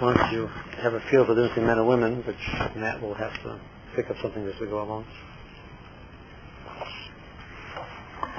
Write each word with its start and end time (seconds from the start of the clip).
once 0.00 0.18
you 0.32 0.46
have 0.82 0.94
a 0.94 1.00
feel 1.10 1.24
for 1.24 1.34
the 1.34 1.46
difference 1.46 1.66
men 1.66 1.78
and 1.78 1.88
women, 1.88 2.22
which 2.26 2.36
Matt 2.76 3.00
will 3.00 3.14
have 3.14 3.32
to 3.42 3.60
pick 3.96 4.10
up 4.10 4.16
something 4.22 4.44
as 4.46 4.58
we 4.60 4.66
go 4.66 4.82
along. 4.82 5.04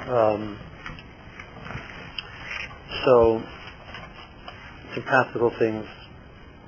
Um, 0.08 0.60
so, 3.06 3.42
some 4.94 5.04
practical 5.04 5.52
things, 5.58 5.86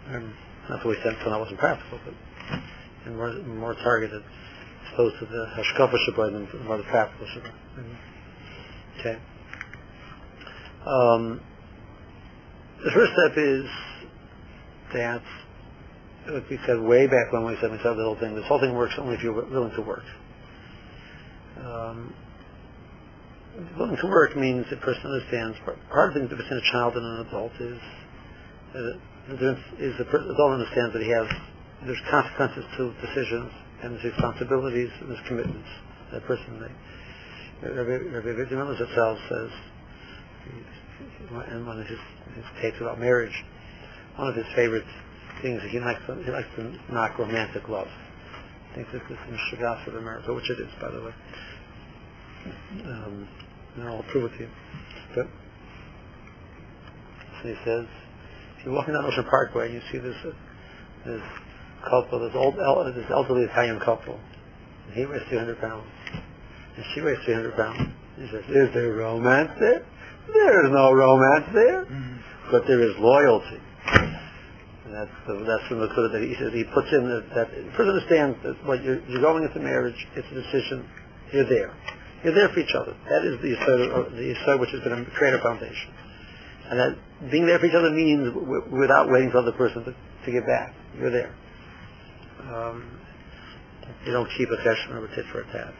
and 0.07 0.33
not 0.69 0.81
the 0.81 0.89
way 0.89 0.95
sense 1.03 1.17
when 1.23 1.33
I 1.33 1.37
wasn't 1.37 1.59
practical, 1.59 1.99
but 2.05 2.13
and 3.05 3.15
more, 3.15 3.33
more 3.43 3.73
targeted, 3.75 4.23
opposed 4.93 5.19
to 5.19 5.25
the 5.25 5.45
hashkafa 5.55 5.95
shabbat 6.09 6.35
and 6.35 6.65
more 6.65 6.77
the 6.77 6.83
practical 6.83 7.27
shabbat. 7.27 7.53
Okay. 8.99 9.19
Um, 10.85 11.41
the 12.83 12.91
first 12.91 13.11
step 13.13 13.37
is 13.37 13.65
that, 14.93 15.21
like 16.29 16.49
we 16.49 16.59
said 16.65 16.79
way 16.79 17.07
back 17.07 17.31
when 17.31 17.45
we 17.45 17.57
said 17.61 17.71
we 17.71 17.77
said 17.77 17.95
the 17.95 18.03
whole 18.03 18.19
thing, 18.19 18.35
this 18.35 18.45
whole 18.47 18.59
thing 18.59 18.75
works 18.75 18.95
only 18.97 19.15
if 19.15 19.23
you're 19.23 19.33
willing 19.33 19.73
to 19.75 19.81
work. 19.81 20.03
Um, 21.59 22.13
willing 23.77 23.97
to 23.97 24.07
work 24.07 24.35
means 24.37 24.65
a 24.71 24.77
person 24.77 25.01
understands 25.05 25.57
part 25.89 26.09
of 26.09 26.13
the 26.13 26.27
difference 26.27 26.43
between 26.43 26.59
a 26.59 26.71
child 26.71 26.93
and 26.95 27.05
an 27.05 27.27
adult 27.27 27.53
is 27.59 27.79
uh, 28.75 28.79
the 29.29 29.33
difference 29.33 29.65
is 29.79 29.97
the 29.97 30.05
adult 30.05 30.51
understands 30.53 30.93
that 30.93 31.01
he 31.01 31.09
has 31.09 31.27
there's 31.85 32.01
consequences 32.09 32.65
to 32.77 32.93
decisions 33.01 33.51
and 33.81 33.93
there's 33.93 34.13
responsibilities 34.13 34.89
and 35.01 35.09
there's 35.09 35.27
commitments 35.27 35.69
that 36.11 36.23
person 36.25 36.61
makes. 36.61 36.73
Rabbi 37.61 38.13
Avigdor 38.13 38.51
Miller 38.51 38.77
says 38.77 39.49
in 41.51 41.65
one 41.65 41.81
of 41.81 41.87
his, 41.87 41.99
his 42.35 42.45
tapes 42.61 42.77
about 42.81 42.99
marriage, 42.99 43.43
one 44.17 44.27
of 44.27 44.35
his 44.35 44.45
favorite 44.55 44.85
things 45.41 45.61
he 45.69 45.79
likes 45.79 46.01
to, 46.07 46.15
he 46.23 46.31
likes 46.31 46.47
to 46.55 46.73
knock 46.91 47.17
romantic 47.17 47.69
love. 47.69 47.87
I 48.71 48.75
think 48.75 48.91
this 48.91 49.01
is 49.09 49.17
in 49.29 49.37
Shagas 49.49 49.87
of 49.87 49.95
America, 49.95 50.33
which 50.33 50.49
it 50.49 50.59
is, 50.59 50.69
by 50.81 50.91
the 50.91 51.01
way. 51.01 51.13
Um, 52.85 53.27
and 53.77 53.87
I'll 53.87 54.03
prove 54.03 54.31
it 54.31 54.37
to 54.37 54.43
you. 54.43 54.49
But 55.15 55.27
so 57.41 57.49
he 57.49 57.55
says, 57.63 57.85
if 58.57 58.65
you're 58.65 58.73
walking 58.73 58.93
down 58.93 59.05
Ocean 59.05 59.25
Parkway 59.29 59.67
and 59.67 59.75
you 59.75 59.81
see 59.91 59.99
this 59.99 60.15
uh, 60.25 60.31
this 61.05 61.21
couple, 61.87 62.19
this 62.19 62.35
old 62.35 62.55
this 62.55 63.05
elderly 63.11 63.43
Italian 63.43 63.79
couple, 63.79 64.19
and 64.87 64.95
he 64.95 65.05
weighs 65.05 65.21
300 65.29 65.61
pounds, 65.61 65.85
and 66.75 66.85
she 66.93 67.01
weighs 67.01 67.17
300 67.25 67.55
pounds. 67.55 67.93
He 68.17 68.27
says, 68.31 68.43
is 68.49 68.73
there 68.73 68.93
romance 68.93 69.51
there? 69.59 69.85
There 70.33 70.65
is 70.65 70.71
no 70.71 70.91
romance 70.91 71.45
there, 71.53 71.85
mm-hmm. 71.85 72.51
but 72.51 72.65
there 72.65 72.81
is 72.81 72.97
loyalty. 72.97 73.61
And 74.87 74.95
that's 74.95 75.11
the, 75.27 75.35
that's 75.43 75.67
from 75.67 75.83
the 75.83 75.91
Kudah 75.91 76.15
that 76.15 76.23
he 76.23 76.31
says 76.39 76.55
he 76.55 76.63
puts 76.63 76.87
in 76.95 77.03
that, 77.11 77.27
that 77.35 77.51
understands 77.75 78.39
that 78.47 78.55
what 78.63 78.79
you're, 78.87 79.03
you're 79.11 79.19
going 79.19 79.43
into 79.43 79.59
marriage, 79.59 79.99
it's 80.15 80.27
a 80.31 80.37
decision. 80.39 80.87
You're 81.35 81.49
there. 81.51 81.75
You're 82.23 82.33
there 82.33 82.47
for 82.55 82.63
each 82.63 82.71
other. 82.71 82.95
That 83.11 83.27
is 83.27 83.35
the 83.43 83.51
Yisod, 83.51 84.15
the 84.15 84.31
Yisod 84.31 84.63
which 84.63 84.71
is 84.71 84.79
going 84.87 85.03
to 85.03 85.11
create 85.11 85.33
a 85.33 85.43
foundation. 85.43 85.91
And 86.71 86.79
that 86.79 86.91
being 87.31 87.45
there 87.45 87.59
for 87.59 87.65
each 87.67 87.75
other 87.75 87.91
means 87.91 88.31
w- 88.31 88.63
without 88.79 89.11
waiting 89.11 89.27
for 89.27 89.43
the 89.43 89.51
other 89.51 89.57
person 89.59 89.83
to, 89.83 89.91
to 89.91 90.31
get 90.31 90.47
back. 90.47 90.73
You're 90.95 91.11
there. 91.11 91.35
Um, 92.47 92.87
you 94.05 94.13
don't 94.13 94.29
keep 94.39 94.47
a 94.47 94.59
session 94.63 94.95
of 94.95 95.03
a 95.03 95.07
tit 95.11 95.25
for 95.35 95.41
a 95.41 95.47
tat. 95.51 95.75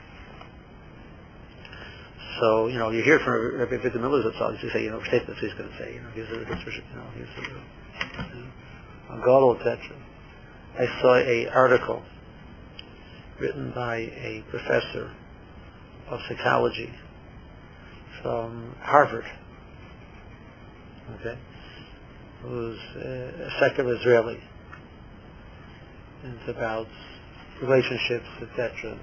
So, 2.44 2.68
you 2.68 2.78
know, 2.78 2.92
you 2.92 3.04
hear 3.04 3.20
from 3.24 3.56
Rabbi 3.56 3.80
Avigdor 3.80 4.04
Miller's 4.04 4.28
Zatzal, 4.36 4.62
you 4.62 4.70
say, 4.70 4.84
you 4.84 4.92
know, 4.92 5.02
statements 5.08 5.40
he's 5.40 5.56
going 5.56 5.72
to 5.72 5.78
say, 5.80 5.96
you 5.96 6.02
know, 6.04 6.12
he's 6.12 6.28
a, 6.28 6.36
you 6.36 6.44
know, 6.44 7.08
he's 7.16 7.32
a, 7.40 7.42
you 7.48 7.56
know, 7.56 8.52
Gadol, 9.10 9.56
etc. 9.58 9.80
I 10.80 11.02
saw 11.02 11.16
a 11.16 11.48
article 11.48 12.04
written 13.40 13.72
by 13.74 13.98
a 13.98 14.44
professor 14.50 15.12
of 16.10 16.20
psychology 16.28 16.90
from 18.22 18.76
Harvard, 18.82 19.26
okay, 21.20 21.38
who's 22.42 22.80
a 22.96 23.50
secular 23.60 23.96
Israeli. 23.96 24.40
It's 26.24 26.50
about 26.50 26.88
relationships, 27.62 28.28
etc. 28.42 28.98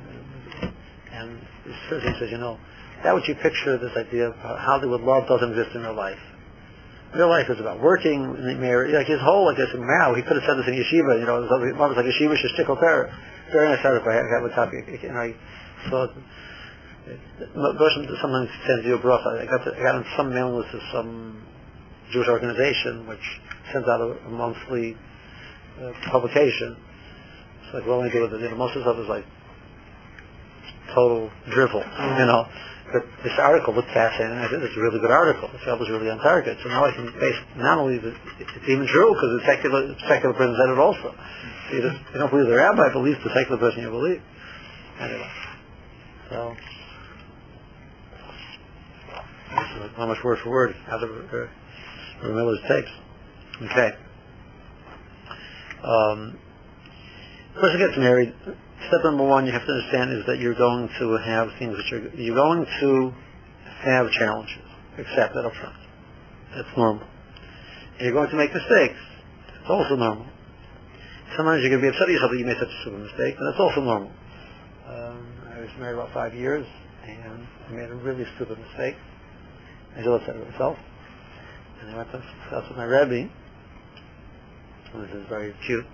And 1.13 1.41
person 1.89 2.15
says, 2.19 2.31
you 2.31 2.39
know, 2.39 2.59
that 3.03 3.13
what 3.13 3.27
you 3.29 3.35
picture 3.37 3.79
this 3.79 3.97
idea 3.97 4.29
of 4.29 4.35
how 4.35 4.79
the 4.81 4.87
love 4.87 5.29
doesn't 5.29 5.51
exist 5.51 5.77
in 5.77 5.83
real 5.83 5.95
life. 5.95 6.19
Real 7.15 7.29
life 7.29 7.49
is 7.49 7.61
about 7.61 7.81
working 7.81 8.23
in. 8.25 8.93
Like 8.93 9.07
his 9.07 9.21
whole, 9.21 9.47
like 9.47 9.57
this, 9.57 9.71
Mao, 9.75 10.15
he 10.15 10.23
could 10.23 10.37
have 10.37 10.45
said 10.47 10.59
this 10.59 10.67
in 10.67 10.75
yeshiva, 10.75 11.21
you 11.21 11.27
know, 11.27 11.43
it 11.43 11.77
was 11.77 11.97
like 11.97 12.07
yeshiva 12.07 12.35
shishtikol 12.35 12.81
parah. 12.81 13.15
Very 13.53 13.69
nice 13.69 13.85
article. 13.85 14.11
I 14.11 14.17
have 14.17 14.45
a 14.45 14.55
copy, 14.55 14.79
and 15.07 15.17
I 15.17 15.35
saw 15.89 16.05
it 16.05 16.11
Gershom 17.07 18.07
sometimes 18.21 18.49
sends 18.67 18.87
you 18.87 18.95
a 18.95 18.99
bracha. 18.99 19.41
I 19.41 19.45
got, 19.45 19.65
to, 19.65 19.77
I 19.77 19.83
got 19.83 19.95
on 19.97 20.07
some 20.17 20.33
mailing 20.33 20.57
list 20.57 20.75
of 20.75 20.81
some 20.93 21.43
Jewish 22.13 22.29
organization 22.29 23.07
which 23.07 23.21
sends 23.73 23.87
out 23.89 24.01
a, 24.01 24.17
a 24.27 24.31
monthly 24.31 24.97
uh, 25.81 25.93
publication. 26.11 26.77
It's 27.65 27.75
like, 27.75 27.87
what 27.87 28.01
do 28.01 28.09
I 28.09 28.11
do 28.11 28.23
with 28.23 28.33
it? 28.33 28.41
You 28.41 28.51
know, 28.51 28.57
most 28.57 28.77
of 28.77 28.85
the 28.85 28.91
stuff 28.91 29.03
is 29.03 29.09
like 29.09 29.25
total 30.95 31.31
drivel, 31.51 31.81
you 32.19 32.27
know. 32.27 32.49
But 32.93 33.03
this 33.25 33.33
article 33.39 33.75
looked 33.75 33.91
fascinating. 33.91 34.39
I 34.39 34.49
said, 34.51 34.63
it's 34.63 34.77
a 34.77 34.81
really 34.81 35.01
good 35.01 35.11
article. 35.11 35.49
The 35.49 35.59
film 35.65 35.81
was 35.81 35.91
really 35.91 36.11
on 36.11 36.19
target. 36.19 36.59
So 36.63 36.69
now 36.69 36.85
I 36.85 36.93
can 36.93 37.07
base 37.19 37.41
not 37.57 37.79
only 37.79 37.99
that 37.99 38.15
it's 38.39 38.69
even 38.69 38.87
true 38.87 39.11
because 39.15 39.31
the 39.41 39.45
secular 39.47 39.81
secular 40.07 40.35
person 40.35 40.55
said 40.55 40.71
it 40.71 40.79
also. 40.79 41.11
So 41.11 41.71
you, 41.75 41.83
just, 41.83 41.99
you 42.13 42.19
don't 42.21 42.31
believe 42.31 42.47
the 42.47 42.55
rabbi, 42.55 42.93
believes 42.93 43.19
the 43.25 43.33
secular 43.33 43.59
person 43.59 43.83
you 43.83 43.91
believe. 43.91 44.23
Anyway, 45.01 45.31
so 46.31 46.55
how 49.97 50.07
much 50.07 50.23
word 50.23 50.39
for 50.43 50.51
word 50.51 50.77
out 50.89 51.03
of 51.03 51.11
uh, 51.11 52.29
Miller's 52.29 52.61
tapes. 52.69 52.91
Okay. 53.63 53.91
Um, 55.83 56.39
person 57.55 57.79
gets 57.79 57.99
married. 57.99 58.35
Step 58.89 59.01
number 59.05 59.25
one 59.25 59.47
you 59.47 59.53
have 59.53 59.65
to 59.65 59.73
understand 59.73 60.13
is 60.13 60.27
that 60.27 60.39
you're 60.39 60.55
going 60.55 60.89
to 60.99 61.17
have 61.25 61.49
things 61.59 61.77
that 61.77 61.87
you're, 61.91 62.15
you're 62.15 62.37
going 62.37 62.67
to 62.81 63.13
have 63.81 64.11
challenges. 64.13 64.61
Accept 64.99 65.35
that 65.35 65.45
up 65.45 65.55
front. 65.55 65.77
That's 66.55 66.69
normal. 66.77 67.07
And 67.99 68.01
you're 68.01 68.13
going 68.13 68.31
to 68.31 68.37
make 68.37 68.53
mistakes. 68.53 69.01
It's 69.61 69.71
also 69.71 69.97
normal. 69.97 70.27
Sometimes 71.37 71.63
you're 71.63 71.71
going 71.71 71.83
to 71.83 71.89
be 71.89 71.93
upset 71.97 72.09
at 72.09 72.13
yourself 72.13 72.31
that 72.31 72.39
you 72.39 72.45
made 72.45 72.61
such 72.61 72.69
a 72.69 72.81
stupid 72.83 73.01
mistake, 73.01 73.35
and 73.39 73.45
that's 73.49 73.61
also 73.61 73.81
normal. 73.81 74.13
Um, 74.87 75.27
I 75.51 75.61
was 75.61 75.71
married 75.79 75.95
about 75.95 76.13
five 76.13 76.35
years, 76.35 76.67
and 77.07 77.47
I 77.69 77.73
made 77.73 77.91
a 77.91 77.95
really 77.95 78.25
stupid 78.37 78.59
mistake. 78.59 78.97
I 79.97 80.03
looked 80.03 80.29
at 80.29 80.37
myself, 80.37 80.77
and 81.81 81.91
I 81.91 81.97
went 81.97 82.13
to 82.13 82.19
discuss 82.19 82.69
with 82.69 82.77
my 82.77 82.85
Rebbe. 82.85 83.31
This 84.95 85.11
is 85.11 85.27
very 85.29 85.55
cute. 85.67 85.87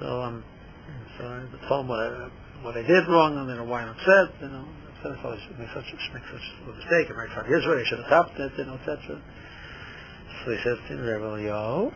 So 0.00 0.22
um, 0.22 0.44
so 1.18 1.22
I 1.24 1.68
told 1.68 1.84
him 1.84 1.88
what 1.88 2.00
I, 2.00 2.28
what 2.62 2.74
I 2.76 2.82
did 2.82 3.08
wrong, 3.08 3.38
and 3.38 3.48
know 3.48 3.64
why 3.64 3.82
I'm 3.82 3.92
upset. 3.92 4.34
You 4.40 4.48
know, 4.48 4.66
if 5.04 5.24
I 5.24 5.36
made 5.58 5.68
such 5.74 5.88
make 6.12 6.24
such 6.28 6.46
a 6.64 6.72
mistake. 6.72 7.06
I 7.08 7.16
married 7.16 7.32
five 7.36 7.48
years. 7.48 7.64
I 7.64 7.84
should 7.88 7.98
have 7.98 8.08
stopped 8.08 8.36
it. 8.40 8.52
You 8.58 8.64
know, 8.64 8.76
etc. 8.80 9.20
So 10.44 10.52
he 10.52 10.58
says 10.60 10.76
to 10.88 10.96
me, 10.96 11.00
Rebbe, 11.00 11.48
yo, 11.48 11.92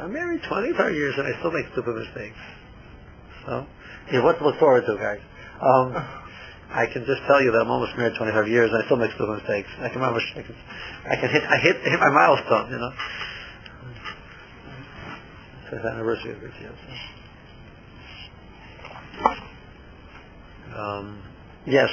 I'm 0.00 0.12
married 0.12 0.40
25 0.48 0.94
years 0.94 1.14
and 1.18 1.28
I 1.28 1.38
still 1.40 1.52
make 1.52 1.66
stupid 1.72 1.92
mistakes. 1.92 2.40
So, 3.44 3.66
yeah, 4.12 4.24
what 4.24 4.38
to 4.38 4.44
look 4.44 4.58
forward 4.58 4.84
to, 4.86 4.96
guys. 4.96 5.20
Um, 5.60 5.92
I 6.72 6.86
can 6.86 7.04
just 7.04 7.20
tell 7.26 7.42
you 7.42 7.50
that 7.52 7.60
I'm 7.60 7.70
almost 7.70 7.96
married 7.96 8.16
25 8.16 8.48
years 8.48 8.70
and 8.72 8.82
I 8.82 8.86
still 8.86 8.96
make 8.96 9.12
stupid 9.12 9.44
mistakes. 9.44 9.68
I 9.80 9.88
can 9.88 10.00
almost, 10.00 10.24
I 10.36 10.42
can, 10.42 10.56
I 11.04 11.16
can 11.20 11.28
hit, 11.28 11.42
I 11.44 11.56
hit, 11.58 11.76
hit 11.84 12.00
my 12.00 12.12
milestone, 12.16 12.70
you 12.70 12.78
know. 12.78 12.92
It's 15.72 15.84
anniversary 15.84 16.32
of 16.32 16.40
this 16.40 16.54
year. 16.60 16.72
So. 16.72 17.19
Um, 20.76 21.22
yes, 21.66 21.88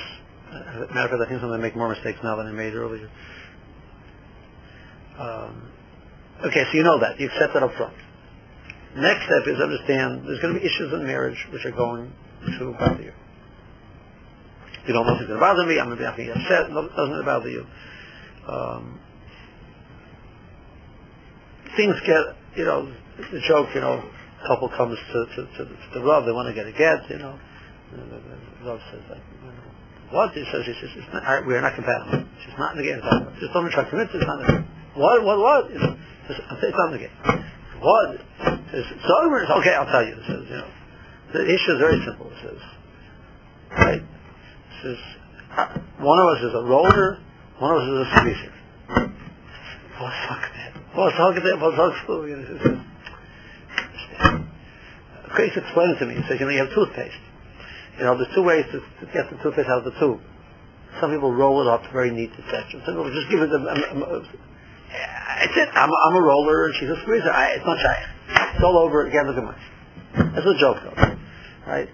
matter 0.94 1.06
of 1.06 1.12
fact, 1.12 1.22
I 1.26 1.30
think 1.30 1.42
I'm 1.42 1.50
going 1.50 1.60
to 1.60 1.68
make 1.68 1.76
more 1.76 1.90
mistakes 1.90 2.20
now 2.24 2.36
than 2.36 2.48
I 2.48 2.52
made 2.52 2.74
earlier. 2.74 3.10
Um, 5.20 5.72
okay, 6.46 6.64
so 6.72 6.78
you 6.78 6.84
know 6.84 7.00
that. 7.00 7.20
You 7.20 7.28
accept 7.28 7.54
that 7.54 7.64
up 7.64 7.74
front. 7.76 7.94
Next 8.96 9.26
step 9.26 9.44
is 9.48 9.60
understand 9.62 10.26
there's 10.26 10.40
going 10.42 10.54
to 10.54 10.60
be 10.60 10.66
issues 10.66 10.94
in 10.94 11.06
marriage 11.06 11.38
which 11.52 11.66
are 11.66 11.72
going 11.72 12.12
to 12.60 12.74
bother 12.80 13.04
you. 13.04 13.14
You 14.88 14.94
don't 14.94 15.06
want 15.06 15.28
to 15.28 15.38
bother 15.38 15.66
me. 15.66 15.80
I'm 15.80 15.88
going 15.88 16.00
to 16.00 16.14
be 16.16 16.32
upset. 16.32 16.72
No, 16.72 16.88
doesn't 16.88 17.26
bother 17.26 17.50
you. 17.50 17.66
Um, 18.48 19.00
things 21.76 21.96
get, 22.06 22.24
you 22.56 22.64
know, 22.64 22.92
the 23.32 23.42
joke, 23.48 23.68
you 23.76 23.82
know, 23.82 24.02
couple 24.46 24.70
comes 24.70 24.98
to, 24.98 25.20
to, 25.26 25.42
to, 25.58 25.62
to 25.66 25.88
the 25.94 26.02
Rav, 26.06 26.26
they 26.26 26.32
want 26.32 26.48
to 26.48 26.54
get 26.54 26.68
a 26.68 26.76
get, 26.76 27.10
you 27.10 27.18
know. 27.18 27.40
The 27.92 28.68
Rav 28.68 28.80
says, 28.92 29.02
like, 29.10 29.24
what? 30.12 30.32
He 30.32 30.44
says, 30.52 30.64
he 30.66 30.74
says, 30.80 30.92
it's 30.96 31.10
not, 31.12 31.24
we're 31.46 31.60
not 31.62 31.76
compatible. 31.76 32.24
She's 32.46 32.58
not 32.58 32.76
in 32.76 32.84
the 32.84 32.88
game. 32.88 33.02
Just 33.40 33.52
don't 33.54 33.70
try 33.72 33.84
to 33.84 33.90
commit 33.90 34.12
to 34.12 34.20
it. 34.20 34.28
Not 34.28 34.40
in 34.40 34.46
the 34.46 34.52
game. 34.54 34.68
What, 34.96 35.24
what, 35.24 35.38
what? 35.40 35.72
You 35.72 35.80
know, 35.80 35.96
it's, 36.30 36.40
it's 36.40 36.78
not 36.78 36.94
in 36.94 37.00
the 37.00 37.04
game. 37.08 37.18
What? 37.80 38.20
Says, 38.72 38.84
so 39.04 39.14
okay, 39.60 39.74
I'll 39.76 39.86
tell 39.86 40.06
you. 40.06 40.16
It 40.16 40.26
says, 40.28 40.44
you 40.48 40.58
know, 40.58 40.72
the 41.34 41.44
issue 41.44 41.72
is 41.76 41.80
very 41.80 42.00
simple. 42.06 42.28
It 42.32 42.40
says, 42.44 42.62
right? 43.72 44.02
It 44.02 44.78
says, 44.84 45.00
uh, 45.56 45.80
one 46.00 46.20
of 46.20 46.28
us 46.36 46.44
is 46.44 46.54
a 46.56 46.64
roller, 46.64 47.20
one 47.60 47.76
of 47.76 47.82
us 47.82 47.88
is 47.88 48.00
a 48.00 48.08
squeezer. 48.18 48.54
What's 50.00 50.20
fuck 50.28 50.44
that? 50.56 50.72
What's 50.96 51.18
fuck 51.18 51.36
that? 51.36 51.58
What's 51.60 51.78
fuck 51.78 52.08
that? 52.08 52.87
Chris 55.38 55.54
explained 55.54 55.94
it 55.94 56.00
to 56.02 56.06
me. 56.10 56.18
He 56.18 56.26
says, 56.26 56.42
you 56.42 56.50
know, 56.50 56.52
you 56.52 56.66
have 56.66 56.74
toothpaste. 56.74 57.22
You 58.02 58.10
know, 58.10 58.18
there's 58.18 58.34
two 58.34 58.42
ways 58.42 58.66
to, 58.74 58.82
to 58.82 59.06
get 59.14 59.30
the 59.30 59.38
toothpaste 59.38 59.70
out 59.70 59.86
of 59.86 59.94
the 59.94 59.98
tube. 60.02 60.18
Some 60.98 61.14
people 61.14 61.30
roll 61.30 61.62
it 61.62 61.70
up 61.70 61.86
very 61.94 62.10
neat, 62.10 62.34
etc. 62.34 62.82
Some 62.82 62.98
people 62.98 63.14
just 63.14 63.30
give 63.30 63.46
it 63.46 63.54
a, 63.54 63.62
a, 63.62 63.76
a, 64.02 64.18
it's 65.46 65.54
it. 65.54 65.70
I'm, 65.78 65.94
I'm 65.94 66.16
a 66.18 66.24
roller 66.26 66.66
and 66.66 66.74
she's 66.82 66.90
a 66.90 66.98
squeezer. 67.06 67.30
I, 67.30 67.54
it's 67.54 67.66
not 67.70 67.78
shy. 67.78 67.98
It's 68.58 68.64
all 68.66 68.82
over. 68.82 69.06
Again, 69.06 69.30
look 69.30 69.38
at 69.38 69.46
mine. 69.46 69.62
That's 70.34 70.42
what 70.42 70.58
a 70.58 70.60
joke 70.60 70.82
goes. 70.82 70.98
Right? 71.70 71.90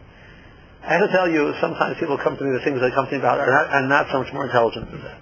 I 0.83 0.87
have 0.95 1.03
to 1.03 1.11
tell 1.11 1.27
you, 1.27 1.51
sometimes 1.59 1.99
people 1.99 2.15
come 2.23 2.37
to 2.39 2.43
me, 2.43 2.55
the 2.55 2.63
things 2.63 2.79
they 2.79 2.91
come 2.95 3.07
to 3.07 3.11
me 3.11 3.19
about 3.19 3.39
are 3.43 3.51
not, 3.51 3.67
are 3.75 3.87
not 3.87 4.05
so 4.11 4.23
much 4.23 4.31
more 4.31 4.45
intelligent 4.47 4.87
than 4.87 5.03
that. 5.03 5.19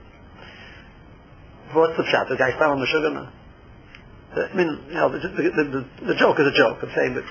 What's 1.74 1.98
the 1.98 2.06
shot? 2.06 2.30
The 2.30 2.38
guy 2.38 2.54
fell 2.58 2.70
on 2.70 2.80
the 2.80 2.86
sugar. 2.86 3.10
I 3.10 4.54
mean, 4.54 4.70
you 4.90 4.98
know, 5.02 5.10
the, 5.10 5.20
the, 5.20 5.42
the, 5.42 5.86
the, 6.14 6.16
joke 6.16 6.38
is 6.40 6.48
a 6.48 6.56
joke. 6.56 6.80
I'm 6.82 6.94
saying, 6.96 7.14
but 7.14 7.26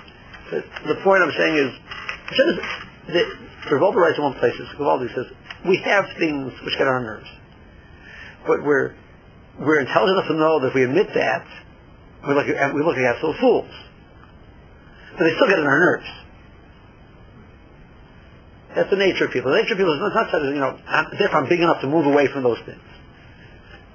the, 0.50 0.96
point 1.04 1.22
I'm 1.22 1.32
saying 1.36 1.56
is, 1.56 1.70
the, 3.06 3.22
Revolta 3.70 3.96
writes 3.96 4.18
in 4.18 4.24
one 4.24 4.34
place, 4.34 4.54
Vivaldi 4.76 5.08
says, 5.14 5.26
we 5.66 5.76
have 5.84 6.04
things 6.18 6.52
which 6.64 6.74
get 6.78 6.86
on 6.86 6.94
our 6.94 7.00
nerves. 7.00 7.30
But 8.46 8.64
we're, 8.64 8.94
we're 9.58 9.80
intelligent 9.80 10.18
enough 10.18 10.28
to 10.28 10.34
know 10.34 10.60
that 10.60 10.68
if 10.68 10.74
we 10.74 10.84
admit 10.84 11.08
that, 11.14 11.46
we 12.26 12.34
look, 12.34 12.48
at, 12.48 12.74
we 12.74 12.82
look 12.82 12.96
like 12.96 13.04
absolute 13.04 13.36
fools. 13.40 13.70
But 15.12 15.24
they 15.24 15.34
still 15.36 15.48
get 15.48 15.58
on 15.58 15.66
our 15.66 15.80
nerves. 15.80 16.10
That's 18.74 18.90
the 18.90 18.96
nature 18.96 19.26
of 19.26 19.32
people. 19.32 19.50
The 19.50 19.62
nature 19.62 19.74
of 19.74 19.78
people 19.78 19.94
is 19.94 20.00
not 20.00 20.30
such 20.30 20.42
you 20.46 20.62
know, 20.62 20.78
I'm, 20.86 21.06
if 21.12 21.34
I'm 21.34 21.48
big 21.48 21.60
enough 21.60 21.80
to 21.82 21.88
move 21.88 22.06
away 22.06 22.28
from 22.28 22.44
those 22.44 22.58
things. 22.64 22.80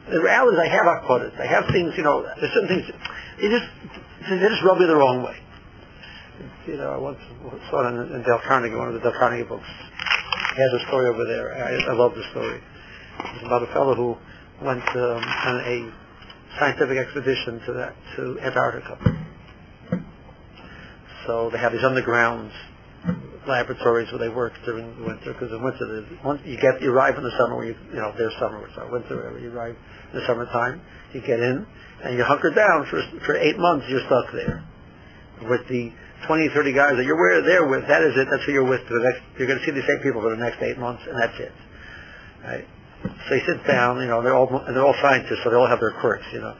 The 0.09 0.21
reality 0.21 0.57
is 0.57 0.61
I 0.61 0.69
have 0.69 0.85
akkodas. 0.85 1.39
I 1.39 1.47
have 1.47 1.65
things, 1.71 1.93
you 1.97 2.03
know, 2.03 2.21
there's 2.21 2.53
certain 2.53 2.69
things, 2.69 2.85
they 3.41 3.49
just, 3.49 3.65
they 4.29 4.37
just 4.37 4.61
rub 4.63 4.77
me 4.77 4.85
the 4.85 4.95
wrong 4.95 5.23
way. 5.23 5.35
You 6.67 6.77
know, 6.77 6.91
I 6.91 6.97
once 6.97 7.19
saw 7.69 7.87
it 7.87 7.93
in, 7.93 8.15
in 8.15 8.23
Dale 8.23 8.41
Carnegie, 8.47 8.75
one 8.75 8.89
of 8.89 8.95
the 8.95 8.99
Dale 8.99 9.17
Carnegie 9.17 9.47
books. 9.47 9.67
He 9.67 10.61
has 10.61 10.81
a 10.81 10.87
story 10.87 11.07
over 11.07 11.25
there. 11.25 11.53
I, 11.53 11.91
I 11.91 11.93
love 11.93 12.15
the 12.15 12.23
story. 12.31 12.61
It's 13.19 13.45
about 13.45 13.63
a 13.63 13.71
fellow 13.73 13.95
who 13.95 14.17
went 14.65 14.87
um, 14.95 15.23
on 15.23 15.55
a 15.63 15.91
scientific 16.59 16.97
expedition 16.97 17.61
to 17.65 17.73
that, 17.73 17.95
to 18.15 18.39
Antarctica. 18.39 18.97
So 21.27 21.49
they 21.51 21.57
have 21.57 21.71
these 21.71 21.83
underground 21.83 22.51
laboratories 23.47 24.09
where 24.11 24.19
they 24.19 24.29
work 24.33 24.53
during 24.65 24.97
the 24.97 25.05
winter 25.05 25.33
because 25.33 25.51
in 25.51 25.61
winter 25.61 26.03
you 26.45 26.57
get 26.57 26.81
you 26.81 26.91
arrive 26.91 27.15
in 27.15 27.23
the 27.23 27.31
summer 27.37 27.57
when 27.57 27.67
you 27.67 27.75
you 27.93 28.01
know 28.01 28.11
there's 28.17 28.33
summer 28.39 28.67
so 28.73 28.89
winter 28.91 29.15
wherever 29.15 29.37
you 29.37 29.51
arrive 29.51 29.75
in 30.11 30.19
the 30.19 30.25
summertime 30.25 30.81
you 31.13 31.21
get 31.21 31.39
in 31.39 31.65
and 32.03 32.17
you 32.17 32.23
hunker 32.23 32.49
down 32.49 32.87
for 32.89 32.99
for 33.23 33.37
eight 33.37 33.57
months 33.59 33.85
you're 33.87 34.01
stuck 34.07 34.33
there 34.33 34.65
with 35.43 35.67
the 35.67 35.91
20 36.27 36.49
30 36.49 36.73
guys 36.73 36.95
that 36.95 37.05
you're 37.05 37.17
there 37.43 37.67
with 37.67 37.87
that 37.87 38.01
is 38.01 38.15
it 38.15 38.27
that's 38.31 38.43
who 38.45 38.51
you're 38.51 38.67
with 38.67 38.81
for 38.87 38.95
the 38.95 39.03
next 39.03 39.21
you're 39.37 39.47
going 39.47 39.59
to 39.59 39.65
see 39.65 39.71
the 39.71 39.85
same 39.85 39.99
people 39.99 40.21
for 40.21 40.31
the 40.31 40.41
next 40.41 40.61
eight 40.63 40.77
months 40.77 41.03
and 41.05 41.15
that's 41.19 41.39
it 41.39 41.51
right 42.43 42.65
so 43.27 43.35
he 43.35 43.41
sits 43.45 43.61
down 43.67 43.99
you 43.99 44.07
know 44.07 44.23
they're 44.23 44.35
all 44.35 44.49
and 44.65 44.75
they're 44.75 44.85
all 44.85 44.97
scientists 45.01 45.43
so 45.43 45.49
they 45.49 45.55
all 45.55 45.67
have 45.67 45.79
their 45.79 45.93
quirks 45.99 46.25
you 46.33 46.39
know 46.39 46.55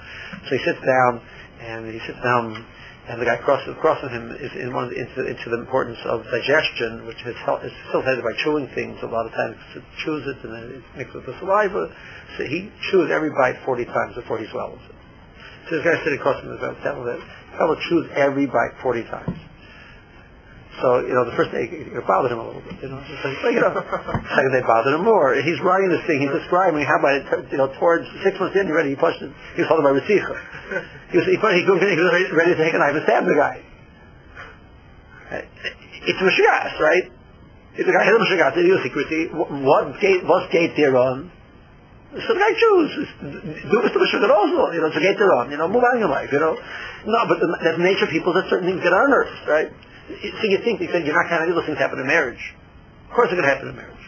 so 0.45 0.50
he 0.57 0.62
sits 0.63 0.81
down 0.86 1.22
and 1.62 1.88
he 1.88 2.00
sits 2.06 2.19
down 2.22 2.66
and 3.07 3.22
the 3.22 3.25
guy 3.25 3.38
crosses 3.38 3.69
across 3.77 4.01
him 4.01 4.33
is 4.42 4.50
in 4.57 4.74
one 4.74 4.89
into, 4.89 5.30
into, 5.30 5.50
the 5.50 5.62
importance 5.62 6.00
of 6.06 6.25
digestion, 6.25 7.06
which 7.06 7.22
is, 7.22 7.38
is 7.38 7.74
facilitated 7.86 8.25
by 8.25 8.33
chewing 8.42 8.68
things. 8.74 8.98
A 9.04 9.06
lot 9.06 9.27
of 9.27 9.31
times 9.31 9.57
to 9.77 9.81
chews 10.01 10.25
it 10.25 10.42
and 10.42 10.51
then 10.54 10.63
it 10.81 10.83
mixed 10.98 11.13
with 11.13 11.25
the 11.25 11.38
saliva. 11.38 11.94
So 12.38 12.45
he 12.45 12.72
chews 12.89 13.12
every 13.13 13.30
bite 13.30 13.62
40 13.63 13.86
times 13.86 14.16
before 14.16 14.39
he 14.39 14.50
swallows 14.50 14.81
it. 14.89 14.95
So 15.69 15.77
this 15.77 15.86
guy 15.86 16.01
sitting 16.04 16.18
across 16.18 16.42
from 16.42 16.50
him 16.50 16.57
is 16.57 16.81
telling 16.81 17.06
that 17.06 17.22
fellow 17.57 17.75
chews 17.90 18.10
every 18.16 18.46
bite 18.46 18.75
40 18.81 19.04
times. 19.04 19.40
So, 20.81 21.00
you 21.07 21.16
know, 21.16 21.24
the 21.24 21.36
first 21.40 21.56
day 21.56 21.72
it 21.72 22.04
bothered 22.04 22.36
him 22.36 22.40
a 22.40 22.46
little 22.52 22.60
bit, 22.60 22.75
you 22.84 22.92
know. 22.92 23.00
Like, 23.00 23.56
you 23.56 23.63
know, 23.63 23.72
second 23.72 24.52
day 24.52 24.60
bothered 24.68 24.92
him 24.92 25.07
more. 25.07 25.31
He's 25.40 25.60
writing 25.63 25.88
this 25.88 26.04
thing, 26.04 26.19
he's 26.19 26.36
describing 26.36 26.84
how 26.84 27.00
about, 27.00 27.16
it, 27.16 27.52
you 27.52 27.57
know, 27.57 27.72
towards 27.80 28.04
six 28.28 28.36
months 28.40 28.60
in, 28.60 28.68
ready, 28.68 28.92
he 28.92 29.00
pushed 29.00 29.24
it, 29.24 29.31
he 29.56 29.63
was 29.63 29.72
talking 29.72 29.88
about 29.88 29.96
Resicha. 29.96 30.36
He 31.16 31.18
was, 31.18 31.25
he, 31.31 31.40
he, 31.40 31.62
he 31.63 31.72
was 31.72 32.12
ready 32.36 32.52
to 32.52 32.60
take 32.60 32.75
a 32.75 32.80
knife 32.81 32.92
and 32.92 33.04
stab 33.07 33.24
the 33.24 33.40
guy. 33.40 33.63
It's 35.31 36.19
Mashiach, 36.19 36.80
right? 36.80 37.08
If 37.78 37.86
the 37.88 37.94
guy 37.96 38.04
had 38.04 38.16
a 38.16 38.19
Mashiach, 38.19 38.56
the 38.56 38.80
security, 38.84 39.31
what 39.31 40.00
gate, 40.01 40.24
what 40.25 40.51
gate 40.51 40.74
they're 40.75 40.96
on? 40.98 41.31
So 42.16 42.32
the 42.32 42.40
guy 42.40 42.54
choose. 42.56 42.92
Do 43.68 43.76
Mr. 43.84 44.00
Mashiach 44.00 44.24
also, 44.32 44.72
you 44.72 44.80
know, 44.80 44.88
gate 44.88 45.20
they're 45.20 45.36
on, 45.36 45.52
you 45.52 45.58
know, 45.58 45.68
move 45.68 45.84
on 45.84 46.00
in 46.00 46.08
your 46.08 46.10
life, 46.10 46.32
you 46.32 46.40
know. 46.40 46.56
No, 46.56 47.20
but 47.28 47.44
the, 47.44 47.48
the 47.52 47.84
nature 47.84 48.08
people, 48.08 48.32
that 48.34 48.48
certain 48.50 48.72
things 48.72 48.80
get 48.80 48.96
nerves, 48.96 49.36
right? 49.48 49.68
So 50.08 50.48
you 50.48 50.64
think 50.64 50.80
because 50.80 51.04
you're 51.04 51.18
not 51.18 51.28
counting 51.28 51.52
those 51.52 51.66
things 51.66 51.78
happen 51.78 52.00
in 52.00 52.08
marriage. 52.08 52.56
Of 53.10 53.16
course 53.16 53.28
they're 53.28 53.36
going 53.36 53.50
to 53.50 53.54
happen 53.54 53.70
in 53.70 53.76
marriage. 53.76 54.06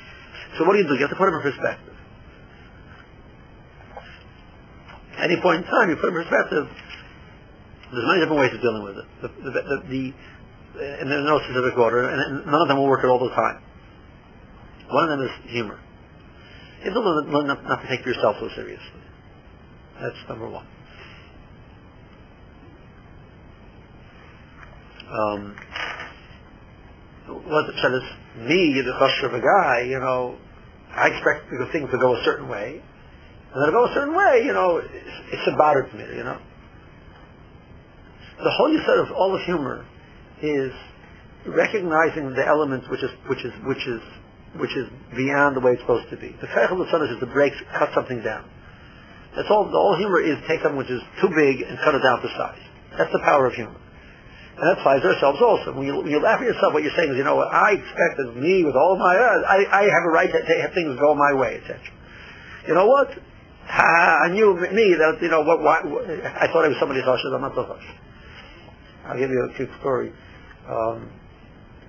So 0.58 0.64
what 0.64 0.74
do 0.74 0.80
you 0.80 0.88
do? 0.88 0.96
You 0.96 1.04
have 1.04 1.12
to 1.12 1.20
put 1.20 1.28
them 1.28 1.36
in 1.36 1.44
perspective. 1.44 1.96
At 5.20 5.28
any 5.28 5.42
point 5.42 5.66
in 5.66 5.68
time, 5.68 5.90
you 5.90 6.00
put 6.00 6.08
them 6.08 6.16
in 6.16 6.24
perspective. 6.24 6.66
There's 7.92 8.08
many 8.08 8.24
different 8.24 8.40
ways 8.40 8.54
of 8.56 8.62
dealing 8.64 8.84
with 8.88 8.98
it. 9.04 9.08
The, 9.20 9.28
the, 9.28 9.52
the, 9.52 9.76
the 9.92 10.04
and 10.78 11.10
there's 11.10 11.26
no 11.26 11.40
specific 11.44 11.76
order, 11.76 12.08
and 12.08 12.46
none 12.46 12.62
of 12.62 12.68
them 12.68 12.78
will 12.78 12.88
work 12.88 13.04
at 13.04 13.10
all 13.10 13.20
the 13.20 13.34
time. 13.34 13.60
One 14.88 15.10
of 15.10 15.18
them 15.18 15.28
is 15.28 15.34
humor. 15.52 15.80
You 16.80 16.92
have 16.92 16.94
to 16.94 17.00
learn 17.00 17.48
not, 17.48 17.64
not 17.64 17.82
to 17.82 17.88
take 17.88 18.06
yourself 18.06 18.36
so 18.40 18.50
seriously. 18.56 19.02
That's 20.00 20.30
number 20.30 20.48
one. 20.50 20.66
Um, 25.08 25.56
what 27.28 27.66
said 27.82 27.94
is 27.94 28.04
me, 28.48 28.82
the 28.86 28.94
chasher 29.00 29.28
of 29.28 29.34
a 29.34 29.42
guy, 29.42 29.88
you 29.88 30.00
know, 30.00 30.38
I 30.92 31.08
expect 31.08 31.50
things 31.72 31.90
to 31.92 31.98
go 31.98 32.16
a 32.16 32.22
certain 32.24 32.48
way, 32.48 32.82
and 33.54 33.56
then 33.56 33.68
to 33.68 33.72
go 33.72 33.86
a 33.86 33.94
certain 33.94 34.16
way, 34.16 34.44
you 34.46 34.54
know, 34.54 34.78
it's, 34.78 35.18
it's 35.32 35.48
about 35.54 35.78
it 35.78 35.92
to 35.92 35.98
me, 35.98 36.18
you 36.18 36.24
know. 36.24 36.38
The 38.38 38.52
whole 38.52 38.80
set 38.86 39.00
of 39.00 39.12
all 39.16 39.36
of 39.36 39.42
humor 39.44 39.86
is 40.42 40.72
recognizing 41.48 42.34
the 42.36 42.46
elements 42.46 42.86
which 42.90 43.02
is 43.02 43.10
which 43.30 43.44
is 43.44 43.52
which 43.66 43.88
is 43.88 44.02
which 44.60 44.76
is 44.76 44.90
beyond 45.16 45.56
the 45.56 45.62
way 45.62 45.74
it's 45.74 45.82
supposed 45.82 46.10
to 46.10 46.18
be. 46.18 46.36
The 46.42 46.48
of 46.48 46.78
the 46.78 46.90
sun 46.92 47.02
is 47.04 47.20
to 47.20 47.28
break, 47.28 47.54
cut 47.78 47.90
something 47.94 48.22
down. 48.22 48.50
That's 49.36 49.50
all. 49.50 49.66
The 49.66 49.78
whole 49.78 49.98
humor 49.98 50.22
is 50.22 50.38
take 50.48 50.62
something 50.62 50.78
which 50.78 50.90
is 50.90 51.02
too 51.22 51.30
big 51.30 51.62
and 51.62 51.78
cut 51.80 51.94
it 51.94 52.02
down 52.02 52.22
to 52.22 52.30
size. 52.38 52.64
That's 52.98 53.12
the 53.12 53.22
power 53.22 53.46
of 53.46 53.54
humor. 53.54 53.78
And 54.58 54.66
that 54.66 54.80
applies 54.82 55.02
to 55.06 55.14
ourselves 55.14 55.38
also. 55.38 55.78
When 55.78 55.86
you, 55.86 56.02
when 56.02 56.10
you 56.10 56.20
laugh 56.20 56.42
at 56.42 56.48
yourself, 56.50 56.74
what 56.74 56.82
you're 56.82 56.96
saying 56.98 57.12
is, 57.12 57.18
you 57.18 57.24
know 57.24 57.36
what, 57.36 57.54
I 57.54 57.78
expect 57.78 58.18
of 58.26 58.36
me 58.36 58.66
with 58.66 58.74
all 58.74 58.98
my, 58.98 59.14
uh, 59.14 59.46
I, 59.46 59.60
I 59.70 59.84
have 59.86 60.04
a 60.10 60.10
right 60.10 60.32
to, 60.34 60.42
have 60.42 60.74
things 60.74 60.98
go 60.98 61.14
my 61.14 61.34
way, 61.38 61.62
etc. 61.62 61.78
You 62.68 62.74
know 62.74 62.88
what? 62.88 63.14
Ha, 63.68 64.26
I 64.26 64.34
knew 64.34 64.56
me 64.58 64.96
that, 64.98 65.20
you 65.22 65.30
know, 65.30 65.42
what, 65.42 65.62
why, 65.62 65.86
I 66.42 66.48
thought 66.50 66.66
I 66.66 66.70
was 66.70 66.78
somebody's 66.80 67.04
hush, 67.04 67.20
I'm 67.30 67.42
not 67.42 67.54
so 67.54 67.66
hush. 67.66 67.86
I'll 69.06 69.20
give 69.20 69.30
you 69.30 69.44
a 69.44 69.54
cute 69.54 69.70
story. 69.80 70.12
Um, 70.68 71.12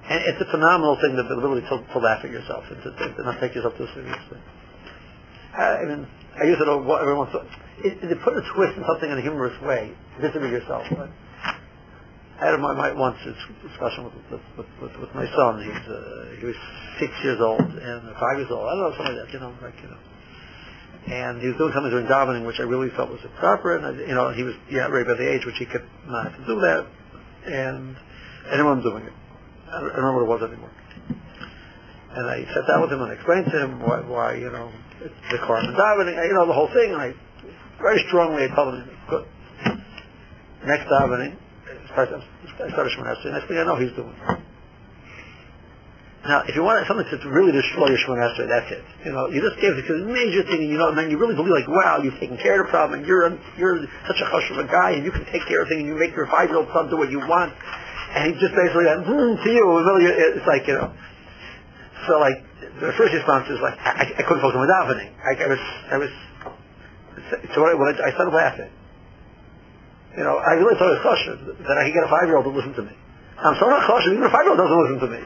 and 0.09 0.25
it's 0.25 0.41
a 0.41 0.49
phenomenal 0.51 0.97
thing, 1.05 1.17
to, 1.17 1.23
ability 1.23 1.69
to, 1.69 1.85
to 1.85 1.99
laugh 2.01 2.25
at 2.25 2.31
yourself 2.31 2.65
and 2.73 2.81
to, 2.83 2.91
to, 2.97 3.23
not 3.25 3.41
take 3.41 3.55
yourself 3.55 3.77
too 3.77 3.87
seriously. 3.93 4.41
I 5.53 5.85
mean, 5.85 6.07
I 6.33 6.45
use 6.45 6.57
it 6.57 6.69
every 6.69 7.15
once 7.15 7.35
in 7.35 7.45
a 7.45 7.45
while. 7.45 7.49
To 7.85 8.17
put 8.25 8.37
a 8.37 8.43
twist 8.55 8.75
in 8.77 8.85
something 8.89 9.11
in 9.11 9.19
a 9.19 9.21
humorous 9.21 9.61
way, 9.63 9.93
visit 10.21 10.41
yourself. 10.41 10.87
I 12.41 12.47
had 12.47 12.61
my, 12.61 12.73
my 12.73 12.93
once 12.93 13.19
a 13.27 13.35
discussion 13.67 14.05
with, 14.05 14.15
with, 14.31 14.67
with, 14.81 14.95
with, 14.97 15.15
my 15.15 15.27
son. 15.27 15.63
He's 15.63 15.85
uh, 15.91 16.39
he 16.39 16.47
was 16.47 16.57
six 17.01 17.11
years 17.25 17.41
old 17.41 17.61
and 17.61 18.15
five 18.15 18.39
years 18.39 18.51
old. 18.51 18.63
I 18.63 18.79
don't 18.79 18.91
know 18.91 18.95
something 18.97 19.17
like 19.17 19.27
that. 19.27 19.33
You 19.35 19.41
know, 19.41 19.55
like 19.61 19.75
you 19.83 19.91
know. 19.91 19.99
And 21.11 21.41
he 21.43 21.49
was 21.49 21.57
doing 21.57 21.73
something 21.75 21.91
during 21.91 22.07
davening, 22.07 22.47
which 22.47 22.61
I 22.61 22.63
really 22.63 22.91
felt 22.95 23.11
was 23.11 23.21
improper. 23.25 23.77
And 23.77 23.87
I, 23.87 23.91
you 24.07 24.15
know, 24.15 24.31
he 24.31 24.45
was 24.45 24.55
yeah 24.71 24.87
right 24.87 25.07
by 25.07 25.15
the 25.15 25.27
age 25.27 25.45
which 25.47 25.59
he 25.59 25.67
could 25.67 25.85
not 26.07 26.31
do 26.47 26.61
that. 26.63 26.87
And 27.47 27.97
I 28.47 28.51
didn't 28.51 28.67
want 28.67 28.87
him 28.87 28.91
doing 28.91 29.05
it. 29.05 29.13
I 29.69 29.81
don't, 29.81 30.03
know 30.03 30.13
what 30.13 30.23
it 30.23 30.29
was 30.29 30.43
anymore. 30.51 30.73
And 32.11 32.31
I 32.31 32.45
sat 32.55 32.67
down 32.67 32.81
with 32.83 32.93
him 32.93 33.03
and 33.03 33.13
explained 33.13 33.47
to 33.53 33.59
him 33.63 33.81
why, 33.81 34.01
why 34.01 34.35
you 34.35 34.51
know, 34.51 34.73
the 35.01 35.39
Korban 35.39 35.77
davening, 35.77 36.17
you 36.17 36.35
know, 36.35 36.47
the 36.47 36.53
whole 36.53 36.69
thing. 36.73 36.93
And 36.93 37.03
I 37.03 37.13
very 37.81 38.03
strongly 38.09 38.45
I 38.45 38.49
told 38.55 38.75
him, 38.75 38.91
good. 39.09 39.27
Next 40.67 40.89
davening, 40.89 41.37
I 41.69 41.85
started 41.93 42.23
Shemon 42.59 43.07
Esrei. 43.13 43.33
Next 43.33 43.47
thing 43.49 43.59
I 43.59 43.65
know, 43.65 43.77
he's 43.77 43.93
doing. 43.93 44.15
Now, 46.27 46.43
if 46.45 46.57
you 46.57 46.63
want 46.63 46.85
something 46.89 47.07
to 47.07 47.29
really 47.31 47.53
destroy 47.53 47.89
your 47.89 47.99
Shemon 47.99 48.19
Esrei, 48.19 48.49
that's 48.49 48.73
it. 48.73 48.85
You 49.05 49.13
know, 49.13 49.29
you 49.29 49.41
just 49.41 49.61
gave 49.61 49.73
a 49.73 49.83
major 50.05 50.43
thing, 50.43 50.67
and 50.67 50.71
you 50.71 50.79
know, 50.79 50.89
and 50.89 50.99
then 50.99 51.11
you 51.11 51.19
really 51.19 51.37
believe 51.37 51.53
like, 51.53 51.69
wow, 51.69 52.01
you've 52.03 52.19
taken 52.19 52.37
care 52.37 52.61
of 52.61 52.67
the 52.67 52.71
problem, 52.71 53.01
and 53.01 53.07
you're 53.07 53.39
you're 53.57 53.87
such 54.07 54.21
a 54.21 54.27
hush 54.27 54.51
of 54.51 54.59
a 54.59 54.67
guy, 54.67 54.93
and 54.99 55.05
you 55.05 55.13
can 55.13 55.25
take 55.27 55.47
care 55.47 55.63
of 55.63 55.69
things, 55.69 55.81
and 55.81 55.89
you 55.89 55.95
make 55.95 56.17
your 56.17 56.27
five-year-old 56.27 56.69
son 56.75 56.91
do 56.91 56.97
what 56.97 57.11
you 57.11 57.21
want, 57.21 57.55
and 58.15 58.21
he 58.29 58.41
just 58.41 58.55
basically 58.57 58.87
went, 58.89 59.05
mm, 59.05 59.35
to 59.45 59.51
you. 59.51 59.65
It's 60.37 60.47
like 60.47 60.67
you 60.67 60.75
know. 60.75 60.93
So 62.07 62.19
like 62.19 62.39
the 62.81 62.93
first 62.97 63.13
response 63.13 63.49
is 63.51 63.61
like, 63.61 63.77
I, 63.79 64.09
I 64.17 64.23
couldn't 64.23 64.41
focus 64.41 64.57
on 64.57 64.65
my 64.65 64.71
davening. 64.71 65.11
I, 65.21 65.33
I 65.37 65.47
was 65.49 65.63
I 65.93 65.97
was 65.99 66.13
so 67.55 67.61
what 67.61 67.71
I, 67.71 67.75
what 67.75 67.89
I, 67.93 68.09
I 68.09 68.11
started 68.15 68.35
laughing. 68.35 68.71
You 70.17 70.25
know, 70.25 70.41
I 70.41 70.57
really 70.57 70.75
thought 70.79 70.91
it 70.91 70.99
was 70.99 71.05
choshev 71.05 71.39
that 71.63 71.77
I 71.79 71.85
could 71.87 71.95
get 71.95 72.03
a 72.03 72.11
five-year-old 72.11 72.47
to 72.49 72.51
listen 72.51 72.75
to 72.75 72.83
me. 72.83 72.95
I'm 73.39 73.55
so 73.61 73.69
not 73.69 73.87
choshev, 73.87 74.17
even 74.17 74.25
a 74.25 74.33
five-year-old 74.33 74.59
doesn't 74.59 74.81
listen 74.83 75.01
to 75.05 75.11
me. 75.15 75.23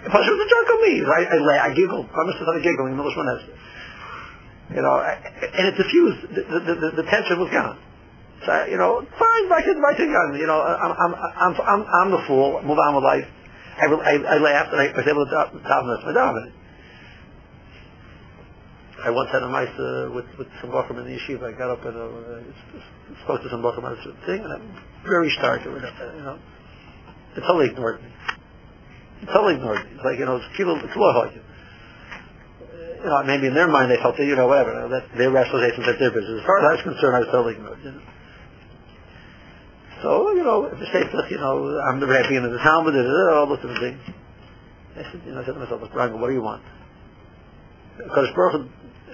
If 0.00 0.12
I 0.14 0.16
was 0.16 0.28
a 0.32 0.48
joke 0.48 0.68
on 0.72 0.80
me, 0.80 0.94
I, 1.04 1.20
I, 1.28 1.36
I, 1.36 1.56
I 1.68 1.70
giggled. 1.76 2.08
I 2.08 2.24
must 2.24 2.40
have 2.40 2.46
started 2.48 2.64
giggling. 2.64 2.96
The 2.96 3.04
Lishman 3.04 3.28
has 3.36 3.42
You 4.72 4.80
know, 4.80 4.96
I, 4.96 5.12
and 5.60 5.64
it 5.68 5.76
diffused. 5.76 6.20
The, 6.32 6.42
the, 6.56 6.72
the, 6.72 6.88
the 7.02 7.06
tension 7.10 7.36
was 7.36 7.52
gone. 7.52 7.76
So, 8.46 8.52
you 8.72 8.78
know, 8.78 9.04
fine, 9.04 9.48
my 9.48 9.60
kid, 9.60 9.76
my 9.76 9.92
kid, 9.92 10.08
you 10.08 10.46
know, 10.48 10.60
I'm, 10.62 10.92
I'm, 10.96 11.12
I'm, 11.14 11.54
I'm, 11.60 11.82
I'm 11.84 12.10
the 12.10 12.24
fool, 12.26 12.60
move 12.64 12.78
on 12.78 12.94
with 12.96 13.04
life. 13.04 13.28
I, 13.76 13.84
I, 13.84 14.12
I 14.16 14.36
laughed 14.40 14.72
and 14.72 14.80
I 14.80 14.88
was 14.96 15.04
able 15.04 15.24
to 15.28 15.60
daven 15.60 16.04
my 16.04 16.12
davening. 16.12 16.52
I 19.04 19.10
once 19.10 19.30
had 19.32 19.42
a 19.42 19.48
mice 19.48 19.72
uh, 19.80 20.12
with, 20.12 20.28
with 20.36 20.48
some 20.60 20.70
bochum 20.70 21.00
in 21.00 21.08
the 21.08 21.16
yeshiva. 21.16 21.52
I 21.52 21.56
got 21.56 21.70
up 21.70 21.84
and 21.84 21.96
uh, 21.96 23.24
spoke 23.24 23.40
to 23.40 23.48
some 23.48 23.60
bochum 23.60 23.80
about 23.80 23.96
this 23.96 24.12
thing, 24.24 24.40
and 24.44 24.52
I'm 24.52 24.76
very 25.08 25.30
stark 25.36 25.64
you 25.64 25.72
know. 25.72 26.38
They 27.36 27.40
totally 27.40 27.70
ignored 27.70 28.02
me. 28.02 28.08
They 29.20 29.26
totally 29.32 29.54
ignored 29.56 29.84
me. 29.84 29.96
It's 29.96 30.04
like, 30.04 30.18
you 30.18 30.24
know, 30.24 30.36
it's 30.36 30.48
people, 30.56 30.76
it's 30.80 30.96
low 30.96 31.28
you 33.00 33.08
know, 33.08 33.24
maybe 33.24 33.48
in 33.48 33.54
their 33.54 33.68
mind 33.68 33.90
they 33.90 33.96
felt 33.96 34.16
that, 34.16 34.24
you 34.24 34.36
know, 34.36 34.46
whatever, 34.46 34.88
that 34.92 35.08
their 35.16 35.32
rationalizations, 35.32 35.88
that's 35.88 35.98
their 35.98 36.12
business. 36.12 36.40
As 36.40 36.46
far 36.46 36.60
as 36.60 36.64
I 36.64 36.72
was 36.76 36.84
concerned, 36.84 37.16
I 37.16 37.20
was 37.24 37.30
totally 37.32 37.54
ignored, 37.56 37.80
you 37.80 37.92
know. 37.96 38.04
So, 40.02 40.32
you 40.32 40.44
know, 40.44 40.64
if 40.64 40.80
says, 40.80 41.12
you 41.28 41.36
know, 41.36 41.76
I'm 41.88 42.00
the 42.00 42.08
rabbi 42.08 42.32
in 42.32 42.42
the 42.42 42.56
Talmud, 42.56 42.96
all 42.96 43.46
those 43.52 43.60
different 43.60 43.84
things. 43.84 44.00
I 44.96 45.04
said, 45.12 45.20
you 45.28 45.32
know, 45.36 45.40
I 45.40 45.44
said 45.44 45.54
to 45.54 45.60
myself, 45.60 45.84
Ranga, 45.92 46.16
what 46.16 46.28
do 46.28 46.34
you 46.34 46.42
want? 46.42 46.64
Because 48.00 48.32
Baruch 48.32 48.64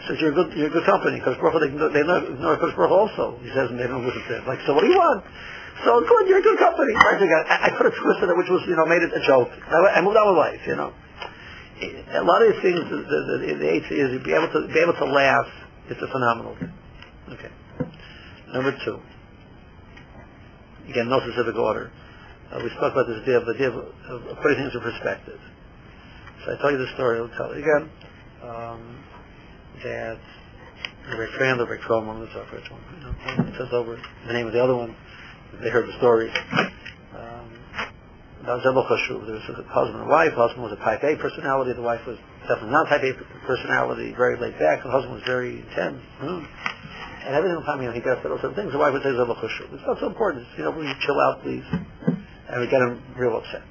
says 0.06 0.16
you're 0.22 0.30
a 0.30 0.36
good, 0.38 0.54
you're 0.54 0.70
good 0.70 0.86
company. 0.86 1.18
Because 1.18 1.34
Baruch 1.42 1.58
they, 1.58 1.74
they 1.74 2.04
know, 2.06 2.22
know 2.38 2.54
Kodesh 2.54 2.78
Baruch 2.78 2.94
also. 2.94 3.38
He 3.42 3.50
says, 3.50 3.74
and 3.74 3.82
they 3.82 3.90
don't 3.90 4.06
listen 4.06 4.22
to 4.30 4.32
him. 4.38 4.46
Like, 4.46 4.62
so 4.62 4.78
what 4.78 4.86
do 4.86 4.90
you 4.90 4.98
want? 4.98 5.26
So 5.82 6.00
good, 6.00 6.24
you're 6.30 6.38
a 6.38 6.46
good 6.46 6.58
company. 6.58 6.94
I, 6.94 7.66
I 7.66 7.68
put 7.76 7.90
a 7.90 7.92
twist 7.92 8.22
in 8.22 8.30
it, 8.30 8.36
which 8.38 8.48
was, 8.48 8.62
you 8.70 8.78
know, 8.78 8.86
made 8.86 9.02
it 9.02 9.12
a 9.12 9.22
joke. 9.26 9.50
I, 9.50 9.98
I 9.98 10.00
moved 10.00 10.16
on 10.16 10.26
with 10.30 10.38
life, 10.38 10.62
you 10.66 10.76
know. 10.78 10.94
A 12.16 12.24
lot 12.24 12.40
of 12.40 12.54
these 12.54 12.62
things, 12.62 12.80
the, 12.88 12.96
the, 12.96 13.18
the, 13.36 13.54
the 13.60 13.68
eighth 13.68 13.90
is 13.92 14.22
be 14.24 14.32
able 14.32 14.48
to 14.48 14.64
be 14.72 14.80
able 14.80 14.96
to 14.96 15.04
laugh. 15.04 15.50
It's 15.90 16.00
a 16.00 16.08
phenomenal 16.08 16.56
thing. 16.56 16.72
Okay. 17.36 17.52
Number 18.54 18.72
two. 18.86 18.96
Again, 20.88 21.08
no 21.08 21.20
specific 21.20 21.56
order. 21.56 21.90
Uh, 22.52 22.60
we 22.62 22.70
spoke 22.70 22.92
about 22.92 23.06
this 23.08 23.22
idea 23.22 23.38
of 23.38 23.46
the 23.46 23.54
idea 23.54 23.70
of, 23.70 24.26
of 24.26 24.36
putting 24.42 24.58
things 24.58 24.74
in 24.74 24.80
perspective. 24.80 25.40
So 26.44 26.54
I 26.54 26.60
tell 26.62 26.70
you 26.70 26.78
the 26.78 26.92
story. 26.94 27.18
I'll 27.18 27.36
tell 27.36 27.50
it 27.50 27.58
again. 27.58 27.90
Um, 28.42 29.02
that 29.82 30.18
Rick 31.18 31.30
Randall, 31.40 31.66
Rick 31.66 31.82
Trollman, 31.82 32.20
the 32.20 32.44
first 32.50 32.70
one, 32.70 32.80
you 32.94 33.02
know, 33.02 33.58
says 33.58 33.72
over 33.72 34.00
the 34.26 34.32
name 34.32 34.46
of 34.46 34.52
the 34.52 34.62
other 34.62 34.76
one. 34.76 34.94
They 35.62 35.70
heard 35.70 35.88
the 35.88 35.96
story. 35.98 36.30
Um, 37.16 37.50
There 38.44 38.54
was 38.54 38.62
a 38.62 39.62
husband 39.72 40.00
and 40.02 40.08
wife. 40.08 40.30
The 40.30 40.42
husband 40.42 40.62
was 40.62 40.72
a 40.72 40.76
type 40.76 41.02
A 41.02 41.16
personality. 41.16 41.72
The 41.72 41.82
wife 41.82 42.06
was 42.06 42.18
definitely 42.42 42.70
not 42.70 42.88
type 42.88 43.02
A 43.02 43.14
personality, 43.46 44.14
very 44.14 44.38
laid 44.38 44.58
back. 44.58 44.84
The 44.84 44.90
husband 44.90 45.14
was 45.14 45.22
very 45.26 45.60
intense. 45.66 46.02
Hmm. 46.20 46.44
And 47.26 47.34
every 47.34 47.50
single 47.50 47.66
time 47.66 47.82
you 47.82 47.88
know, 47.88 47.92
he 47.92 47.98
got 47.98 48.22
little 48.22 48.38
things, 48.38 48.70
the 48.70 48.78
wife 48.78 48.94
would 48.94 49.02
say 49.02 49.10
Zebel 49.10 49.34
Chashuv. 49.34 49.74
It's 49.74 49.82
not 49.82 49.98
so 49.98 50.06
important. 50.06 50.46
It's, 50.46 50.58
you 50.58 50.62
know, 50.62 50.70
will 50.70 50.86
you 50.86 50.94
chill 51.02 51.18
out, 51.18 51.42
please? 51.42 51.66
And 51.66 52.60
we 52.62 52.70
get 52.70 52.78
him 52.78 53.02
real 53.18 53.36
upset. 53.36 53.66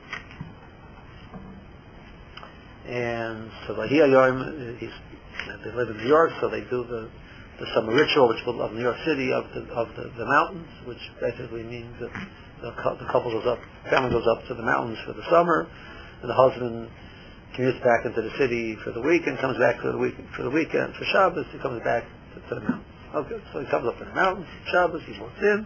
And 2.83 3.49
so 3.65 3.79
he 3.87 3.95
he's 3.95 4.91
they 5.63 5.71
live 5.71 5.89
in 5.89 5.97
New 5.97 6.07
York, 6.07 6.31
so 6.41 6.49
they 6.49 6.61
do 6.67 6.83
the 6.83 7.09
the 7.59 7.65
summer 7.73 7.95
ritual, 7.95 8.27
which 8.27 8.43
of 8.45 8.73
New 8.73 8.81
York 8.81 8.97
City 9.05 9.31
of 9.31 9.45
the 9.55 9.61
of 9.71 9.87
the, 9.95 10.11
the 10.17 10.25
mountains, 10.25 10.67
which 10.83 10.99
basically 11.21 11.63
means 11.63 11.95
that 12.01 12.11
the, 12.61 12.71
the 12.99 13.07
couple 13.07 13.31
goes 13.31 13.47
up, 13.47 13.59
the 13.85 13.89
family 13.89 14.11
goes 14.11 14.27
up 14.27 14.45
to 14.47 14.53
the 14.53 14.63
mountains 14.63 14.99
for 15.05 15.13
the 15.13 15.23
summer, 15.31 15.67
and 16.21 16.29
the 16.29 16.35
husband 16.35 16.89
commutes 17.55 17.81
back 17.81 18.05
into 18.05 18.21
the 18.21 18.31
city 18.37 18.75
for 18.83 18.91
the 18.91 19.01
week 19.01 19.25
and 19.25 19.39
comes 19.39 19.57
back 19.57 19.79
for 19.79 19.93
the 19.93 19.97
week 19.97 20.15
for 20.35 20.43
the 20.43 20.51
weekend 20.51 20.93
for 20.95 21.05
Shabbos. 21.05 21.45
He 21.53 21.59
comes 21.59 21.81
back 21.83 22.03
to, 22.35 22.41
to 22.49 22.55
the 22.55 22.61
mountains. 22.61 22.94
Okay, 23.15 23.39
so 23.53 23.59
he 23.59 23.67
comes 23.71 23.87
up 23.87 23.95
in 24.01 24.07
the 24.07 24.13
mountains 24.13 24.47
Shabbos. 24.71 25.01
He 25.07 25.19
walks 25.19 25.39
in, 25.39 25.65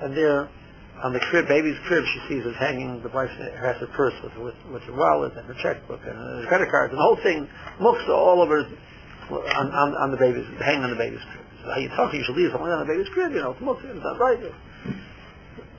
and 0.00 0.16
there 0.16 0.48
on 1.02 1.12
the 1.12 1.18
crib, 1.18 1.48
baby's 1.48 1.76
crib, 1.86 2.04
she 2.06 2.20
sees 2.28 2.46
is 2.46 2.54
hanging. 2.56 3.02
The 3.02 3.08
wife 3.08 3.30
has 3.34 3.76
her 3.82 3.90
purse 3.98 4.14
with 4.22 4.36
with, 4.38 4.54
with 4.70 4.82
her 4.84 4.94
wallet 4.94 5.34
and 5.36 5.46
her 5.46 5.58
checkbook 5.58 6.00
and 6.06 6.14
her 6.14 6.46
credit 6.46 6.70
cards, 6.70 6.92
and 6.92 6.98
the 6.98 7.02
whole 7.02 7.18
thing 7.18 7.48
looks 7.80 8.04
all 8.08 8.40
over 8.40 8.62
on, 9.30 9.66
on, 9.72 9.88
on 9.94 10.10
the 10.10 10.16
baby's, 10.16 10.46
hanging 10.60 10.84
on 10.84 10.90
the 10.90 10.96
baby's 10.96 11.24
crib. 11.32 11.44
So 11.64 11.70
how 11.70 11.78
you 11.78 11.88
talking, 11.96 12.20
you 12.20 12.24
should 12.26 12.36
leave 12.36 12.52
something 12.52 12.68
on 12.68 12.86
the 12.86 12.92
baby's 12.92 13.08
crib, 13.08 13.32
you 13.32 13.40
know, 13.40 13.56
look, 13.60 13.78
it's 13.82 14.04
not 14.04 14.20
right. 14.20 14.38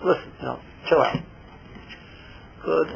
Listen, 0.03 0.31
you 0.41 0.45
know, 0.45 0.59
chill 0.89 1.01
out. 1.01 1.21
Good. 2.65 2.87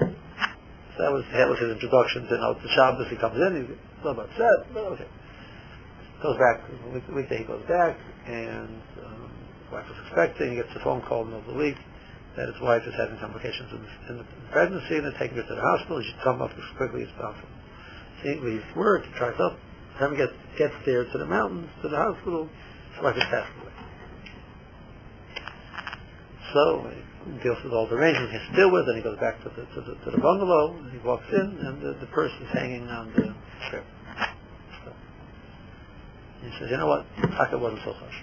So 0.97 0.97
that 1.05 1.11
was, 1.13 1.23
that 1.31 1.47
was 1.47 1.59
his 1.59 1.71
introduction 1.71 2.27
to, 2.27 2.33
you 2.35 2.41
know, 2.41 2.53
the 2.57 2.69
Shabbos, 2.75 3.07
he 3.09 3.15
comes 3.15 3.38
in, 3.38 3.61
he's 3.61 3.69
a 3.77 4.07
little 4.07 4.25
upset, 4.25 4.73
but 4.73 4.83
okay. 4.97 5.07
Goes 6.21 6.35
back, 6.35 6.59
week, 6.91 7.07
weekday 7.15 7.38
he 7.39 7.43
goes 7.45 7.63
back, 7.63 7.95
and 8.27 8.81
um, 9.07 9.31
his 9.63 9.71
wife 9.71 9.88
was 9.88 9.95
expecting, 10.03 10.51
he 10.51 10.55
gets 10.57 10.75
a 10.75 10.83
phone 10.83 11.01
call 11.07 11.23
in 11.23 11.31
the 11.31 11.38
middle 11.38 11.51
of 11.51 11.55
the 11.55 11.63
week, 11.63 11.79
that 12.35 12.51
his 12.51 12.59
wife 12.59 12.83
is 12.83 12.93
having 12.99 13.15
complications 13.23 13.71
in, 13.71 13.79
in 14.11 14.17
the 14.19 14.27
pregnancy, 14.51 14.99
and 14.99 15.05
they're 15.07 15.15
taking 15.15 15.38
her 15.38 15.47
to 15.47 15.55
the 15.55 15.61
hospital, 15.61 16.03
he 16.03 16.11
should 16.11 16.19
come 16.19 16.41
up 16.41 16.51
as 16.51 16.67
quickly 16.75 17.03
as 17.03 17.11
possible. 17.15 17.47
He 18.19 18.35
leaves 18.35 18.67
work, 18.75 19.07
he 19.07 19.11
drives 19.15 19.39
up, 19.39 19.55
time 19.97 20.11
he 20.11 20.17
gets, 20.17 20.35
gets 20.57 20.75
there 20.85 21.07
to 21.07 21.17
the 21.17 21.25
mountains, 21.25 21.71
to 21.83 21.88
the 21.88 21.95
hospital, 21.95 22.49
his 22.51 22.99
wife 22.99 23.15
has 23.15 23.27
passed 23.31 23.55
away. 23.63 23.71
So 26.51 26.91
he 27.31 27.43
deals 27.47 27.63
with 27.63 27.71
all 27.71 27.88
the 27.88 27.95
arrangements 27.95 28.35
he's 28.35 28.47
still 28.51 28.75
with, 28.75 28.91
and 28.91 28.97
he 28.99 29.03
goes 29.07 29.19
back 29.23 29.39
to 29.43 29.49
the, 29.55 29.63
to 29.71 29.79
the, 29.88 29.95
to 30.03 30.11
the 30.11 30.19
bungalow, 30.19 30.83
and 30.83 30.91
he 30.91 30.99
walks 30.99 31.31
in, 31.31 31.63
and 31.63 31.79
the, 31.79 31.95
the 32.03 32.11
purse 32.11 32.35
is 32.43 32.51
hanging 32.51 32.91
on 32.91 33.07
the 33.15 33.31
strip. 33.71 33.88
He 36.41 36.51
says, 36.60 36.72
you 36.72 36.77
know 36.77 36.88
what? 36.88 37.05
Taka 37.22 37.58
wasn't 37.58 37.81
so 37.84 37.93
harsh. 37.93 38.15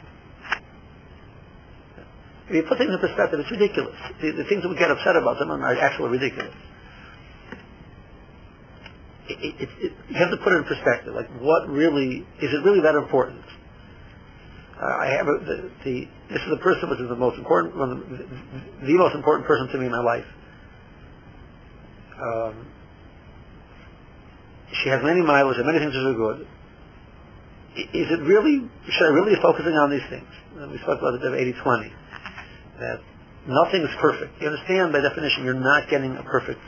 If 2.49 2.55
you 2.55 2.63
put 2.63 2.79
things 2.79 2.95
in 2.95 3.01
perspective, 3.01 3.41
it's 3.41 3.51
ridiculous. 3.51 3.99
The, 4.23 4.31
the 4.33 4.45
things 4.45 4.63
that 4.63 4.69
we 4.69 4.77
get 4.77 4.91
upset 4.91 5.17
about 5.17 5.39
them 5.39 5.51
are 5.51 5.77
actually 5.79 6.11
ridiculous 6.11 6.55
it, 9.29 9.55
it, 9.61 9.69
it, 9.81 9.93
you 10.09 10.17
have 10.17 10.31
to 10.31 10.37
put 10.39 10.53
it 10.53 10.57
in 10.57 10.65
perspective. 10.65 11.15
Like, 11.15 11.29
what 11.41 11.69
really 11.69 12.27
is 12.41 12.51
it 12.53 12.65
really 12.65 12.81
that 12.83 12.95
important? 12.95 13.43
Uh, 14.81 14.85
I 14.85 15.07
have 15.17 15.27
a, 15.27 15.45
the, 15.45 15.71
the, 15.85 16.09
this 16.31 16.43
is 16.43 16.51
the 16.51 16.63
person 16.63 16.91
which 16.91 17.01
is 17.01 17.09
the 17.09 17.17
most 17.17 17.39
important, 17.39 17.75
the, 17.75 18.87
the, 18.87 18.93
most 18.93 19.15
important 19.15 19.47
person 19.47 19.69
to 19.69 19.79
me 19.79 19.87
in 19.87 19.93
my 19.93 20.03
life. 20.03 20.27
Um, 22.21 22.67
she 24.83 24.91
has 24.91 25.03
many 25.03 25.23
miles 25.23 25.57
and 25.57 25.67
many 25.67 25.79
things 25.79 25.93
that 25.93 26.07
are 26.07 26.15
good. 26.15 26.47
Is 27.77 28.09
it 28.09 28.21
really? 28.25 28.65
Should 28.89 29.07
I 29.07 29.13
really 29.13 29.37
be 29.37 29.43
focusing 29.43 29.77
on 29.77 29.91
these 29.91 30.05
things? 30.09 30.29
We 30.73 30.79
spoke 30.81 31.01
about 31.01 31.21
the 31.21 31.29
80-20. 31.29 31.93
That 32.81 33.01
nothing 33.45 33.85
is 33.85 33.93
perfect. 34.01 34.41
You 34.41 34.49
understand 34.49 34.93
by 34.93 35.01
definition, 35.05 35.45
you're 35.45 35.61
not 35.61 35.89
getting 35.91 36.17
a 36.17 36.25
perfect. 36.25 36.61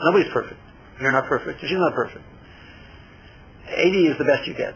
Nobody's 0.00 0.32
perfect. 0.32 0.60
You're 1.00 1.12
not 1.12 1.28
perfect. 1.28 1.60
She's 1.60 1.76
not 1.76 1.92
perfect. 1.94 2.24
80 3.68 4.08
is 4.08 4.16
the 4.18 4.24
best 4.24 4.48
you 4.48 4.54
get. 4.54 4.74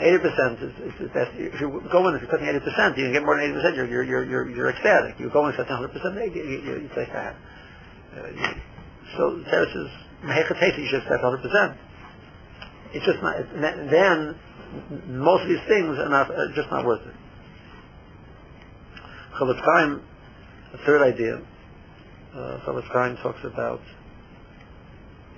80% 0.00 0.62
is, 0.62 0.72
is 0.86 0.94
the 1.02 1.12
best. 1.12 1.34
If 1.36 1.60
you 1.60 1.82
go 1.92 2.08
in, 2.08 2.14
if 2.14 2.22
you're 2.22 2.30
cutting 2.30 2.46
80%, 2.46 2.96
you 2.96 3.10
can 3.10 3.12
get 3.12 3.24
more 3.24 3.36
than 3.36 3.52
80%, 3.52 3.76
you're, 3.76 3.86
you're, 3.86 4.04
you're, 4.04 4.24
you're, 4.24 4.48
you're 4.48 4.70
ecstatic. 4.70 5.20
You 5.20 5.28
go 5.28 5.46
in 5.48 5.54
and 5.54 5.66
100%, 5.66 6.34
you, 6.34 6.42
you, 6.42 6.72
you 6.86 6.90
say, 6.94 7.06
ah. 7.12 7.34
Uh, 8.16 8.54
so 9.16 9.42
says, 9.50 9.90
Mehechatesi, 10.24 10.78
you 10.78 10.88
should 10.88 11.02
accept 11.02 11.22
100%. 11.22 11.76
It's 12.92 13.04
just 13.04 13.22
not, 13.22 13.36
then 13.60 14.34
most 15.06 15.42
of 15.42 15.48
these 15.48 15.66
things 15.68 15.98
are 15.98 16.08
not, 16.08 16.30
are 16.30 16.52
just 16.54 16.70
not 16.70 16.84
worth 16.84 17.02
it. 17.06 17.14
Chofetz 19.38 19.60
Chaim, 19.64 20.02
the 20.72 20.78
third 20.86 21.02
idea, 21.02 21.40
uh, 22.34 22.58
Chofetz 22.66 22.88
Chaim 22.92 23.16
talks 23.22 23.40
about 23.44 23.80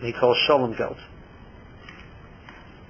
he 0.01 0.13
calls 0.13 0.37
Shalom 0.47 0.75
Geld. 0.77 0.97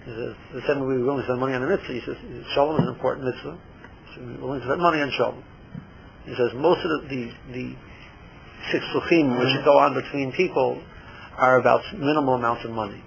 He 0.05 0.11
says, 0.11 0.35
the 0.55 0.63
same 0.67 0.81
way 0.81 0.97
we're 0.97 1.05
willing 1.05 1.21
to 1.21 1.27
spend 1.27 1.41
money 1.41 1.55
on 1.55 1.63
a 1.63 1.69
mitzvah, 1.69 1.93
he 1.93 2.01
says, 2.01 2.17
Shalom 2.55 2.81
is 2.81 2.89
an 2.89 2.95
important 2.95 3.27
mitzvah. 3.27 3.59
So 4.15 4.21
we're 4.23 4.41
willing 4.41 4.61
to 4.61 4.67
spend 4.67 4.81
money 4.81 5.01
on 5.01 5.13
Shalom. 5.13 5.45
He 6.25 6.35
says, 6.35 6.51
most 6.55 6.81
of 6.81 6.91
the, 6.91 7.09
the, 7.09 7.23
the 7.53 7.77
six 8.71 8.85
which 8.95 9.65
go 9.65 9.79
on 9.79 9.95
between 9.95 10.33
people 10.33 10.83
are 11.37 11.59
about 11.59 11.83
minimal 11.95 12.35
amounts 12.35 12.65
of 12.65 12.71
money. 12.71 13.03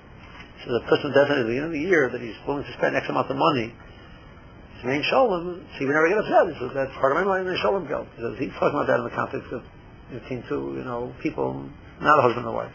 The 0.65 0.81
person 0.89 1.13
designated 1.13 1.45
at 1.45 1.49
the 1.53 1.57
end 1.61 1.69
of 1.69 1.75
the 1.77 1.85
year 1.85 2.09
that 2.09 2.21
he's 2.21 2.33
willing 2.49 2.65
to 2.65 2.73
spend 2.73 2.97
X 2.97 3.05
amount 3.05 3.29
of 3.29 3.37
money, 3.37 3.69
his 3.69 4.83
main 4.83 5.05
shalom, 5.05 5.61
so 5.61 5.77
he 5.77 5.85
would 5.85 5.93
never 5.93 6.09
get 6.09 6.17
upset. 6.17 6.57
So 6.57 6.73
that's 6.73 6.89
part 6.97 7.13
of 7.13 7.21
my 7.21 7.25
money, 7.25 7.45
and 7.45 7.57
shalom 7.61 7.85
gelt. 7.85 8.09
Because 8.17 8.33
he's 8.41 8.49
talking 8.57 8.73
about 8.73 8.89
that 8.89 8.97
in 8.97 9.05
the 9.05 9.13
context 9.13 9.53
of 9.53 9.61
between 10.09 10.41
two, 10.49 10.73
you 10.77 10.85
know, 10.85 11.13
people, 11.21 11.69
not 12.01 12.17
a 12.17 12.23
husband 12.25 12.45
and 12.45 12.55
wife. 12.55 12.73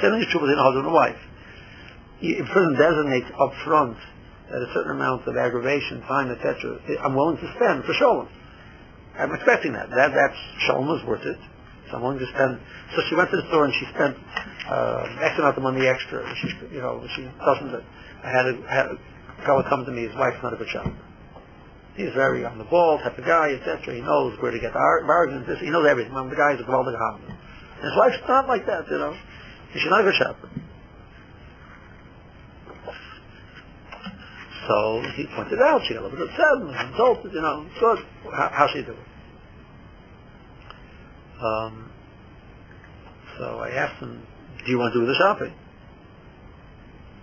Then 0.00 0.14
there's 0.14 0.30
two 0.30 0.38
between 0.38 0.58
a 0.58 0.62
husband 0.62 0.86
and 0.86 0.94
wife. 0.94 1.20
If 2.22 2.46
a 2.46 2.52
person 2.54 2.74
designates 2.78 3.30
up 3.34 3.52
front 3.66 3.98
at 4.46 4.62
a 4.62 4.70
certain 4.74 4.94
amount 4.94 5.26
of 5.26 5.34
aggravation, 5.36 6.02
time, 6.06 6.30
etc., 6.30 6.78
I'm 7.02 7.14
willing 7.14 7.42
to 7.42 7.48
spend 7.58 7.82
for 7.82 7.94
shalom. 7.98 8.28
I'm 9.18 9.34
expecting 9.34 9.74
that. 9.74 9.90
That 9.90 10.14
that's 10.14 10.38
shalom 10.66 10.86
was 10.86 11.02
worth 11.06 11.26
it. 11.26 11.38
I'm 11.96 12.02
willing 12.02 12.18
to 12.18 12.30
spend. 12.34 12.60
So 12.94 13.02
she 13.08 13.14
went 13.14 13.30
to 13.30 13.36
the 13.36 13.46
store 13.48 13.64
and 13.64 13.74
she 13.74 13.86
spent 13.94 14.16
uh, 14.68 15.26
X 15.26 15.38
amount 15.38 15.56
of 15.56 15.62
money 15.62 15.86
extra. 15.86 16.24
She, 16.40 16.48
you 16.76 16.80
know, 16.80 17.04
she 17.14 17.22
doesn't. 17.22 17.84
I 18.24 18.28
had 18.30 18.46
a, 18.46 18.54
had 18.68 18.86
a 18.86 18.96
fellow 19.44 19.62
come 19.68 19.84
to 19.84 19.92
me. 19.92 20.06
His 20.06 20.14
wife's 20.16 20.42
not 20.42 20.54
a 20.54 20.56
good 20.56 20.68
shopper. 20.68 20.94
He's 21.96 22.12
very 22.14 22.44
on 22.44 22.56
the 22.56 22.64
ball 22.64 22.98
type 22.98 23.18
of 23.18 23.24
guy, 23.24 23.52
etc. 23.52 23.94
He 23.94 24.00
knows 24.00 24.40
where 24.40 24.50
to 24.50 24.58
get 24.58 24.72
the 24.72 24.80
bargains. 25.06 25.46
He 25.60 25.68
knows 25.68 25.86
everything. 25.86 26.14
The 26.14 26.36
guy 26.36 26.54
is 26.54 26.60
a 26.60 26.64
Gavaldig 26.64 26.96
Hamza. 26.96 27.36
His 27.82 27.92
wife's 27.96 28.22
not 28.28 28.48
like 28.48 28.64
that, 28.66 28.88
you 28.88 28.98
know. 28.98 29.14
She's 29.74 29.90
not 29.90 30.00
a 30.00 30.04
good 30.04 30.14
shopper. 30.14 30.48
So 34.68 35.02
he 35.16 35.26
pointed 35.34 35.60
out, 35.60 35.82
she 35.86 35.94
got 35.94 36.02
a 36.02 36.06
little 36.06 36.18
bit 36.18 36.30
upset 36.30 36.46
and 36.62 36.90
insulted, 36.90 37.32
you 37.32 37.42
know, 37.42 37.66
good. 37.80 37.98
How, 38.32 38.48
how 38.52 38.66
she 38.72 38.82
do 38.82 38.92
it? 38.92 39.11
Um, 41.42 41.90
so 43.38 43.58
I 43.58 43.70
asked 43.70 43.98
him, 43.98 44.22
do 44.64 44.70
you 44.70 44.78
want 44.78 44.94
to 44.94 45.00
do 45.00 45.06
the 45.06 45.18
shopping? 45.18 45.52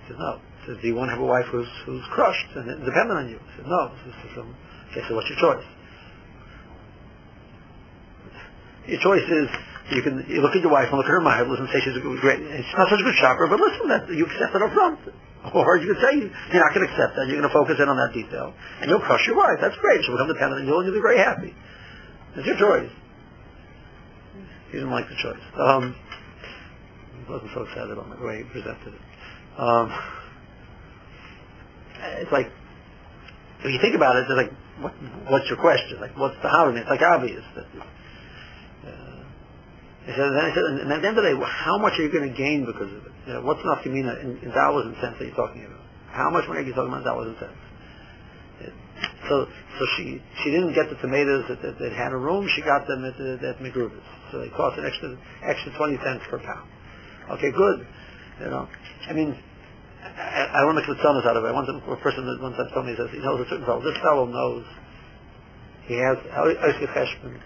He 0.03 0.11
said, 0.11 0.19
no. 0.19 0.39
He 0.59 0.63
said, 0.67 0.81
do 0.81 0.87
you 0.87 0.95
want 0.95 1.07
to 1.09 1.15
have 1.15 1.23
a 1.23 1.25
wife 1.25 1.45
who's, 1.51 1.69
who's 1.85 2.03
crushed 2.11 2.51
and 2.55 2.67
dependent 2.83 3.15
on 3.15 3.29
you? 3.29 3.39
He 3.39 3.51
said, 3.63 3.67
no. 3.67 3.95
Is 4.03 4.13
some, 4.35 4.51
okay, 4.91 5.01
so 5.07 5.15
what's 5.15 5.29
your 5.31 5.39
choice? 5.39 5.67
Your 8.91 8.99
choice 8.99 9.23
is 9.23 9.47
you 9.89 10.01
can 10.01 10.21
you 10.29 10.41
look 10.41 10.53
at 10.53 10.61
your 10.61 10.73
wife 10.73 10.89
and 10.89 10.97
look 10.97 11.09
at 11.09 11.13
her 11.13 11.21
mind, 11.21 11.49
and 11.49 11.69
say 11.69 11.81
she's 11.81 11.97
a 11.97 12.01
great, 12.01 12.41
she's 12.41 12.77
not 12.77 12.89
such 12.89 13.01
a 13.01 13.05
good 13.05 13.17
shopper, 13.17 13.47
but 13.49 13.57
listen, 13.57 13.85
that 13.89 14.05
you 14.09 14.25
accept 14.25 14.53
it 14.53 14.61
up 14.61 14.73
front. 14.73 14.99
Or 15.39 15.79
you 15.79 15.87
could 15.87 16.03
say 16.03 16.19
you're 16.19 16.59
not 16.59 16.75
going 16.75 16.83
to 16.83 16.91
accept 16.91 17.15
that, 17.15 17.31
you're 17.31 17.39
going 17.39 17.47
to 17.47 17.55
focus 17.55 17.79
in 17.79 17.87
on 17.87 17.95
that 17.95 18.11
detail, 18.11 18.51
and 18.83 18.91
you'll 18.91 18.99
crush 18.99 19.23
your 19.23 19.39
wife. 19.39 19.55
That's 19.63 19.79
great. 19.79 20.03
She'll 20.03 20.19
become 20.19 20.27
dependent 20.27 20.61
on 20.61 20.67
you, 20.67 20.75
and 20.75 20.83
you'll 20.83 20.99
be 20.99 21.01
very 21.01 21.15
happy. 21.15 21.55
It's 22.35 22.43
your 22.43 22.59
choice. 22.59 22.91
He 24.71 24.77
didn't 24.77 24.91
like 24.91 25.05
the 25.09 25.17
choice. 25.21 25.45
Um, 25.57 25.95
he 27.17 27.31
wasn't 27.31 27.51
so 27.53 27.63
excited 27.63 27.91
about 27.91 28.09
the 28.09 28.25
way 28.25 28.37
he 28.37 28.43
presented 28.49 28.93
it. 28.93 29.01
Um, 29.57 29.91
it's 32.21 32.31
like, 32.31 32.47
if 33.65 33.71
you 33.73 33.79
think 33.81 33.95
about 33.95 34.15
it, 34.15 34.25
it's 34.29 34.37
like, 34.37 34.53
what, 34.79 34.93
what's 35.27 35.49
your 35.49 35.59
question? 35.59 35.99
Like, 35.99 36.17
what's 36.17 36.35
the 36.41 36.49
how? 36.49 36.69
It's 36.69 36.89
like 36.89 37.01
obvious 37.01 37.43
that 37.55 37.65
he 40.09 40.15
said, 40.15 40.31
then 40.33 40.51
said, 40.57 40.65
and 40.81 40.89
at 40.89 41.01
the 41.01 41.07
end 41.07 41.17
of 41.17 41.23
the 41.23 41.29
day, 41.29 41.37
how 41.37 41.77
much 41.77 41.93
are 41.99 42.03
you 42.03 42.11
going 42.11 42.25
to 42.25 42.35
gain 42.35 42.65
because 42.65 42.89
of 42.89 43.05
it? 43.05 43.13
You 43.27 43.33
know, 43.37 43.41
what's 43.45 43.61
nafkamina 43.61 44.25
in, 44.25 44.41
in 44.41 44.49
dollars 44.49 44.89
and 44.89 44.95
cents 44.97 45.21
that 45.21 45.25
you're 45.29 45.37
talking 45.37 45.61
about? 45.61 45.85
How 46.09 46.33
much 46.33 46.49
money 46.49 46.61
are 46.61 46.65
you 46.65 46.73
talking 46.73 46.89
about 46.89 47.05
in 47.05 47.05
dollars 47.05 47.27
and 47.29 47.37
cents? 47.37 47.61
So, 49.29 49.45
so 49.45 49.85
she 49.95 50.21
she 50.43 50.51
didn't 50.51 50.73
get 50.73 50.89
the 50.89 50.95
tomatoes 50.97 51.45
that, 51.47 51.91
had 51.93 52.11
a 52.11 52.17
room. 52.17 52.49
She 52.49 52.61
got 52.61 52.87
them 52.87 53.05
at 53.05 53.15
the, 53.17 53.37
at 53.45 53.59
McGruber's. 53.59 54.03
So 54.31 54.39
they 54.41 54.49
cost 54.49 54.77
an 54.77 54.85
extra 54.85 55.15
extra 55.45 55.71
twenty 55.77 55.97
cents 56.03 56.25
per 56.29 56.39
pound. 56.39 56.67
Okay, 57.37 57.51
good. 57.51 57.87
You 58.41 58.49
know, 58.49 58.67
I 59.07 59.13
mean, 59.13 59.37
I, 60.01 60.49
I 60.53 60.59
don't 60.65 60.75
make 60.75 60.87
the 60.87 60.95
tzonas 60.95 61.25
out 61.25 61.37
of 61.37 61.45
it. 61.45 61.53
Want 61.53 61.69
a 61.69 61.95
person 62.01 62.25
that 62.25 62.41
time 62.41 62.73
told 62.73 62.85
me 62.85 62.95
says 62.97 63.09
he 63.11 63.19
knows 63.19 63.39
a 63.45 63.49
certain 63.49 63.65
fellow. 63.65 63.81
This 63.81 63.97
fellow 64.01 64.25
knows 64.25 64.65
he 65.85 65.95
has 65.95 66.17
Oiske 66.17 66.87
Cheshbon, 66.93 67.39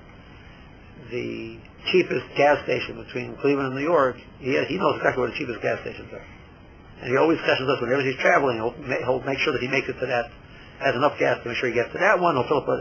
the 1.11 1.59
cheapest 1.91 2.25
gas 2.35 2.63
station 2.63 3.03
between 3.03 3.35
Cleveland 3.37 3.73
and 3.73 3.75
New 3.75 3.83
York, 3.83 4.15
he, 4.39 4.51
he 4.67 4.77
knows 4.77 4.95
exactly 4.97 5.21
where 5.21 5.31
the 5.31 5.37
cheapest 5.37 5.61
gas 5.61 5.79
stations 5.81 6.11
are. 6.11 6.25
And 7.01 7.11
he 7.11 7.17
always 7.17 7.39
questions 7.43 7.69
us 7.69 7.81
whenever 7.81 8.03
he's 8.03 8.19
traveling, 8.19 8.57
he'll, 8.57 8.75
he'll 9.03 9.23
make 9.23 9.39
sure 9.39 9.51
that 9.53 9.61
he 9.61 9.67
makes 9.67 9.89
it 9.89 9.99
to 9.99 10.05
that, 10.07 10.31
has 10.79 10.95
enough 10.95 11.17
gas 11.19 11.41
to 11.43 11.49
make 11.49 11.57
sure 11.57 11.69
he 11.69 11.75
gets 11.75 11.91
to 11.93 11.99
that 11.99 12.19
one, 12.19 12.35
he'll 12.35 12.47
fill 12.47 12.63
up 12.63 12.69
a, 12.69 12.79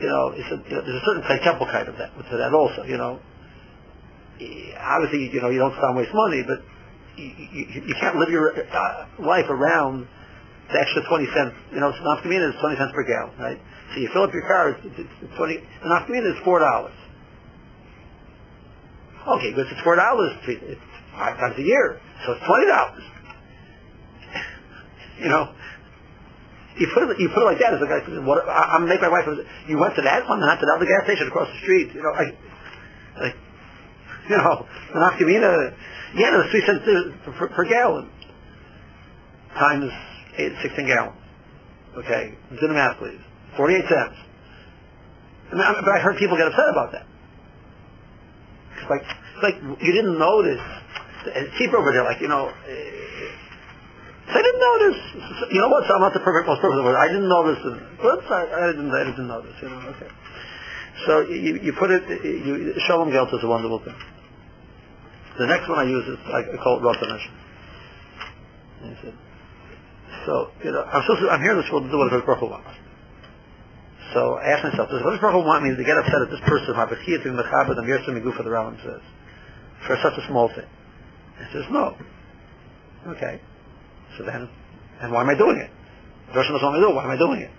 you 0.00 0.08
know, 0.08 0.32
a, 0.32 0.56
there's 0.68 1.00
a 1.00 1.04
certain 1.06 1.22
temple 1.44 1.66
kind 1.66 1.88
of 1.88 1.96
that, 1.96 2.10
to 2.16 2.36
that 2.36 2.52
also, 2.52 2.84
you 2.84 2.96
know. 2.96 3.20
Obviously, 4.80 5.28
you 5.32 5.40
know, 5.40 5.50
you 5.50 5.58
don't 5.58 5.74
stop 5.76 5.96
waste 5.96 6.14
money, 6.14 6.42
but 6.42 6.64
you, 7.16 7.28
you, 7.52 7.82
you 7.92 7.94
can't 8.00 8.16
live 8.16 8.30
your 8.30 8.56
uh, 8.56 9.06
life 9.20 9.48
around 9.50 10.08
the 10.72 10.78
extra 10.80 11.02
20 11.08 11.26
cents, 11.34 11.54
you 11.72 11.80
know, 11.80 11.92
nafkamina 11.92 12.48
is 12.48 12.54
20 12.60 12.76
cents 12.76 12.92
per 12.94 13.04
gallon, 13.04 13.34
right? 13.38 13.60
So 13.92 14.00
you 14.00 14.08
fill 14.12 14.22
up 14.22 14.32
your 14.32 14.46
car, 14.46 14.70
it's, 14.70 14.86
it's 14.96 15.36
20, 15.36 15.56
the 15.56 15.88
nafkamina 15.88 16.30
is 16.30 16.40
$4. 16.46 16.90
Okay, 19.28 19.52
but 19.52 19.66
it's 19.68 19.80
four 19.84 19.96
dollars. 19.96 20.32
It's 20.48 20.80
five 21.12 21.36
times 21.36 21.54
a 21.58 21.62
year, 21.62 22.00
so 22.24 22.32
it's 22.32 22.44
twenty 22.46 22.66
dollars. 22.66 23.04
you 25.20 25.28
know, 25.28 25.52
you 26.80 26.88
put 26.94 27.04
it 27.04 27.20
you 27.20 27.28
put 27.28 27.44
it 27.44 27.48
like 27.52 27.60
that. 27.60 27.76
As 27.76 27.80
says, 27.84 28.24
"What? 28.24 28.48
I, 28.48 28.76
am 28.80 28.88
make 28.88 29.02
my 29.04 29.12
wife." 29.12 29.28
You 29.68 29.76
went 29.76 29.94
to 29.96 30.02
that 30.02 30.24
one, 30.24 30.40
and 30.40 30.48
not 30.48 30.58
to 30.60 30.64
the 30.64 30.72
other 30.72 30.88
gas 30.88 31.04
station 31.04 31.28
across 31.28 31.52
the 31.52 31.60
street. 31.60 31.92
You 31.92 32.00
know, 32.00 32.14
I, 32.16 32.24
like, 33.20 33.36
you 34.28 34.36
know, 34.40 34.66
the 34.88 34.98
nafkamina. 34.98 35.76
Yeah, 36.16 36.30
there's 36.32 36.50
three 36.50 36.64
cents 36.64 36.80
uh, 36.88 37.30
per, 37.36 37.48
per 37.48 37.64
gallon 37.68 38.08
times 39.54 39.92
eight, 40.38 40.52
16 40.62 40.86
gallons. 40.86 41.20
Okay, 41.98 42.34
do 42.48 42.66
the 42.66 42.72
math, 42.72 42.96
please. 42.98 43.20
Forty-eight 43.56 43.84
cents. 43.84 44.16
i 45.52 45.74
But 45.84 45.92
I 45.94 46.00
heard 46.00 46.16
people 46.16 46.38
get 46.38 46.46
upset 46.46 46.70
about 46.70 46.92
that 46.92 47.06
It's 48.80 48.88
like 48.88 49.02
it's 49.02 49.42
like 49.42 49.56
you 49.82 49.92
didn't 49.92 50.18
notice. 50.18 50.64
It's 51.26 51.58
cheap 51.58 51.74
over 51.74 51.92
there, 51.92 52.04
like 52.04 52.22
you 52.22 52.28
know. 52.28 52.50
So 54.30 54.34
I 54.38 54.42
didn't 54.46 54.62
notice. 54.62 55.00
You 55.50 55.60
know 55.60 55.68
what? 55.68 55.82
So 55.90 55.94
I'm 55.98 56.02
not 56.06 56.14
the 56.14 56.22
perfect, 56.22 56.46
most 56.46 56.62
perfect 56.62 56.86
word. 56.86 56.94
I 56.94 57.08
didn't 57.10 57.26
notice. 57.26 57.58
Whoops, 57.98 58.28
I, 58.30 58.42
I 58.46 58.66
didn't. 58.70 58.94
I 58.94 59.04
didn't 59.10 59.26
notice. 59.26 59.56
You 59.58 59.68
know. 59.68 59.82
Okay. 59.98 60.10
So 61.06 61.12
you, 61.26 61.58
you 61.58 61.72
put 61.74 61.90
it. 61.90 62.06
You, 62.22 62.78
shalom 62.86 63.10
gelt 63.10 63.34
is 63.34 63.42
a 63.42 63.50
wonderful 63.50 63.82
thing. 63.82 63.98
The 65.38 65.46
next 65.46 65.66
one 65.66 65.78
I 65.82 65.86
use 65.90 66.06
is 66.06 66.18
I, 66.30 66.46
call 66.62 66.78
it 66.78 66.82
Ratanash. 66.86 67.26
So 70.26 70.50
you 70.62 70.70
know, 70.70 70.82
I'm 70.84 71.02
supposed 71.02 71.22
to, 71.22 71.30
I'm 71.30 71.42
here 71.42 71.52
in 71.52 71.58
this 71.58 71.70
world 71.72 71.84
to 71.84 71.90
do 71.90 71.98
what 71.98 72.10
the 72.10 72.20
Baruch 72.22 72.42
wants. 72.42 72.70
So 74.12 74.38
I 74.38 74.54
asked 74.54 74.64
myself, 74.64 74.90
does 74.90 75.02
Baruch 75.02 75.20
Baruch 75.20 75.46
want 75.46 75.64
me 75.64 75.74
to 75.74 75.84
get 75.84 75.96
upset 75.96 76.22
at 76.22 76.30
this 76.30 76.42
person, 76.46 76.74
Habakiyat 76.74 77.26
in 77.26 77.34
Mechabad 77.38 77.78
and 77.78 77.86
Mirsa 77.86 78.10
Migufa, 78.10 78.42
the 78.42 78.50
Rambam 78.50 78.76
says, 78.82 79.02
for 79.86 79.96
such 80.02 80.18
a 80.18 80.26
small 80.26 80.48
thing? 80.48 80.66
He 81.38 81.46
says, 81.54 81.64
no. 81.70 81.96
Okay. 83.06 83.40
So 84.18 84.24
then, 84.24 84.48
and 85.00 85.12
why 85.12 85.22
am 85.22 85.30
I 85.30 85.34
doing 85.34 85.58
it? 85.58 85.70
Want 86.34 86.46
me 86.46 86.80
to 86.80 86.86
do 86.86 86.94
why 86.94 87.04
am 87.04 87.10
I 87.10 87.18
doing 87.18 87.40
it? 87.40 87.50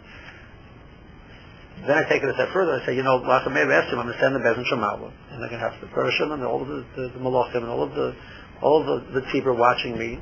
Then 1.88 1.98
I 1.98 2.04
take 2.08 2.22
it 2.22 2.30
a 2.30 2.34
step 2.34 2.54
further. 2.54 2.80
I 2.80 2.86
say, 2.86 2.96
you 2.96 3.04
know, 3.04 3.20
Lacham 3.20 3.54
Meir 3.54 3.72
asked 3.72 3.92
him, 3.92 4.00
I'm 4.00 4.06
going 4.06 4.16
to 4.16 4.22
send 4.22 4.36
the 4.36 4.40
Bezin 4.40 4.64
Shemawa, 4.70 5.12
and 5.32 5.40
going 5.40 5.52
to 5.52 5.58
have 5.58 5.74
the 5.82 5.88
Pershim 5.88 6.32
and 6.32 6.44
all 6.44 6.62
of 6.62 6.68
the, 6.68 6.86
the, 6.96 7.04
the 7.10 7.20
Malachim 7.20 7.66
and 7.66 7.74
all 7.74 7.84
of 7.84 7.96
the, 7.96 8.16
all 8.62 8.80
of 8.80 8.86
the, 8.86 9.20
the 9.20 9.28
Tzibur 9.28 9.58
watching 9.58 9.98
me, 9.98 10.20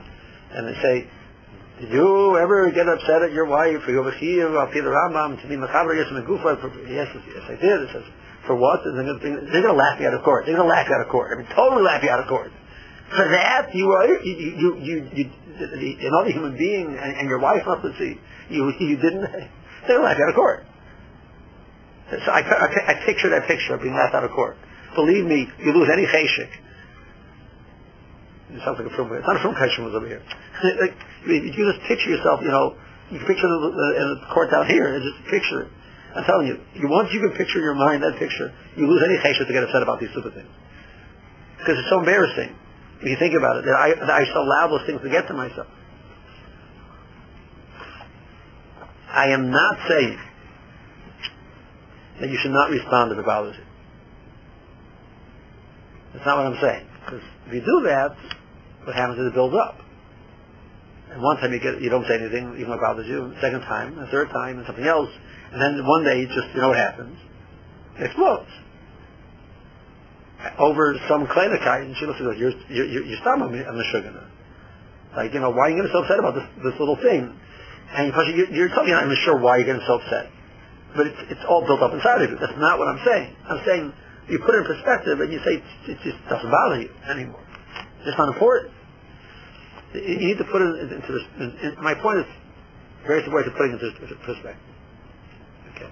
and 0.52 0.68
they 0.68 0.78
say, 0.82 1.08
did 1.82 1.92
you 1.92 2.38
ever 2.38 2.72
get 2.72 2.88
upset 2.88 3.24
at 3.24 3.32
your 3.32 3.46
wife 3.46 3.84
for 3.84 3.92
your 3.92 4.04
Yovachiyah, 4.04 4.52
Alpi 4.52 4.84
the 4.84 4.92
Rambam, 4.92 5.42
to 5.42 5.48
be 5.48 5.56
Machaber 5.56 5.96
Yism 5.96 6.16
and 6.16 6.28
Gufa? 6.28 6.60
Yes, 6.88 7.08
yes, 7.14 7.44
I 7.48 7.56
did. 7.56 7.82
It 7.84 7.90
says, 7.92 8.04
for 8.48 8.56
what? 8.56 8.84
And 8.86 8.98
they're 8.98 9.62
going 9.62 9.64
to 9.64 9.74
laugh 9.74 10.00
you 10.00 10.08
out 10.08 10.14
of 10.14 10.24
court. 10.24 10.46
They're 10.46 10.56
going 10.56 10.68
to 10.68 10.74
laugh 10.74 10.88
you 10.88 10.96
out 10.96 11.06
of 11.06 11.12
court. 11.12 11.32
I 11.32 11.40
mean, 11.40 11.48
totally 11.56 11.84
laugh 11.84 12.04
you 12.04 12.10
out 12.10 12.20
of 12.20 12.28
court. 12.28 12.52
For 13.10 13.26
that, 13.30 13.74
you 13.74 13.90
are, 13.92 14.08
you, 14.08 14.20
you, 14.24 14.70
you, 14.78 15.10
you, 15.14 15.32
another 16.08 16.32
human 16.32 16.58
being 16.58 16.88
and, 16.88 17.12
and 17.18 17.28
your 17.28 17.40
wife, 17.40 17.64
to 17.66 17.94
see, 17.98 18.20
you, 18.50 18.72
you 18.80 18.98
didn't, 18.98 19.22
they're 19.22 19.98
going 19.98 20.02
to 20.02 20.06
laugh 20.06 20.18
you 20.18 20.24
out 20.26 20.30
of 20.30 20.36
court. 20.36 20.66
So 22.12 22.32
I, 22.32 22.42
I, 22.42 22.92
I 22.92 23.06
picture 23.06 23.30
that 23.30 23.48
picture 23.48 23.74
of 23.74 23.82
being 23.82 23.96
laughed 23.96 24.16
out 24.16 24.24
of 24.24 24.32
court. 24.32 24.58
Believe 24.96 25.26
me, 25.26 25.48
you 25.60 25.74
lose 25.74 25.90
any 25.92 26.06
cheshik 26.06 26.50
it 28.50 28.62
sounds 28.66 28.82
like 28.82 28.90
a 28.90 28.96
film. 28.98 29.14
It's 29.14 29.28
not 29.28 29.38
a 29.38 29.44
film 29.46 29.54
question 29.54 29.86
was 29.86 29.94
over 29.94 30.10
here. 30.10 30.26
like, 30.82 30.98
you 31.30 31.54
just 31.54 31.86
picture 31.86 32.10
yourself, 32.10 32.42
you 32.42 32.50
know, 32.50 32.74
you 33.14 33.22
picture 33.22 33.46
the, 33.46 33.60
the, 33.70 33.88
the 34.26 34.34
court 34.34 34.50
down 34.50 34.66
here, 34.66 34.90
and 34.90 35.02
just 35.06 35.22
picture 35.30 35.70
it. 35.70 35.72
I'm 36.18 36.26
telling 36.26 36.48
you, 36.50 36.58
you, 36.74 36.90
once 36.90 37.14
you 37.14 37.22
can 37.22 37.38
picture 37.38 37.62
in 37.62 37.66
your 37.66 37.78
mind 37.78 38.02
that 38.02 38.18
picture, 38.18 38.50
you 38.74 38.90
lose 38.90 39.02
any 39.06 39.22
cheshire 39.22 39.46
to 39.46 39.54
get 39.54 39.62
upset 39.62 39.86
about 39.86 40.02
these 40.02 40.10
stupid 40.10 40.34
things. 40.34 40.50
Because 41.62 41.78
it's 41.78 41.90
so 41.90 42.02
embarrassing, 42.02 42.58
when 43.00 43.12
you 43.12 43.18
think 43.18 43.34
about 43.34 43.58
it, 43.58 43.66
that 43.66 43.76
I, 43.76 43.90
that 43.96 44.10
I 44.10 44.26
should 44.26 44.36
allow 44.36 44.68
those 44.68 44.86
things 44.86 45.02
to 45.02 45.10
get 45.10 45.28
to 45.28 45.34
myself. 45.34 45.68
I 49.10 49.30
am 49.30 49.50
not 49.52 49.78
saying 49.88 50.20
that 52.20 52.30
you 52.30 52.38
should 52.42 52.52
not 52.52 52.70
respond 52.70 53.12
if 53.12 53.18
it 53.18 53.26
bothers 53.26 53.56
you. 53.58 53.64
That's 56.14 56.26
not 56.26 56.38
what 56.38 56.54
I'm 56.54 56.62
saying. 56.62 56.88
Because 57.06 57.24
if 57.48 57.54
you 57.54 57.62
do 57.62 57.88
that, 57.88 58.16
what 58.84 58.96
happens 58.96 59.20
is 59.20 59.28
it 59.28 59.34
builds 59.34 59.56
up. 59.56 59.80
And 61.12 61.22
one 61.24 61.38
time 61.38 61.54
you 61.54 61.60
get 61.60 61.82
you 61.82 61.90
don't 61.90 62.06
say 62.06 62.16
anything, 62.16 62.54
even 62.56 62.70
what 62.70 62.82
bothers 62.82 63.08
you. 63.08 63.34
Second 63.42 63.62
time, 63.62 63.98
a 63.98 64.08
third 64.08 64.30
time, 64.30 64.58
and 64.58 64.66
something 64.68 64.86
else. 64.86 65.10
And 65.52 65.62
then 65.62 65.86
one 65.86 66.04
day, 66.04 66.26
just 66.26 66.54
you 66.54 66.62
know 66.62 66.70
what 66.70 66.78
happens? 66.78 67.18
It 67.98 68.06
explodes 68.06 68.52
over 70.58 70.96
some 71.08 71.28
kleinigkeit, 71.28 71.86
and 71.86 71.96
she 71.98 72.06
looks 72.06 72.20
at 72.20 72.38
you're 72.38 72.56
you're 72.70 73.04
you're 73.04 73.22
stomach 73.22 73.52
on 73.52 73.78
the 73.78 73.88
sugar. 73.92 74.14
Like 75.16 75.34
you 75.34 75.40
know, 75.40 75.52
why 75.52 75.68
are 75.68 75.70
you 75.72 75.78
getting 75.78 75.92
so 75.92 76.04
upset 76.04 76.20
about 76.20 76.36
this 76.36 76.48
this 76.64 76.80
little 76.80 76.96
thing? 76.96 77.36
And 77.92 78.14
you're, 78.38 78.50
you're 78.54 78.70
telling 78.70 78.90
me 78.90 78.94
I'm 78.94 79.10
not 79.10 79.18
sure 79.26 79.38
why 79.40 79.58
you're 79.58 79.66
getting 79.66 79.84
so 79.88 80.00
upset, 80.00 80.32
but 80.96 81.08
it's 81.08 81.20
it's 81.34 81.46
all 81.50 81.66
built 81.66 81.82
up 81.82 81.94
inside 81.94 82.22
of 82.22 82.30
you. 82.30 82.38
That's 82.38 82.56
not 82.58 82.80
what 82.80 82.88
I'm 82.88 83.02
saying. 83.04 83.36
I'm 83.50 83.62
saying 83.66 83.94
you 84.30 84.40
put 84.46 84.56
it 84.56 84.60
in 84.60 84.66
perspective 84.66 85.20
and 85.20 85.34
you 85.34 85.40
say 85.44 85.60
it 85.92 85.98
just 86.06 86.22
doesn't 86.30 86.52
bother 86.52 86.82
you 86.82 86.90
anymore. 87.10 87.44
It's 88.06 88.18
not 88.18 88.30
important. 88.32 88.72
You 89.94 90.22
need 90.22 90.38
to 90.38 90.46
put 90.46 90.62
it 90.62 90.94
into 90.94 91.12
this. 91.12 91.26
My 91.82 91.96
point 91.96 92.20
is 92.20 92.30
various 93.08 93.28
ways 93.28 93.48
of 93.48 93.54
putting 93.58 93.74
it 93.74 93.82
into 93.82 94.16
perspective. 94.24 94.62
Okay. 95.76 95.92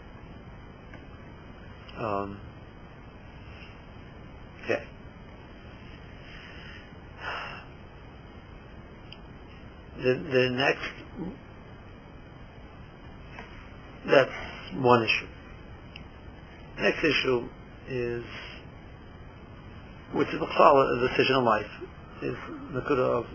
Um, 1.98 2.40
Okay. 4.68 4.84
The, 9.96 10.14
the 10.14 10.50
next, 10.52 11.34
that's 14.06 14.30
one 14.76 15.04
issue. 15.04 15.28
Next 16.82 17.00
issue 17.00 17.48
is, 17.88 18.24
which 20.14 20.28
is 20.28 20.36
a 20.36 21.08
decision 21.08 21.36
of 21.38 21.44
life, 21.46 21.66
is 22.24 22.36
the 22.74 22.82
good 22.82 23.00
of, 23.00 23.26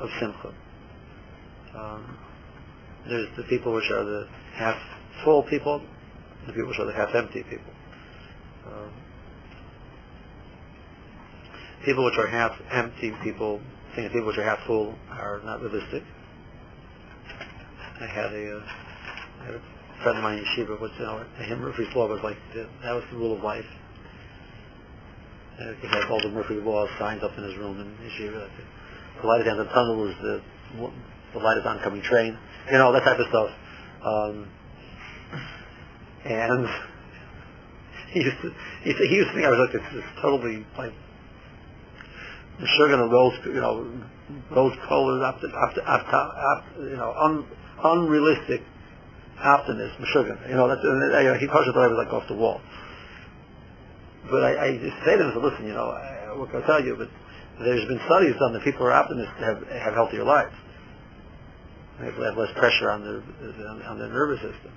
of 0.00 0.10
simcha. 0.20 0.54
Um, 1.74 2.18
there's 3.08 3.28
the 3.38 3.44
people 3.44 3.72
which 3.74 3.90
are 3.90 4.04
the 4.04 4.28
half 4.54 4.76
full 5.24 5.42
people, 5.44 5.80
the 6.46 6.52
people 6.52 6.68
which 6.68 6.78
are 6.80 6.86
the 6.86 6.92
half 6.92 7.14
empty 7.14 7.42
people. 7.44 7.72
Um, 8.66 8.92
people 11.84 12.04
which 12.04 12.18
are 12.18 12.26
half 12.26 12.52
empty, 12.72 13.12
people 13.22 13.60
think 13.94 14.12
people 14.12 14.28
which 14.28 14.38
are 14.38 14.44
half 14.44 14.60
full 14.66 14.94
are 15.10 15.40
not 15.44 15.60
realistic. 15.62 16.02
I 18.00 18.06
had 18.06 18.32
a, 18.32 18.56
uh, 18.58 18.62
I 19.40 19.44
had 19.46 19.54
a 19.54 19.62
friend 20.02 20.18
of 20.18 20.24
mine 20.24 20.38
in 20.38 20.44
yeshiva, 20.44 20.78
but 20.78 20.90
you 20.98 21.06
know, 21.06 21.24
him 21.38 21.60
Murphy's 21.60 21.88
law 21.94 22.06
was 22.06 22.20
like 22.22 22.36
the, 22.52 22.68
that 22.82 22.92
was 22.92 23.04
the 23.10 23.16
rule 23.16 23.36
of 23.36 23.42
life. 23.42 23.64
Uh, 25.58 25.72
he 25.80 25.88
had 25.88 26.04
all 26.10 26.20
the 26.20 26.28
Murphy's 26.28 26.62
law 26.62 26.86
signs 26.98 27.22
up 27.22 27.36
in 27.38 27.44
his 27.44 27.56
room 27.56 27.80
in 27.80 27.88
yeshiva. 28.06 28.48
The 29.20 29.26
light 29.26 29.40
at 29.40 29.44
the 29.44 29.50
end 29.50 29.60
of 29.60 29.66
the 29.66 29.72
tunnel 29.72 30.06
is 30.08 30.16
the 30.20 30.42
the 31.32 31.38
light 31.38 31.56
is 31.56 31.64
oncoming 31.64 32.02
train. 32.02 32.36
You 32.70 32.78
know 32.78 32.92
that 32.92 33.04
type 33.04 33.18
of 33.18 33.26
stuff. 33.28 33.50
Um, 34.04 34.48
and 36.24 36.68
he 38.12 38.20
used 38.20 38.40
to 38.42 38.52
he, 38.82 38.92
he 38.92 39.16
used 39.16 39.28
to 39.28 39.34
think 39.34 39.46
I 39.46 39.50
was 39.50 39.58
like 39.58 39.72
this, 39.72 39.92
this 39.94 40.04
totally 40.20 40.66
like 40.76 40.92
sugar 42.64 43.02
and 43.02 43.12
rose, 43.12 43.34
you 43.44 43.60
know, 43.60 43.84
to, 45.40 45.46
up 45.52 45.74
to, 45.74 45.82
up 45.84 46.04
to, 46.08 46.16
up, 46.16 46.64
you 46.80 46.96
know, 46.96 47.12
un, 47.12 47.44
unrealistic 47.84 48.62
optimism, 49.42 50.04
sugar. 50.12 50.38
You 50.48 50.56
know, 50.56 50.68
that's, 50.68 50.80
you 50.82 51.28
know, 51.28 51.36
he 51.38 51.46
pushes 51.46 51.72
the 51.74 51.80
was 51.80 52.00
like 52.00 52.12
off 52.12 52.26
the 52.28 52.34
wall. 52.34 52.60
But 54.30 54.42
I, 54.42 54.66
I 54.66 54.78
just 54.78 54.96
say 55.04 55.16
to 55.16 55.30
him, 55.30 55.42
listen, 55.42 55.66
you 55.66 55.74
know, 55.74 55.90
I, 55.90 56.32
what 56.36 56.50
can 56.50 56.62
I 56.62 56.66
tell 56.66 56.82
you? 56.82 56.96
But 56.96 57.08
there's 57.60 57.86
been 57.86 58.00
studies 58.06 58.34
done 58.40 58.52
that 58.54 58.64
people 58.64 58.80
who 58.80 58.86
are 58.86 58.92
optimists 58.92 59.36
have, 59.38 59.62
have 59.68 59.94
healthier 59.94 60.24
lives. 60.24 60.54
They 62.00 62.06
have 62.06 62.36
less 62.36 62.52
pressure 62.56 62.90
on 62.90 63.04
their, 63.04 63.20
on 63.88 63.98
their 63.98 64.08
nervous 64.08 64.40
system. 64.40 64.72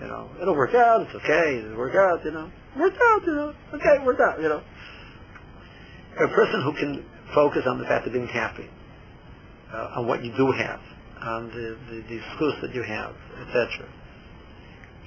You 0.00 0.08
know, 0.08 0.30
it'll 0.40 0.56
work 0.56 0.74
out, 0.74 1.02
it's 1.02 1.14
okay, 1.14 1.58
it'll 1.58 1.76
work 1.76 1.94
out, 1.94 2.24
you 2.24 2.30
know. 2.32 2.50
Work 2.78 2.94
out, 2.94 3.22
you 3.26 3.34
know. 3.34 3.54
Okay, 3.74 4.04
work 4.04 4.18
out, 4.20 4.40
you 4.40 4.48
know 4.48 4.62
a 6.20 6.28
person 6.28 6.62
who 6.62 6.72
can 6.74 7.04
focus 7.34 7.64
on 7.66 7.78
the 7.78 7.84
fact 7.84 8.06
of 8.06 8.12
being 8.12 8.28
happy, 8.28 8.68
uh, 9.72 9.96
on 9.96 10.06
what 10.06 10.22
you 10.22 10.32
do 10.36 10.52
have, 10.52 10.80
on 11.22 11.48
the, 11.48 11.76
the, 11.88 12.02
the 12.08 12.20
skills 12.36 12.54
that 12.60 12.74
you 12.74 12.82
have, 12.82 13.14
etc. 13.40 13.88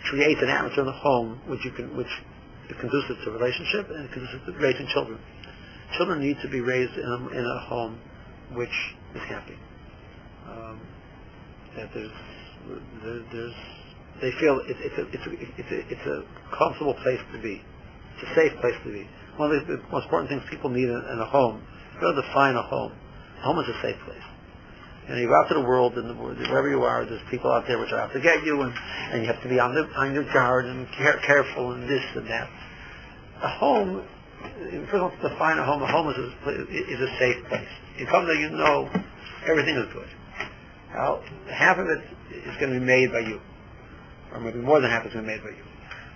Creates 0.09 0.41
an 0.41 0.49
atmosphere 0.49 0.81
in 0.81 0.87
the 0.87 0.99
home 0.99 1.41
which 1.47 1.63
you 1.65 1.71
can, 1.71 1.95
which 1.95 2.09
is 2.69 2.77
conducive 2.79 3.17
to 3.23 3.31
relationship 3.31 3.89
and 3.89 4.09
conducive 4.11 4.45
to 4.45 4.51
raising 4.57 4.87
children. 4.87 5.19
Children 5.97 6.19
need 6.21 6.37
to 6.41 6.49
be 6.49 6.61
raised 6.61 6.93
in 6.93 7.05
a, 7.05 7.37
in 7.37 7.45
a 7.45 7.59
home 7.69 7.99
which 8.53 8.73
is 9.13 9.21
happy. 9.29 9.57
Um, 10.49 10.81
that 11.75 11.89
there's, 11.93 12.11
there, 13.03 13.21
there's, 13.31 13.53
they 14.21 14.31
feel 14.39 14.59
it, 14.65 14.77
it's, 14.79 14.97
a, 14.97 15.05
it's, 15.13 15.25
a, 15.27 15.31
it's, 15.61 15.71
a, 15.71 15.93
it's 15.93 16.07
a 16.07 16.23
comfortable 16.57 16.93
place 16.95 17.19
to 17.33 17.41
be. 17.41 17.61
It's 18.15 18.31
a 18.31 18.35
safe 18.35 18.53
place 18.61 18.75
to 18.85 18.91
be 18.91 19.07
one 19.37 19.51
of 19.51 19.67
the 19.67 19.77
most 19.91 20.05
important 20.05 20.29
things 20.29 20.43
people 20.49 20.69
need 20.69 20.89
in, 20.89 20.95
in 20.95 21.19
a 21.19 21.25
home. 21.25 21.61
You 22.01 22.13
to 22.13 22.21
define 22.21 22.55
a 22.55 22.61
home. 22.61 22.91
A 23.39 23.41
home 23.41 23.59
is 23.59 23.69
a 23.69 23.81
safe 23.81 23.99
place. 24.05 24.27
And 25.07 25.19
you 25.19 25.27
go 25.27 25.35
out 25.35 25.47
to 25.49 25.53
the 25.53 25.61
world, 25.61 25.97
and 25.97 26.17
wherever 26.19 26.69
you 26.69 26.83
are, 26.83 27.05
there's 27.05 27.21
people 27.29 27.51
out 27.51 27.67
there 27.67 27.77
which 27.77 27.91
are 27.91 27.99
out 27.99 28.13
to 28.13 28.19
get 28.19 28.43
you, 28.43 28.61
and, 28.61 28.73
and 29.11 29.21
you 29.21 29.27
have 29.27 29.41
to 29.43 29.49
be 29.49 29.59
on, 29.59 29.75
the, 29.75 29.85
on 29.95 30.13
your 30.13 30.25
guard 30.33 30.65
and 30.65 30.87
care, 30.97 31.19
careful 31.25 31.73
and 31.73 31.87
this 31.87 32.03
and 32.15 32.27
that. 32.27 32.49
A 33.43 33.49
home, 33.49 34.03
if 34.59 34.91
you 34.91 34.99
want 34.99 35.13
to 35.21 35.29
define 35.29 35.59
a 35.59 35.65
home, 35.65 35.83
a 35.83 35.87
home 35.87 36.09
is 36.09 36.17
a, 36.17 36.61
is 36.93 37.01
a 37.01 37.17
safe 37.19 37.45
place. 37.47 37.67
You 37.99 38.07
come 38.07 38.25
there, 38.25 38.35
you 38.35 38.49
know 38.49 38.89
everything 39.47 39.75
is 39.75 39.93
good. 39.93 40.09
Now, 40.93 41.21
half 41.51 41.77
of 41.77 41.87
it 41.87 42.01
is 42.31 42.57
going 42.59 42.73
to 42.73 42.79
be 42.79 42.85
made 42.85 43.11
by 43.11 43.19
you, 43.19 43.39
or 44.33 44.39
maybe 44.39 44.59
more 44.59 44.81
than 44.81 44.89
half 44.89 45.05
is 45.05 45.13
going 45.13 45.25
to 45.25 45.31
be 45.31 45.37
made 45.37 45.43
by 45.43 45.51
you. 45.51 45.63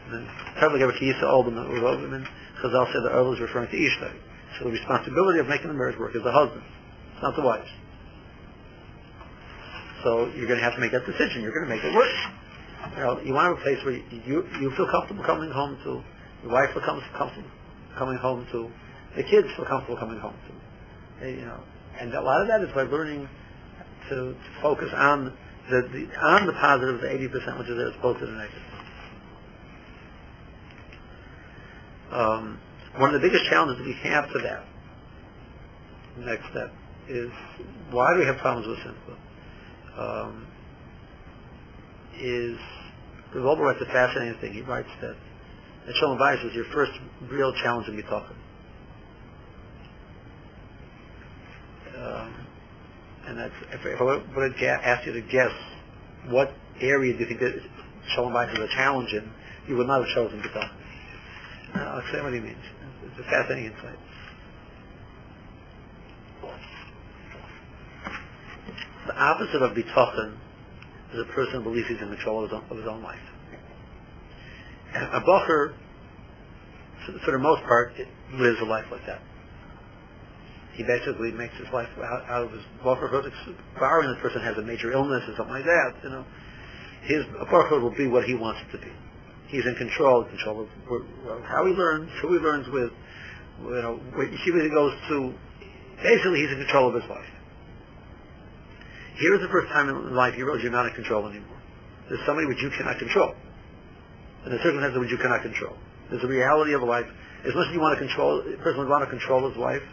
And 0.06 0.14
then, 0.14 0.28
to 2.24 2.49
Chazal 2.62 2.92
said 2.92 3.04
the 3.04 3.12
Earl 3.12 3.34
is 3.34 3.40
referring 3.40 3.70
to 3.70 3.78
Ishtay. 3.78 4.14
So 4.58 4.66
the 4.66 4.72
responsibility 4.72 5.40
of 5.40 5.48
making 5.48 5.68
the 5.68 5.74
marriage 5.74 5.98
work 5.98 6.16
is 6.16 6.24
the 6.24 6.32
husband. 6.32 6.64
It's 7.14 7.22
not 7.22 7.36
the 7.36 7.44
wife. 7.44 7.68
So 10.04 10.32
you're 10.36 10.48
going 10.48 10.60
to 10.60 10.66
have 10.66 10.76
to 10.76 10.82
make 10.82 10.92
that 10.92 11.06
decision. 11.06 11.42
You're 11.42 11.54
going 11.54 11.68
to 11.68 11.76
make 11.76 11.84
it 11.84 11.94
work. 11.94 12.16
You 12.96 13.04
know, 13.04 13.20
you 13.22 13.34
want 13.34 13.60
a 13.60 13.62
place 13.62 13.84
where 13.84 13.96
you, 13.96 14.48
you 14.60 14.72
feel 14.76 14.88
comfortable 14.90 15.24
coming 15.24 15.52
home 15.52 15.78
to, 15.84 16.02
your 16.44 16.52
wife 16.52 16.74
becomes 16.74 17.04
comfortable 17.18 17.50
coming 17.98 18.18
home 18.18 18.48
to, 18.52 18.72
the 19.16 19.24
kids 19.24 19.48
feel 19.56 19.66
comfortable 19.66 19.98
coming 19.98 20.20
home 20.20 20.36
to. 20.48 21.30
You 21.30 21.46
know, 21.46 21.60
and 22.00 22.14
a 22.14 22.22
lot 22.22 22.42
of 22.42 22.48
that 22.48 22.62
is 22.62 22.72
by 22.74 22.84
learning 22.84 23.28
to, 24.10 24.16
to 24.16 24.50
focus 24.62 24.90
on 24.96 25.36
the, 25.70 25.82
the 25.92 26.08
on 26.24 26.48
the 26.48 26.54
positive, 26.54 27.02
the 27.02 27.08
80%, 27.08 27.60
which 27.60 27.68
is 27.68 27.78
as 27.78 27.96
opposed 28.00 28.20
to 28.20 28.26
the 28.26 28.32
negative. 28.32 28.69
Um, 32.12 32.60
one 32.98 33.14
of 33.14 33.22
the 33.22 33.28
biggest 33.28 33.46
challenges 33.50 33.86
we 33.86 33.94
have 34.10 34.32
to 34.32 34.40
that 34.40 34.66
next 36.18 36.50
step 36.50 36.74
is 37.08 37.30
why 37.92 38.14
do 38.14 38.20
we 38.20 38.26
have 38.26 38.38
problems 38.38 38.68
with 38.68 38.78
simcha? 38.78 39.18
Um, 39.98 40.48
is 42.20 42.58
the 43.34 43.40
Wolbe 43.40 43.60
writes 43.60 43.80
a 43.82 43.86
fascinating 43.86 44.40
thing. 44.42 44.54
He 44.54 44.62
writes 44.62 44.90
that 45.02 45.16
that 45.86 45.96
Shalom 45.96 46.20
was 46.20 46.54
your 46.54 46.66
first 46.74 46.92
real 47.32 47.54
challenge 47.64 47.88
in 47.88 47.96
Bitachon. 47.96 48.36
Um, 51.98 52.34
and 53.28 53.38
that's, 53.38 53.54
if, 53.74 53.86
if 53.86 54.00
I 54.00 54.04
to 54.58 54.88
ask 54.88 55.06
you 55.06 55.14
to 55.14 55.22
guess 55.22 55.52
what 56.28 56.54
area 56.80 57.14
do 57.14 57.20
you 57.20 57.26
think 57.26 57.40
that 57.40 57.54
Shalom 58.14 58.34
Bayis 58.34 58.54
is 58.54 58.60
a 58.60 58.68
challenge 58.76 59.14
in, 59.14 59.32
you 59.68 59.78
would 59.78 59.88
not 59.88 60.06
have 60.06 60.16
chosen 60.16 60.42
Bitachon. 60.42 60.79
Uh, 61.76 61.80
I'll 61.80 62.00
explain 62.00 62.24
what 62.24 62.34
he 62.34 62.40
means. 62.40 62.64
It's 63.06 63.20
a 63.20 63.24
fascinating 63.24 63.72
insight. 63.72 64.00
The 69.08 69.16
opposite 69.16 69.62
of 69.62 69.72
bitachon 69.72 70.38
is 71.14 71.20
a 71.22 71.34
person 71.34 71.56
who 71.56 71.64
believes 71.64 71.88
he's 71.88 72.02
in 72.02 72.10
control 72.10 72.44
of 72.44 72.52
his 72.52 72.58
own, 72.58 72.66
of 72.70 72.78
his 72.78 72.88
own 72.88 73.04
life. 73.04 73.20
A 74.94 75.22
bacher, 75.22 75.74
for 77.26 77.32
the 77.32 77.40
most 77.40 77.64
part, 77.64 77.94
lives 78.34 78.58
a 78.62 78.66
life 78.66 78.86
like 78.92 79.06
that. 79.06 79.22
He 80.74 80.84
basically 80.84 81.32
makes 81.32 81.56
his 81.58 81.68
life 81.74 81.90
out, 81.98 82.24
out 82.30 82.44
of 82.46 82.52
his 82.52 82.62
bacherhood, 82.84 83.32
barring 83.80 84.10
the 84.10 84.22
person 84.22 84.42
has 84.42 84.58
a 84.58 84.62
major 84.62 84.92
illness 84.92 85.24
or 85.28 85.36
something 85.38 85.56
like 85.56 85.66
that, 85.66 85.94
you 86.04 86.10
know. 86.10 86.26
His 87.04 87.26
bacherhood 87.26 87.82
will 87.82 87.96
be 87.96 88.08
what 88.08 88.26
he 88.26 88.34
wants 88.34 88.62
it 88.68 88.78
to 88.78 88.84
be 88.84 88.92
he's 89.50 89.66
in 89.66 89.76
control, 89.76 90.24
control 90.26 90.62
of 90.62 91.44
how 91.44 91.66
he 91.66 91.74
learns, 91.74 92.10
who 92.22 92.34
he 92.34 92.40
learns 92.40 92.68
with, 92.70 92.92
you 93.62 93.82
know, 93.82 94.00
what 94.14 94.28
yeshiva 94.30 94.64
he 94.64 94.70
goes 94.70 94.94
to. 95.10 95.34
Basically, 96.02 96.40
he's 96.40 96.52
in 96.52 96.58
control 96.58 96.90
of 96.90 96.96
his 96.96 97.10
life. 97.10 97.30
Here 99.20 99.36
is 99.36 99.42
the 99.42 99.52
first 99.52 99.68
time 99.74 99.90
in 99.90 100.16
life 100.16 100.38
you 100.38 100.46
realize 100.46 100.64
you're 100.64 100.72
not 100.72 100.86
in 100.86 100.94
control 100.94 101.28
anymore. 101.28 101.60
There's 102.08 102.26
somebody 102.26 102.48
which 102.48 102.62
you 102.62 102.70
cannot 102.70 102.98
control. 102.98 103.36
And 104.46 104.54
the 104.54 104.58
circumstances 104.64 104.98
which 104.98 105.12
you 105.12 105.18
cannot 105.18 105.42
control. 105.42 105.76
There's 106.10 106.24
a 106.24 106.28
reality 106.28 106.74
of 106.74 106.84
life. 106.84 107.06
As 107.46 107.54
much 107.54 107.68
as 107.68 107.74
you 107.74 107.82
want 107.82 108.00
to 108.00 108.06
control, 108.06 108.40
a 108.40 108.58
person 108.64 108.80
would 108.80 108.88
want 108.88 109.04
to 109.04 109.10
control 109.10 109.48
his 109.50 109.58
wife 109.58 109.84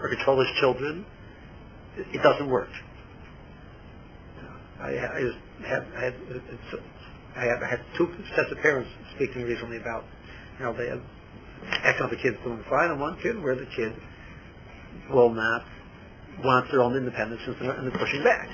or 0.00 0.08
control 0.08 0.38
his 0.38 0.48
children, 0.60 1.04
it 1.96 2.22
doesn't 2.22 2.48
work. 2.48 2.70
I, 4.80 4.90
I 4.90 5.20
just 5.20 5.38
had, 5.66 5.82
I 5.96 6.04
had, 6.04 6.14
I 7.34 7.42
I 7.42 7.68
had 7.68 7.80
two 7.96 8.08
sets 8.36 8.52
of 8.52 8.58
parents 8.58 8.90
speak 9.16 9.32
to 9.32 9.38
me 9.38 9.44
recently 9.44 9.76
about, 9.78 10.04
you 10.58 10.64
know, 10.64 10.72
the 10.72 12.16
kid's 12.22 12.36
doing 12.44 12.62
fine, 12.68 12.90
and 12.90 13.00
one 13.00 13.18
kid 13.20 13.42
where 13.42 13.54
the 13.56 13.66
kid 13.76 13.92
will 15.10 15.32
not 15.32 15.64
want 16.44 16.70
their 16.70 16.82
own 16.82 16.96
independence 16.96 17.40
and 17.46 17.86
they're 17.86 17.98
pushing 17.98 18.22
back. 18.22 18.48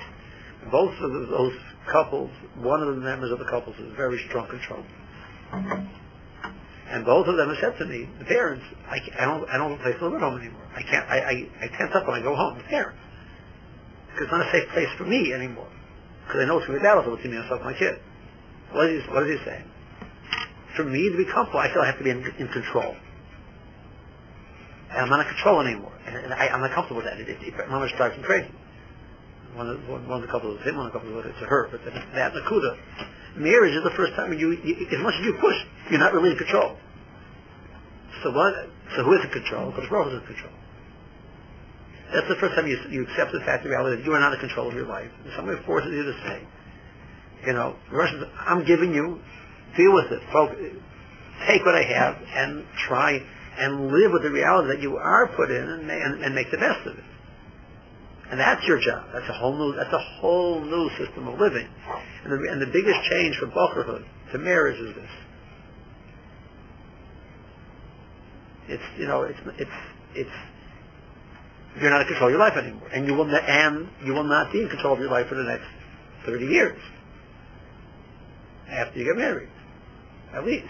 Both 0.71 0.95
of 1.01 1.11
those 1.29 1.55
couples, 1.91 2.31
one 2.57 2.83
of 2.83 2.95
the 2.95 3.01
members 3.01 3.33
of 3.33 3.39
the 3.39 3.45
couples 3.47 3.77
is 3.79 3.93
very 3.97 4.23
strong 4.29 4.47
control. 4.49 4.85
And 6.93 7.05
both 7.05 7.27
of 7.27 7.37
them 7.37 7.49
have 7.49 7.59
said 7.59 7.79
to 7.79 7.87
me, 7.87 8.09
the 8.19 8.25
parents, 8.27 8.65
I, 8.87 8.99
I 9.19 9.25
don't, 9.25 9.49
I 9.49 9.57
don't 9.57 9.73
a 9.73 9.83
place 9.83 9.97
to 9.99 10.05
live 10.07 10.15
at 10.15 10.21
home 10.21 10.39
anymore. 10.39 10.63
I 10.77 10.83
can't, 10.83 11.09
I, 11.09 11.19
I, 11.19 11.35
I 11.65 11.67
tense 11.79 11.91
up 11.95 12.07
when 12.07 12.21
I 12.21 12.23
go 12.23 12.37
home. 12.37 12.59
The 12.59 12.65
parents, 12.65 13.01
because 14.13 14.25
it's 14.29 14.33
not 14.33 14.47
a 14.47 14.53
safe 14.53 14.69
place 14.71 14.89
for 14.99 15.05
me 15.05 15.33
anymore. 15.33 15.69
Because 16.27 16.43
I 16.43 16.45
know 16.45 16.59
it's 16.59 16.67
going 16.67 16.79
to 16.79 16.83
be 16.83 16.87
battlefield 16.87 17.17
between 17.17 17.41
myself 17.41 17.61
and 17.65 17.71
my 17.73 17.79
kid. 17.79 17.97
What 18.73 18.87
is, 18.91 19.03
he, 19.03 19.11
what 19.11 19.27
is 19.27 19.41
he 19.41 19.45
saying? 19.45 19.65
For 20.77 20.85
me 20.85 21.11
to 21.11 21.17
be 21.17 21.25
comfortable, 21.27 21.61
I 21.61 21.69
still 21.71 21.85
have 21.85 21.99
to 21.99 22.05
be 22.05 22.11
in, 22.11 22.25
in 22.39 22.49
control. 22.49 22.97
And 24.91 24.99
I'm 25.01 25.09
not 25.09 25.21
in 25.21 25.29
control 25.29 25.61
anymore. 25.61 25.93
And, 26.07 26.17
and 26.17 26.33
I, 26.33 26.49
I'm 26.49 26.61
not 26.61 26.73
comfortable 26.73 27.03
with 27.03 27.07
that. 27.07 27.21
It, 27.21 27.29
it, 27.29 27.39
it 27.43 27.97
drives 27.97 28.17
me 28.17 28.25
crazy. 28.25 28.51
One 29.55 29.69
of, 29.69 29.89
one, 29.89 30.09
one 30.09 30.21
of 30.21 30.25
the 30.25 30.33
couples 30.33 30.61
is 30.61 30.67
him, 30.67 30.77
one 30.77 30.87
of 30.87 30.93
the 30.93 30.99
couples 30.99 31.27
is 31.27 31.37
her. 31.45 31.69
But 31.71 31.85
then 31.85 31.95
that 32.15 32.33
Nakuda, 32.33 32.77
marriage 33.37 33.77
is 33.77 33.85
the 33.85 33.93
first 33.97 34.15
time 34.17 34.33
you, 34.33 34.53
you, 34.65 34.87
as 34.89 35.03
much 35.03 35.15
as 35.21 35.25
you 35.25 35.37
push, 35.41 35.57
you're 35.91 36.01
not 36.01 36.15
really 36.15 36.33
in 36.33 36.39
control. 36.39 36.77
So 38.23 38.31
what? 38.33 38.55
So 38.97 39.05
who 39.05 39.13
is 39.13 39.25
in 39.25 39.31
control? 39.31 39.73
Because 39.73 39.89
Baruch 39.91 40.09
is 40.09 40.21
in 40.21 40.27
control. 40.27 40.53
That's 42.13 42.29
the 42.29 42.37
first 42.37 42.55
time 42.55 42.67
you, 42.67 42.77
you 42.91 43.03
accept 43.09 43.33
the 43.33 43.41
fact 43.41 43.65
of 43.65 43.71
reality 43.71 43.97
that 43.97 44.05
you 44.05 44.13
are 44.13 44.21
not 44.21 44.35
in 44.35 44.41
control 44.41 44.69
of 44.69 44.75
your 44.75 44.87
life. 44.87 45.11
Somebody 45.35 45.61
forces 45.65 45.93
you 45.93 46.05
to 46.05 46.13
say, 46.25 46.45
you 47.47 47.53
know, 47.55 47.75
the 47.91 47.97
Russians, 47.97 48.25
I'm 48.37 48.65
giving 48.65 48.93
you, 48.93 49.21
deal 49.77 49.93
with 49.93 50.13
it. 50.13 50.23
Focus, 50.33 50.59
take 51.47 51.65
what 51.65 51.75
I 51.75 51.83
have 51.83 52.17
and 52.35 52.65
try 52.87 53.21
and 53.59 53.93
live 53.93 54.13
with 54.13 54.23
the 54.23 54.31
reality 54.31 54.69
that 54.69 54.83
you 54.83 54.97
are 54.97 55.29
put 55.37 55.51
in 55.51 55.69
and, 55.69 55.91
and, 55.91 56.25
and 56.25 56.35
make 56.35 56.51
the 56.51 56.59
best 56.59 56.87
of 56.87 56.99
it. 56.99 57.05
And 58.31 58.41
that's 58.41 58.65
your 58.67 58.81
job. 58.81 59.09
That's 59.13 59.29
a 59.29 59.35
whole 59.35 59.57
new, 59.57 59.77
that's 59.77 59.93
a 59.93 59.99
whole 60.21 60.61
new 60.61 60.89
system 60.97 61.29
of 61.29 61.39
living. 61.39 61.69
And 62.25 62.33
the, 62.33 62.51
and 62.51 62.63
the 62.63 62.67
biggest 62.67 62.99
change 63.11 63.37
from 63.37 63.51
bocherhood 63.51 64.05
to 64.33 64.39
marriage 64.39 64.81
is 64.81 64.95
this. 64.95 65.11
It's, 68.69 68.83
you 68.99 69.07
know, 69.07 69.23
it's, 69.23 69.39
it's, 69.59 69.71
it's, 70.15 70.31
you're 71.79 71.91
not 71.91 72.03
in 72.03 72.07
control 72.07 72.29
of 72.29 72.33
your 72.33 72.41
life 72.41 72.57
anymore. 72.57 72.89
And 72.89 73.07
you 73.07 73.15
will, 73.15 73.27
ne- 73.27 73.47
and 73.47 73.89
you 74.05 74.15
will 74.15 74.25
not 74.25 74.51
be 74.51 74.63
in 74.63 74.69
control 74.69 74.95
of 74.95 75.01
your 75.01 75.11
life 75.11 75.27
for 75.29 75.35
the 75.35 75.45
next 75.45 75.67
30 76.25 76.47
years. 76.47 76.81
After 78.71 78.99
you 78.99 79.05
get 79.05 79.17
married. 79.17 79.49
At 80.35 80.45
least. 80.45 80.67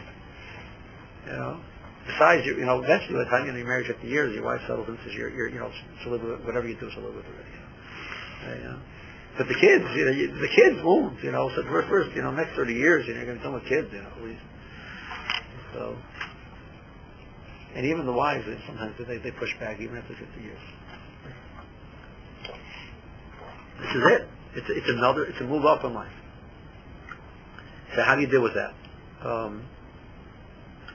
You 1.26 1.32
know? 1.32 1.60
Besides, 2.06 2.46
you, 2.46 2.58
you 2.58 2.66
know, 2.66 2.82
eventually 2.82 3.14
by 3.14 3.24
the 3.24 3.30
time 3.30 3.46
you're 3.46 3.64
married 3.64 3.86
50 3.86 4.06
years, 4.06 4.34
your 4.34 4.42
wife 4.44 4.60
settles 4.66 4.88
and 4.88 4.98
says, 5.04 5.14
you're, 5.14 5.30
you're, 5.30 5.48
you 5.48 5.60
know, 5.60 5.70
she'll 6.02 6.12
live 6.12 6.22
with 6.22 6.44
whatever 6.44 6.66
you 6.66 6.74
do, 6.74 6.90
she'll 6.90 7.02
live 7.02 7.14
with 7.14 7.24
it. 7.24 7.30
You 7.30 8.48
know? 8.48 8.54
you 8.56 8.64
know? 8.64 8.78
But 9.38 9.48
the 9.48 9.54
kids, 9.54 9.84
you 9.94 10.04
know, 10.04 10.10
you, 10.10 10.28
the 10.34 10.52
kids 10.54 10.82
won't, 10.82 11.22
you 11.22 11.30
know, 11.30 11.48
so 11.54 11.62
first, 11.62 11.88
first, 11.88 12.14
you 12.16 12.22
know, 12.22 12.32
next 12.32 12.54
30 12.54 12.74
years, 12.74 13.06
you 13.06 13.14
know, 13.14 13.20
you're 13.22 13.26
going 13.26 13.38
to 13.38 13.42
be 13.42 13.44
done 13.44 13.54
with 13.54 13.68
kids, 13.68 13.88
you 13.92 14.02
know, 14.02 14.10
at 14.16 14.22
least. 14.22 14.42
So, 15.72 15.96
and 17.74 17.86
even 17.86 18.04
the 18.04 18.12
wives, 18.12 18.44
sometimes 18.66 18.94
they, 18.98 19.18
they 19.18 19.30
push 19.30 19.48
back 19.58 19.80
even 19.80 19.96
after 19.96 20.14
50 20.14 20.26
years. 20.42 20.58
This 23.80 23.90
is 23.94 24.02
it. 24.12 24.28
It's, 24.54 24.66
it's 24.68 24.90
another, 24.90 25.24
it's 25.24 25.40
a 25.40 25.44
move 25.44 25.64
up 25.64 25.82
in 25.84 25.94
life. 25.94 26.12
So 27.96 28.02
how 28.02 28.16
do 28.16 28.20
you 28.20 28.28
deal 28.28 28.42
with 28.42 28.54
that? 28.54 28.74
Um, 29.24 29.64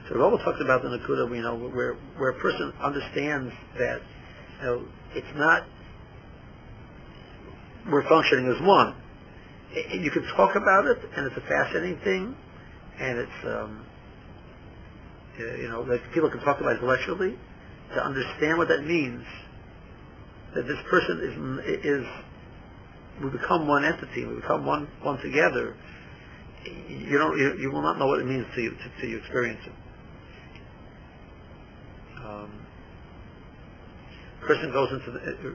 so 0.08 0.16
Rava 0.16 0.38
talks 0.38 0.60
about 0.60 0.82
the 0.82 0.88
Nakuda, 0.88 1.34
you 1.34 1.42
know, 1.42 1.56
where, 1.56 1.94
where 2.16 2.30
a 2.30 2.40
person 2.40 2.72
understands 2.82 3.52
that, 3.78 4.00
you 4.60 4.66
know, 4.66 4.88
it's 5.14 5.36
not, 5.36 5.64
we're 7.90 8.08
functioning 8.08 8.52
as 8.54 8.60
one. 8.66 8.94
You 9.92 10.10
can 10.10 10.22
talk 10.34 10.56
about 10.56 10.86
it, 10.86 10.98
and 11.16 11.26
it's 11.26 11.36
a 11.36 11.42
fascinating 11.42 11.98
thing, 12.00 12.36
and 12.98 13.18
it's, 13.18 13.44
um, 13.44 13.86
you 15.38 15.68
know, 15.68 15.84
that 15.84 16.00
people 16.12 16.30
can 16.30 16.40
talk 16.40 16.60
about 16.60 16.72
it 16.72 16.78
intellectually, 16.80 17.38
to 17.94 18.04
understand 18.04 18.58
what 18.58 18.68
that 18.68 18.84
means, 18.84 19.24
that 20.54 20.66
this 20.66 20.78
person 20.90 21.60
is, 21.64 21.84
is, 21.84 22.06
we 23.22 23.30
become 23.30 23.66
one 23.66 23.84
entity, 23.84 24.24
we 24.24 24.36
become 24.36 24.64
one, 24.64 24.88
one 25.02 25.18
together, 25.20 25.76
you 26.88 27.18
you, 27.36 27.56
you 27.60 27.70
will 27.70 27.82
not 27.82 27.98
know 27.98 28.06
what 28.06 28.20
it 28.20 28.26
means 28.26 28.46
to 28.54 28.62
you, 28.62 28.76
you 29.02 29.18
experience 29.18 29.60
it. 29.66 29.72
Um, 32.24 32.66
person 34.40 34.72
goes 34.72 34.92
into 34.92 35.10
the, 35.10 35.54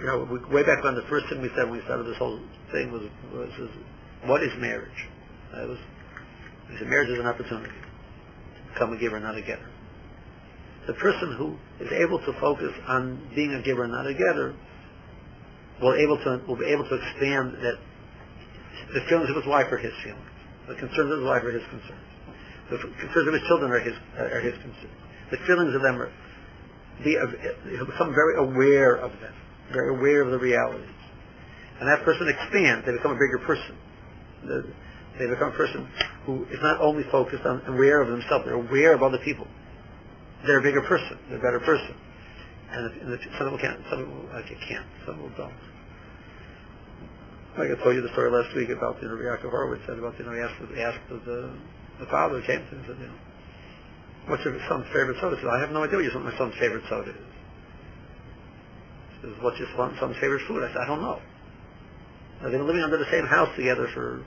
you 0.00 0.06
know, 0.06 0.24
way 0.50 0.62
back 0.62 0.82
when 0.82 0.94
the 0.94 1.04
first 1.08 1.28
thing 1.28 1.42
we 1.42 1.48
said 1.56 1.64
when 1.68 1.78
we 1.78 1.84
started 1.84 2.06
this 2.06 2.16
whole 2.16 2.40
thing 2.72 2.90
was, 2.90 3.02
was, 3.32 3.50
was 3.58 3.70
what 4.24 4.42
is 4.42 4.50
marriage? 4.58 5.08
That 5.52 5.68
was, 5.68 5.78
we 6.70 6.78
said 6.78 6.88
marriage 6.88 7.10
is 7.10 7.18
an 7.18 7.26
opportunity 7.26 7.68
to 7.68 8.72
become 8.72 8.92
a 8.92 8.98
giver, 8.98 9.16
and 9.16 9.24
not 9.24 9.36
a 9.36 9.42
getter. 9.42 9.68
The 10.86 10.94
person 10.94 11.36
who 11.36 11.56
is 11.84 11.92
able 11.92 12.18
to 12.18 12.32
focus 12.40 12.72
on 12.88 13.28
being 13.34 13.54
a 13.54 13.62
giver, 13.62 13.84
and 13.84 13.92
not 13.92 14.06
a 14.06 14.14
getter, 14.14 14.54
will 15.82 15.94
able 15.94 16.16
to 16.24 16.42
will 16.46 16.56
be 16.56 16.66
able 16.66 16.88
to 16.88 16.94
expand 16.94 17.54
that 17.60 17.78
the 18.94 19.00
feelings 19.08 19.30
of 19.30 19.36
his 19.36 19.46
wife 19.46 19.66
are 19.70 19.78
his 19.78 19.92
feelings, 20.02 20.29
the 20.70 20.78
concerns 20.78 21.10
of 21.10 21.18
his 21.18 21.26
wife 21.26 21.42
are 21.42 21.50
his 21.50 21.66
concerns, 21.68 22.06
the 22.70 22.78
concerns 22.78 23.26
of 23.26 23.34
his 23.34 23.44
children 23.50 23.74
are 23.74 23.82
his 23.82 23.96
are 24.16 24.40
his 24.40 24.54
concerns 24.62 25.00
the 25.30 25.38
feelings 25.46 25.74
of 25.74 25.82
them 25.82 26.00
are, 26.02 26.12
be, 27.02 27.16
he'll 27.70 27.86
become 27.86 28.12
very 28.12 28.36
aware 28.36 28.96
of 28.96 29.12
them, 29.20 29.34
very 29.72 29.90
aware 29.96 30.22
of 30.22 30.30
the 30.30 30.38
realities. 30.38 30.88
And 31.78 31.88
that 31.88 32.04
person 32.04 32.28
expands, 32.28 32.84
they 32.84 32.92
become 32.92 33.12
a 33.12 33.18
bigger 33.18 33.38
person. 33.46 33.76
They 35.18 35.26
become 35.26 35.48
a 35.48 35.56
person 35.56 35.88
who 36.26 36.44
is 36.50 36.60
not 36.60 36.80
only 36.80 37.04
focused 37.10 37.46
on 37.46 37.62
aware 37.66 38.02
of 38.02 38.08
themselves, 38.08 38.44
they're 38.44 38.54
aware 38.54 38.94
of 38.94 39.02
other 39.02 39.18
people. 39.18 39.46
They're 40.44 40.58
a 40.58 40.62
bigger 40.62 40.82
person, 40.82 41.18
they're 41.28 41.38
a 41.38 41.42
better 41.42 41.60
person. 41.60 41.94
And, 42.70 43.00
and 43.00 43.18
some 43.38 43.50
people 43.50 43.58
can't, 43.58 43.80
some 43.88 43.98
people 44.04 44.28
like, 44.32 44.46
can't, 44.68 44.86
some 45.06 45.14
people 45.16 45.32
don't. 45.36 45.54
Like 47.60 47.76
I 47.76 47.82
told 47.84 47.92
you 47.92 48.00
the 48.00 48.08
story 48.16 48.32
last 48.32 48.56
week 48.56 48.72
about, 48.72 48.96
know, 49.12 49.20
Yaakov 49.20 49.52
Horowitz 49.52 49.84
said 49.84 50.00
about, 50.00 50.16
you 50.16 50.24
know, 50.24 50.32
he 50.32 50.40
asked, 50.40 50.56
asked 50.80 51.04
the, 51.12 51.52
the 52.00 52.08
father 52.08 52.40
who 52.40 52.46
came 52.48 52.64
to 52.64 52.72
him 52.72 52.80
and 52.80 52.86
said, 52.88 52.96
you 52.96 53.06
know, 53.12 53.20
What's 54.32 54.44
your 54.44 54.56
son's 54.68 54.86
favorite 54.92 55.16
soda? 55.20 55.36
He 55.36 55.42
said, 55.42 55.50
I 55.50 55.60
have 55.60 55.72
no 55.72 55.84
idea 55.84 55.96
what 55.96 56.04
your 56.04 56.20
my 56.20 56.36
son's 56.36 56.54
favorite 56.56 56.84
soda 56.88 57.10
is. 57.10 57.16
He 59.20 59.28
says, 59.28 59.36
what's 59.40 59.58
your 59.58 59.68
son's 59.76 60.16
favorite 60.20 60.40
food? 60.46 60.64
I 60.64 60.68
said, 60.68 60.84
I 60.84 60.86
don't 60.86 61.00
know. 61.00 61.20
Now, 62.40 62.48
they've 62.48 62.60
been 62.60 62.66
living 62.66 62.82
under 62.82 62.96
the 62.96 63.10
same 63.10 63.26
house 63.26 63.48
together 63.56 63.88
for, 63.92 64.24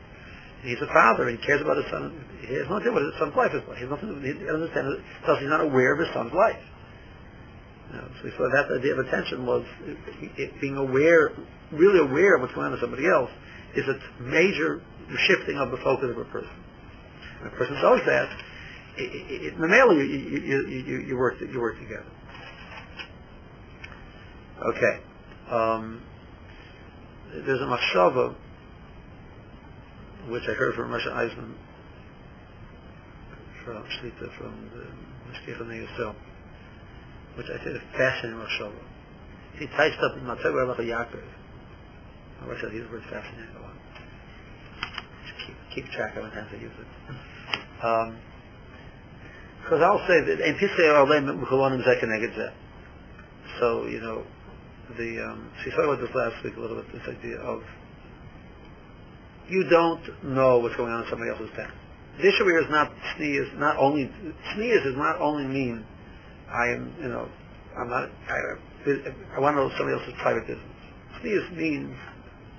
he's 0.62 0.82
a 0.82 0.88
father, 0.94 1.30
he 1.30 1.38
cares 1.38 1.62
about 1.62 1.78
his 1.78 1.90
son. 1.90 2.14
He 2.46 2.54
has 2.54 2.70
no 2.70 2.78
idea 2.78 2.92
what 2.92 3.02
his 3.02 3.18
son's 3.18 3.36
life 3.36 3.54
is 3.54 3.64
like. 3.66 3.78
He 3.78 3.86
nothing, 3.86 4.22
he 4.22 4.34
doesn't 4.34 4.50
understand, 4.50 4.94
thus 5.26 5.40
he's 5.40 5.50
not 5.50 5.62
aware 5.62 5.94
of 5.94 6.00
his 6.00 6.12
son's 6.14 6.34
life. 6.34 6.62
You 7.90 7.98
know, 7.98 8.08
so 8.22 8.30
we 8.30 8.32
that 8.54 8.68
idea 8.70 8.94
of 8.94 9.00
attention 9.08 9.46
was 9.46 9.66
it, 9.86 9.98
it 10.38 10.62
being 10.62 10.78
aware, 10.78 11.32
really 11.78 12.00
aware 12.00 12.36
of 12.36 12.42
what's 12.42 12.54
going 12.54 12.68
on 12.68 12.72
with 12.72 12.82
somebody 12.82 13.08
else, 13.08 13.30
is 13.76 13.86
a 13.88 14.22
major 14.22 14.82
shifting 15.28 15.58
of 15.58 15.72
the 15.72 15.78
focus 15.78 16.10
of 16.12 16.18
a 16.18 16.26
person. 16.26 16.52
When 17.42 17.54
a 17.54 17.56
person 17.56 17.76
does 17.76 18.02
that, 18.06 18.30
in 18.98 19.58
the 19.60 19.68
mail 19.68 19.94
you, 19.94 20.04
you, 20.04 21.18
work 21.18 21.40
together. 21.40 22.06
Okay. 24.62 25.00
Um, 25.50 26.02
there's 27.46 27.60
a 27.60 27.66
machshava 27.66 28.36
which 30.30 30.44
I 30.48 30.54
heard 30.54 30.76
from 30.76 30.92
Moshe 30.92 31.08
Eisemann 31.08 31.56
from 33.66 33.84
Shlita 33.84 34.38
from 34.38 34.70
the 34.74 35.66
the 35.66 35.74
Yisrael, 35.74 36.16
which 37.36 37.48
I 37.48 37.64
think 37.64 37.76
is 37.76 37.82
fascinating 37.98 38.40
machshava. 38.40 38.80
He 39.58 39.68
typed 39.68 39.98
up 39.98 40.18
in 40.18 40.24
Matzah 40.24 40.78
Yaakov. 40.78 41.24
I 42.44 42.48
wish 42.48 42.60
I 42.60 42.74
used 42.74 42.90
the 42.90 42.92
word 42.92 43.04
fascinating 43.10 43.56
a 43.56 43.62
lot. 43.62 43.76
Just 45.24 45.48
keep, 45.48 45.56
keep 45.76 45.86
track 45.94 46.16
of 46.18 46.24
how 46.24 46.30
times 46.30 46.50
I 46.52 46.60
use 46.60 46.76
it. 46.76 46.88
Um, 47.84 48.18
because 49.64 49.82
I'll 49.82 50.04
say 50.08 50.20
that 50.20 50.42
in 50.44 50.56
Pisei 50.56 50.92
Olim 50.92 51.40
Mechulanim 51.40 51.88
Zekeneged 51.88 52.36
Zeh. 52.36 52.52
So 53.60 53.86
you 53.88 54.02
know, 54.02 54.24
the 54.98 55.24
um, 55.24 55.50
she 55.64 55.70
talked 55.72 55.86
about 55.86 56.02
this 56.02 56.14
last 56.14 56.44
week 56.44 56.58
a 56.58 56.60
little 56.60 56.76
bit. 56.82 56.92
This 56.92 57.08
idea 57.08 57.38
of 57.38 57.64
you 59.48 59.64
don't 59.70 60.02
know 60.24 60.60
what's 60.60 60.76
going 60.76 60.92
on 60.92 61.04
in 61.04 61.10
somebody 61.10 61.32
else's 61.32 61.50
tent. 61.56 61.72
The 62.18 62.28
issue 62.28 62.44
here 62.44 62.60
is 62.60 62.70
not 62.70 62.92
tznius. 63.16 63.58
Not 63.58 63.78
only 63.78 64.12
tznius 64.52 64.84
does 64.84 64.98
not 64.98 65.22
only 65.22 65.46
mean 65.46 65.86
I 66.52 66.76
am. 66.76 66.94
You 67.00 67.08
know, 67.08 67.30
I'm 67.80 67.90
not. 67.90 68.10
I, 68.28 68.38
I 69.38 69.40
want 69.40 69.56
to 69.56 69.64
know 69.64 69.72
somebody 69.78 69.98
else's 69.98 70.14
private 70.22 70.46
business. 70.46 70.68
Tznius 71.22 71.56
means 71.56 71.96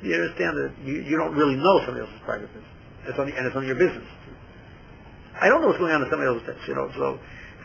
you 0.05 0.15
understand 0.15 0.55
that 0.61 0.73
you, 0.85 0.95
you 1.03 1.17
don't 1.17 1.35
really 1.35 1.57
know 1.57 1.77
somebody 1.85 2.05
else's 2.05 2.21
private 2.25 2.53
business. 2.53 2.71
It's 3.09 3.19
on, 3.19 3.29
and 3.29 3.45
it's 3.47 3.57
on 3.57 3.67
your 3.67 3.77
business. 3.77 4.07
I 5.41 5.49
don't 5.49 5.61
know 5.61 5.69
what's 5.69 5.83
going 5.83 5.93
on 5.93 6.05
in 6.05 6.09
somebody 6.09 6.31
else's 6.31 6.47
tent, 6.47 6.61
you 6.69 6.77
know. 6.77 6.89
So 6.95 7.19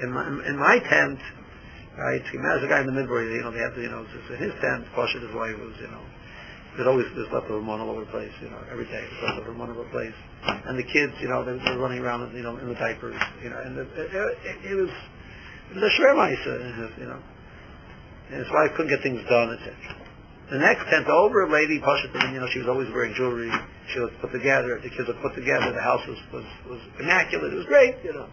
in 0.04 0.10
my, 0.12 0.23
in 0.25 0.56
my 0.58 0.80
tent, 0.80 1.19
right, 1.99 2.23
he 2.32 2.38
met 2.39 2.63
a 2.63 2.67
guy 2.67 2.82
in 2.82 2.88
the 2.88 2.97
midway, 2.97 3.30
you 3.30 3.43
know, 3.43 3.52
they 3.52 3.62
had 3.62 3.75
to, 3.75 3.82
you 3.82 3.91
know, 3.91 4.04
in 4.04 4.39
his 4.39 4.56
tent, 4.60 4.88
Pasha, 4.95 5.19
his 5.19 5.32
wife 5.36 5.56
was, 5.60 5.75
you 5.80 5.91
know, 5.91 6.04
there's 6.75 6.88
always 6.88 7.06
there's 7.13 7.32
leftover 7.32 7.62
money 7.62 7.84
all 7.84 7.91
over 7.91 8.06
the 8.06 8.12
place, 8.12 8.32
you 8.41 8.49
know, 8.49 8.62
every 8.71 8.86
day 8.86 9.04
there's 9.04 9.23
leftover 9.23 9.54
money 9.54 9.75
all 9.75 9.84
over 9.84 9.89
the 9.89 9.95
place. 9.95 10.17
And 10.65 10.80
the 10.80 10.88
kids, 10.88 11.13
you 11.19 11.30
know, 11.30 11.43
they're, 11.43 11.60
they're 11.60 11.80
running 11.80 11.99
around, 11.99 12.32
you 12.36 12.43
know, 12.43 12.58
in 12.58 12.67
the 12.67 12.80
diapers, 12.80 13.19
you 13.43 13.49
know, 13.49 13.60
and 13.60 13.78
it, 13.78 13.88
it, 13.95 14.10
it, 14.15 14.58
it 14.71 14.75
was 14.75 14.93
it 15.69 15.75
was 15.78 15.86
a 15.86 15.93
shremaisa, 16.02 16.56
uh, 16.58 16.99
you 16.99 17.06
know. 17.06 17.21
And 18.32 18.38
his 18.41 18.49
wife 18.49 18.71
couldn't 18.78 18.89
get 18.89 19.02
things 19.04 19.21
done, 19.30 19.54
etc. 19.54 19.75
The 20.50 20.58
next 20.58 20.90
tent 20.90 21.08
over, 21.08 21.46
a 21.46 21.52
lady, 21.52 21.80
Pasha, 21.80 22.10
you 22.34 22.40
know, 22.40 22.48
she 22.50 22.60
was 22.60 22.68
always 22.68 22.90
wearing 22.90 23.14
jewelry. 23.14 23.52
She 23.94 24.00
was 24.00 24.10
put 24.20 24.32
together. 24.32 24.80
The 24.82 24.90
kids 24.90 25.08
were 25.08 25.14
put 25.22 25.36
together. 25.36 25.72
The 25.72 25.82
house 25.82 26.02
was 26.08 26.18
was, 26.34 26.46
was 26.68 26.82
immaculate. 27.00 27.54
It 27.54 27.58
was 27.58 27.66
great, 27.66 27.96
you 28.04 28.14
know. 28.14 28.28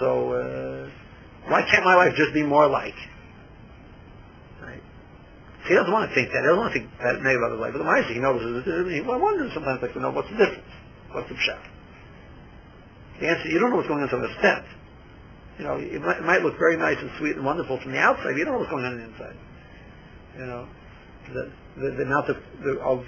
So 0.00 0.32
uh, 0.32 0.90
why 1.50 1.62
can't 1.68 1.84
my 1.84 1.94
life 1.94 2.14
just 2.16 2.32
be 2.32 2.42
more 2.42 2.68
like? 2.68 2.96
Right? 4.62 4.80
He 5.68 5.74
doesn't 5.74 5.92
want 5.92 6.08
to 6.08 6.14
think 6.14 6.32
that. 6.32 6.40
He 6.40 6.46
doesn't 6.48 6.60
want 6.60 6.72
to 6.72 6.78
think 6.80 6.90
that 7.04 7.20
negative 7.20 7.44
about 7.44 7.52
his 7.52 7.60
life. 7.60 7.72
But 7.76 7.84
the 7.84 7.88
Meister, 7.88 8.12
he 8.14 8.20
notices 8.20 8.64
it. 8.64 8.92
He 8.92 9.00
wonders 9.04 9.52
sometimes, 9.52 9.82
like, 9.82 9.92
to 9.92 10.00
know 10.00 10.10
what's 10.10 10.30
the 10.32 10.40
difference? 10.40 10.72
What's 11.12 11.28
the 11.28 11.36
pshat? 11.36 11.60
The 13.20 13.28
answer, 13.28 13.48
you 13.48 13.58
don't 13.60 13.70
know 13.70 13.76
what's 13.76 13.88
going 13.88 14.00
on 14.00 14.08
until 14.08 14.24
the 14.24 14.32
step. 14.38 14.64
You 15.58 15.64
know, 15.64 15.76
it 15.76 16.00
might, 16.00 16.18
it 16.18 16.24
might 16.24 16.42
look 16.42 16.56
very 16.56 16.76
nice 16.76 16.96
and 16.96 17.10
sweet 17.18 17.36
and 17.36 17.44
wonderful 17.44 17.80
from 17.80 17.92
the 17.92 17.98
outside. 17.98 18.32
But 18.32 18.40
you 18.40 18.44
don't 18.44 18.54
know 18.54 18.60
what's 18.60 18.70
going 18.70 18.84
on, 18.84 18.92
on 18.92 18.98
the 18.98 19.04
inside. 19.04 19.36
You 20.38 20.46
know, 20.46 20.68
the, 21.32 21.50
the, 21.80 21.88
the 21.96 22.04
amount 22.04 22.28
of, 22.28 22.36
the, 22.62 22.80
of 22.80 23.04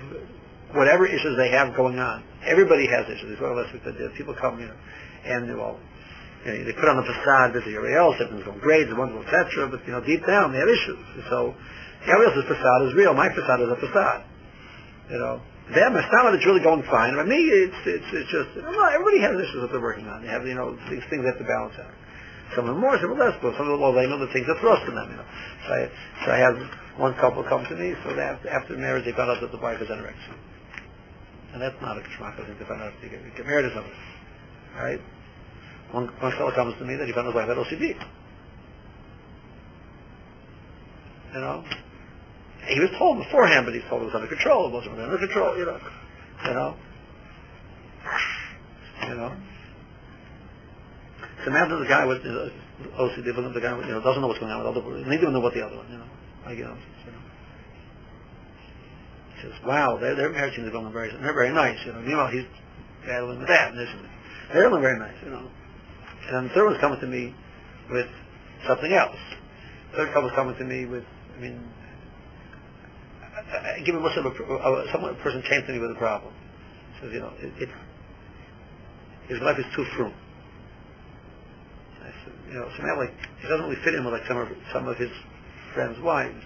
whatever 0.75 1.07
issues 1.07 1.37
they 1.37 1.51
have 1.51 1.75
going 1.75 1.99
on. 1.99 2.23
Everybody 2.47 2.87
has 2.87 3.07
issues. 3.09 3.41
What 3.41 3.57
else 3.59 3.73
we 3.73 3.81
could 3.81 3.99
do? 3.99 4.09
People 4.17 4.35
come, 4.35 4.61
you 4.61 4.67
know, 4.67 4.79
and 5.25 5.47
well, 5.57 5.79
you 6.45 6.53
know, 6.53 6.65
they 6.65 6.73
put 6.73 6.89
on 6.89 6.97
the 6.97 7.05
facade, 7.05 7.53
visit 7.53 7.69
everybody 7.75 7.95
else, 7.95 8.17
everything's 8.21 8.49
going 8.49 8.61
great, 8.61 8.89
it's 8.89 8.97
wonderful, 8.97 9.23
etc. 9.29 9.69
But 9.69 9.85
you 9.85 9.93
know, 9.93 10.01
deep 10.01 10.25
down, 10.25 10.53
they 10.53 10.59
have 10.59 10.73
issues. 10.73 11.01
So 11.29 11.53
everybody 12.09 12.33
else's 12.33 12.49
facade 12.49 12.81
is 12.89 12.95
real. 12.95 13.13
My 13.13 13.29
facade 13.29 13.61
is 13.61 13.69
a 13.69 13.77
facade. 13.77 14.25
You 15.11 15.19
know, 15.19 15.43
them, 15.75 15.97
it's 15.99 16.09
not 16.15 16.31
that 16.31 16.35
it's 16.39 16.47
really 16.47 16.65
going 16.65 16.83
fine. 16.89 17.15
But 17.15 17.29
me, 17.29 17.37
it's 17.37 17.81
it's 17.85 18.09
it's 18.15 18.31
just 18.31 18.57
you 18.57 18.63
know, 18.63 18.89
everybody 18.89 19.21
has 19.21 19.37
issues 19.37 19.61
that 19.61 19.71
they're 19.75 19.85
working 19.85 20.09
on. 20.09 20.23
They 20.23 20.33
have 20.33 20.47
you 20.47 20.55
know 20.55 20.79
these 20.89 21.05
things 21.13 21.27
they 21.27 21.31
have 21.35 21.43
to 21.43 21.49
balance 21.51 21.77
out. 21.77 21.93
Some 22.57 22.67
of 22.67 22.75
them 22.75 22.81
more, 22.83 22.99
some 22.99 23.13
of 23.13 23.19
them 23.19 23.31
less, 23.31 23.39
but 23.39 23.55
some 23.55 23.71
of 23.71 23.79
them, 23.79 23.81
well, 23.81 23.95
they 23.95 24.11
know 24.11 24.19
the 24.19 24.33
things 24.35 24.47
that 24.51 24.59
thrust 24.59 24.83
in 24.91 24.95
them, 24.99 25.07
you 25.07 25.19
know. 25.23 25.29
So 25.67 25.71
I, 25.71 25.81
so 26.25 26.27
I 26.35 26.39
have 26.43 26.57
one 27.01 27.15
couple 27.15 27.43
come 27.45 27.65
to 27.65 27.77
me, 27.77 27.95
so 28.05 28.15
have, 28.15 28.45
after 28.45 28.77
marriage 28.77 29.07
they 29.07 29.13
found 29.13 29.31
out 29.31 29.41
that 29.41 29.51
the 29.51 29.57
wife 29.57 29.81
is 29.81 29.89
anorexic. 29.89 30.37
And 31.53 31.63
that's 31.63 31.81
not 31.81 31.97
a 31.97 32.03
I 32.05 32.37
think 32.37 32.59
they 32.59 32.65
found 32.67 32.83
out 32.83 32.93
they 33.01 33.09
get, 33.09 33.25
get 33.37 33.47
married 33.47 33.63
to 33.63 33.75
something. 33.75 33.93
Right? 34.77 35.01
One, 35.93 36.07
one 36.21 36.33
fellow 36.37 36.53
comes 36.53 36.77
to 36.79 36.85
me 36.85 36.97
that 36.97 37.07
he 37.07 37.13
found 37.13 37.27
his 37.27 37.35
wife 37.35 37.49
had 37.49 37.57
OCD. 37.57 37.97
You 41.33 41.41
know? 41.41 41.65
He 42.69 42.79
was 42.79 42.91
told 42.99 43.19
beforehand, 43.25 43.65
but 43.65 43.75
he 43.75 43.81
told 43.89 44.03
it 44.03 44.13
was 44.13 44.15
under 44.15 44.29
control. 44.29 44.69
It 44.69 44.73
wasn't 44.73 45.01
under 45.01 45.19
control, 45.19 45.57
you 45.57 45.65
know. 45.65 45.81
You 46.45 46.55
know? 46.55 46.77
You 49.09 49.15
know? 49.17 49.33
So 51.45 51.51
imagine 51.51 51.81
the 51.81 51.89
guy 51.89 52.05
with 52.05 52.23
you 52.23 52.31
know, 52.31 52.51
OCD, 53.01 53.25
the 53.55 53.61
guy 53.61 53.73
you 53.81 53.93
know 53.93 54.03
doesn't 54.03 54.21
know 54.21 54.29
what's 54.29 54.39
going 54.39 54.53
on 54.53 54.63
with 54.63 54.75
the 54.75 54.81
other 54.81 54.99
people. 54.99 55.11
Neither 55.11 55.31
know 55.31 55.41
what 55.41 55.55
the 55.55 55.65
other 55.65 55.77
one, 55.77 55.91
you 55.91 55.97
know. 55.97 56.05
You 56.49 56.65
know. 56.65 56.77
He 59.37 59.43
says, 59.43 59.53
"Wow, 59.65 59.99
their 59.99 60.15
their 60.15 60.31
marriage 60.31 60.57
be 60.57 60.71
going 60.71 60.93
very, 60.93 61.11
they're 61.11 61.33
very 61.33 61.53
nice, 61.53 61.79
you 61.87 61.93
know. 61.93 62.01
Meanwhile, 62.01 62.29
he's 62.29 62.47
battling 63.07 63.39
with 63.39 63.49
that 63.49 63.71
and 63.71 63.79
this. 63.79 63.89
They're 64.53 64.69
doing 64.69 64.83
very 64.83 64.99
nice, 64.99 65.15
you 65.25 65.31
know." 65.31 65.49
And 66.27 66.37
then 66.37 66.49
the 66.49 66.55
third 66.55 66.67
one's 66.67 66.81
coming 66.81 67.01
to 67.01 67.07
me 67.07 67.35
with 67.91 68.07
something 68.67 68.93
else. 68.93 69.17
The 69.93 69.97
third 69.99 70.15
couple's 70.15 70.33
coming 70.35 70.57
to 70.57 70.65
me 70.65 70.87
with, 70.87 71.05
I 71.37 71.41
mean, 71.41 71.61
I, 73.23 73.77
I 73.77 73.81
give 73.81 73.95
him 73.95 74.05
a, 74.05 74.09
a, 74.09 74.93
someone, 74.93 75.11
a 75.13 75.23
person 75.23 75.43
came 75.43 75.63
to 75.67 75.73
me 75.73 75.79
with 75.79 75.91
a 75.91 75.99
problem. 75.99 76.33
He 76.95 77.01
says, 77.01 77.13
you 77.15 77.21
know, 77.21 77.33
it, 77.41 77.53
it, 77.63 77.69
his 79.29 79.41
life 79.41 79.59
is 79.59 79.65
too 79.75 79.85
frum 79.97 80.13
I 82.03 82.11
said, 82.25 82.33
you 82.49 82.55
know, 82.55 82.69
so 82.77 82.83
now 82.83 82.99
like 82.99 83.15
he 83.41 83.49
doesn't 83.49 83.67
really 83.67 83.83
fit 83.85 83.95
in 83.95 84.05
with 84.05 84.15
like 84.15 84.27
some 84.27 84.39
of 84.39 84.49
some 84.73 84.89
of 84.89 84.97
his 84.97 85.11
friends' 85.75 86.01
wives. 86.01 86.45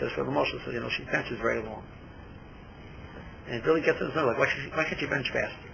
Says 0.00 0.10
for 0.14 0.24
the 0.24 0.30
Moshe, 0.30 0.52
so 0.64 0.70
you 0.70 0.80
know, 0.80 0.90
she 0.90 1.04
benches 1.04 1.38
very 1.40 1.62
long. 1.62 1.82
And 3.46 3.56
it 3.56 3.64
really 3.64 3.80
gets 3.80 3.98
in 4.00 4.06
his 4.06 4.14
mind, 4.14 4.28
like, 4.28 4.38
why, 4.38 4.48
should, 4.50 4.70
why 4.76 4.84
can't 4.84 5.00
you 5.00 5.08
bench 5.08 5.26
faster? 5.32 5.70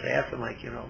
So 0.00 0.08
I 0.08 0.10
asked 0.10 0.32
him, 0.32 0.40
like, 0.40 0.62
you 0.62 0.70
know, 0.70 0.88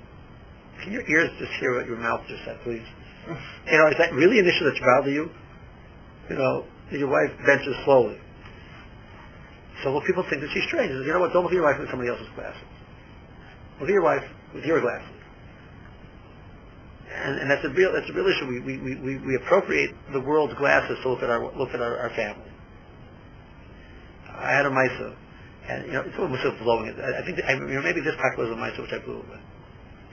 can 0.83 0.93
your 0.93 1.07
ears 1.09 1.31
just 1.39 1.53
hear 1.61 1.77
what 1.77 1.87
your 1.87 1.99
mouth 1.99 2.23
just 2.29 2.45
said, 2.45 2.57
please? 2.65 2.87
you 3.29 3.79
know, 3.79 3.89
is 3.89 3.99
that 3.99 4.15
really 4.15 4.39
an 4.39 4.47
issue 4.47 4.65
that's 4.65 4.81
bother 4.81 5.11
you? 5.11 5.29
You 6.31 6.37
know, 6.37 6.65
your 6.91 7.09
wife 7.09 7.37
benches 7.45 7.77
slowly. 7.85 8.19
So 9.85 9.93
well, 9.93 10.03
people 10.07 10.25
think 10.31 10.41
that 10.41 10.51
she's 10.55 10.65
strange. 10.69 10.89
Says, 10.89 11.05
you 11.05 11.13
know 11.13 11.21
what, 11.21 11.33
don't 11.33 11.43
look 11.43 11.53
at 11.53 11.61
your 11.61 11.69
wife 11.69 11.79
with 11.79 11.91
somebody 11.91 12.09
else's 12.09 12.29
glasses. 12.35 12.63
Look 13.81 13.91
at 13.91 13.93
your 13.93 14.03
wife 14.03 14.25
with 14.55 14.65
your 14.65 14.81
glasses 14.81 15.16
and, 17.13 17.41
and 17.41 17.51
that's 17.51 17.65
a 17.65 17.71
real 17.71 17.93
that's 17.93 18.09
a 18.11 18.13
real 18.13 18.27
issue. 18.27 18.47
We, 18.47 18.61
we, 18.61 18.95
we, 18.97 19.17
we 19.19 19.37
appropriate 19.37 19.95
the 20.13 20.21
world's 20.21 20.55
glasses 20.55 20.99
to 21.03 21.09
look 21.09 21.23
at 21.23 21.31
our 21.31 21.43
look 21.57 21.71
at 21.75 21.81
our, 21.81 21.99
our 21.99 22.11
family. 22.11 22.51
I 24.29 24.53
had 24.53 24.67
a 24.67 24.71
Misa, 24.71 25.17
and 25.69 25.87
you 25.87 25.93
know, 25.93 26.03
it's 26.03 26.19
almost 26.19 26.43
blowing 26.63 26.89
it. 26.89 26.97
I, 26.99 27.23
I 27.23 27.25
think 27.25 27.37
that, 27.39 27.47
I, 27.49 27.55
you 27.55 27.79
know, 27.79 27.83
maybe 27.83 28.01
this 28.01 28.15
pack 28.21 28.37
was 28.37 28.51
a 28.51 28.59
Misa 28.59 28.83
which 28.83 28.93
I 28.93 28.99
blew 29.05 29.19
with. 29.19 29.41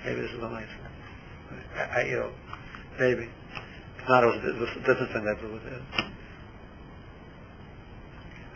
Maybe 0.06 0.22
this 0.22 0.32
is 0.32 0.38
a 0.38 0.48
Misa. 0.48 0.80
I, 1.76 1.82
I 1.82 2.04
you 2.06 2.16
know, 2.18 2.32
maybe. 3.00 3.28
If 3.28 4.10
not, 4.10 4.24
was, 4.26 4.36
it 4.44 4.60
was 4.60 4.70
a 4.76 4.80
different 4.80 5.12
thing 5.14 5.26
that 5.26 5.40
blew 5.40 5.56
it. 5.56 5.64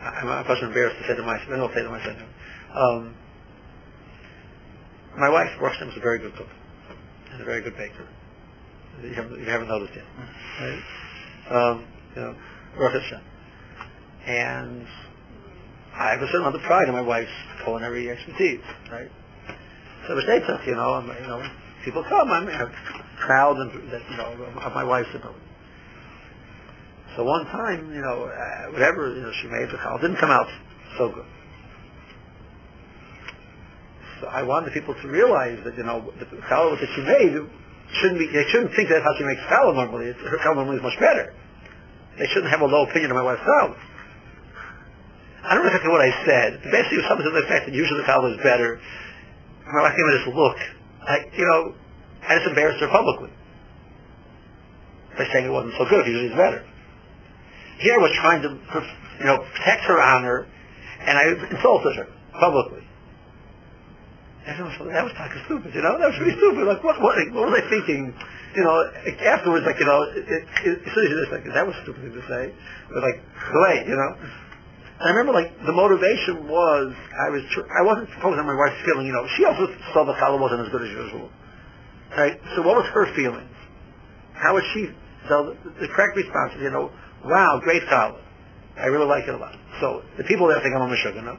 I'm, 0.00 0.28
I'm 0.28 0.44
just 0.46 0.62
embarrassed 0.62 0.96
to 1.02 1.08
say 1.08 1.16
to 1.16 1.22
myself. 1.22 1.48
I 1.50 1.56
don't 1.56 1.74
say 1.74 1.82
to 1.82 1.90
myself. 1.90 2.16
Um, 2.74 3.14
my 5.18 5.28
wife, 5.28 5.50
Roshna, 5.58 5.86
was 5.86 5.96
a 5.96 6.00
very 6.00 6.18
good 6.18 6.36
cook 6.36 6.46
and 7.32 7.42
a 7.42 7.44
very 7.44 7.62
good 7.62 7.76
baker 7.76 8.06
you 9.02 9.14
haven't, 9.14 9.38
you 9.38 9.46
haven't 9.46 9.68
noticed 9.68 9.94
yet. 9.94 10.04
Right? 10.60 10.82
Um, 11.50 11.84
you 12.14 12.22
know, 12.22 12.34
Baruch 12.76 13.02
Hashem. 13.02 13.20
And 14.26 14.86
I 15.94 16.10
have 16.10 16.22
a 16.22 16.26
certain 16.26 16.42
amount 16.42 16.56
of 16.56 16.62
pride 16.62 16.88
in 16.88 16.94
my 16.94 17.00
wife's 17.00 17.30
culinary 17.64 18.10
expertise, 18.10 18.60
right? 18.90 19.10
So 20.06 20.18
state 20.20 20.42
you 20.66 20.74
know, 20.74 20.94
I'm, 20.94 21.06
you 21.06 21.26
know, 21.26 21.42
people 21.84 22.04
come, 22.08 22.30
I'm, 22.30 22.48
I'm 22.48 22.72
proud 23.26 23.56
and 23.56 23.92
that, 23.92 24.02
you 24.10 24.16
know, 24.16 24.60
of 24.62 24.72
my 24.74 24.84
wife's 24.84 25.10
ability. 25.14 25.40
So 27.16 27.24
one 27.24 27.44
time, 27.46 27.92
you 27.92 28.00
know, 28.00 28.24
uh, 28.24 28.72
whatever, 28.72 29.12
you 29.14 29.22
know, 29.22 29.32
she 29.42 29.48
made 29.48 29.68
the 29.72 29.78
call, 29.82 29.98
didn't 29.98 30.18
come 30.18 30.30
out 30.30 30.46
so 30.96 31.08
good. 31.08 31.26
So 34.20 34.28
I 34.28 34.42
wanted 34.42 34.72
people 34.72 34.94
to 34.94 35.08
realize 35.08 35.58
that, 35.64 35.76
you 35.76 35.82
know, 35.82 36.12
the 36.18 36.26
challah 36.46 36.78
that 36.78 36.88
she 36.94 37.02
made 37.02 37.50
shouldn't 37.92 38.18
be, 38.18 38.26
they 38.28 38.44
shouldn't 38.52 38.74
think 38.76 38.88
that's 38.88 39.04
how 39.04 39.14
she 39.16 39.24
makes 39.24 39.40
challah 39.48 39.74
normally. 39.74 40.12
Her 40.12 40.38
challah 40.44 40.56
normally 40.60 40.76
is 40.76 40.82
much 40.82 40.98
better. 41.00 41.34
They 42.18 42.26
shouldn't 42.28 42.50
have 42.50 42.60
a 42.60 42.66
low 42.66 42.84
opinion 42.84 43.10
of 43.10 43.16
my 43.16 43.22
wife's 43.22 43.42
challah. 43.42 43.78
I 45.44 45.54
don't 45.54 45.64
know 45.64 45.70
exactly 45.70 45.92
what 45.92 46.02
I 46.02 46.12
said. 46.26 46.60
Basically, 46.68 46.98
it 46.98 47.02
was 47.06 47.08
something 47.08 47.24
to 47.24 47.32
the 47.32 47.48
fact 47.48 47.66
that 47.66 47.74
usually 47.74 48.00
the 48.02 48.08
challah 48.08 48.36
is 48.36 48.40
better. 48.42 48.80
My 49.64 49.82
wife 49.88 49.96
gave 49.96 50.06
me 50.06 50.12
this 50.18 50.26
look. 50.34 50.58
I, 51.08 51.16
you 51.32 51.46
know, 51.46 51.60
I 52.26 52.36
just 52.36 52.48
embarrassed 52.48 52.80
her 52.80 52.88
publicly 52.88 53.30
by 55.16 55.24
saying 55.32 55.46
it 55.46 55.52
wasn't 55.52 55.74
so 55.78 55.84
good. 55.88 56.06
Usually 56.06 56.28
it's 56.28 56.36
better. 56.36 56.64
Here 57.80 57.94
I 57.94 58.02
was 58.02 58.12
trying 58.20 58.42
to, 58.42 58.50
you 59.20 59.26
know, 59.26 59.38
protect 59.54 59.82
her 59.86 60.00
honor, 60.02 60.46
and 61.00 61.16
I 61.16 61.24
insulted 61.48 61.96
her 61.96 62.08
publicly. 62.38 62.87
Everyone 64.48 64.72
thought 64.80 64.88
that 64.88 65.04
was 65.04 65.12
of 65.12 65.44
stupid, 65.44 65.76
you 65.76 65.84
know. 65.84 66.00
That 66.00 66.08
was 66.08 66.18
really 66.24 66.40
stupid. 66.40 66.64
Like, 66.64 66.80
what, 66.80 66.96
what, 67.04 67.20
what 67.36 67.52
was 67.52 67.60
I 67.60 67.68
thinking? 67.68 68.16
You 68.56 68.64
know, 68.64 68.80
afterwards, 69.28 69.68
like, 69.68 69.76
you 69.76 69.84
know, 69.84 70.00
it, 70.08 70.24
it, 70.24 70.80
it, 70.88 71.28
like, 71.28 71.44
that 71.52 71.68
was 71.68 71.76
stupid 71.84 72.08
to 72.08 72.22
say. 72.24 72.48
But 72.88 73.04
like, 73.04 73.20
wait, 73.68 73.84
you 73.84 73.92
know. 73.92 74.10
And 74.98 75.04
I 75.04 75.10
remember, 75.12 75.36
like, 75.36 75.52
the 75.68 75.76
motivation 75.76 76.48
was 76.48 76.96
I 76.96 77.28
was 77.28 77.44
I 77.44 77.82
wasn't 77.84 78.08
focused 78.24 78.40
on 78.40 78.48
my 78.48 78.56
wife's 78.56 78.80
feeling. 78.88 79.04
You 79.04 79.12
know, 79.12 79.28
she 79.36 79.44
also 79.44 79.68
saw 79.92 80.08
the 80.08 80.16
challah 80.16 80.40
wasn't 80.40 80.64
as 80.64 80.72
good 80.72 80.80
as 80.80 80.92
usual. 80.96 81.28
Right. 82.16 82.40
So 82.56 82.64
what 82.64 82.80
was 82.80 82.88
her 82.96 83.04
feelings? 83.12 83.52
How 84.32 84.56
was 84.56 84.64
she? 84.72 84.88
So 85.28 85.52
the, 85.60 85.84
the 85.84 85.88
correct 85.92 86.16
response 86.16 86.56
is, 86.56 86.64
you 86.64 86.72
know, 86.72 86.88
wow, 87.28 87.60
great 87.62 87.84
challah. 87.84 88.16
I 88.80 88.86
really 88.88 89.06
like 89.06 89.28
it 89.28 89.34
a 89.34 89.36
lot. 89.36 89.52
So 89.84 90.02
the 90.16 90.24
people 90.24 90.48
there 90.48 90.56
think 90.64 90.72
I'm 90.72 90.88
a 90.88 90.96
sugar, 90.96 91.20
no? 91.20 91.36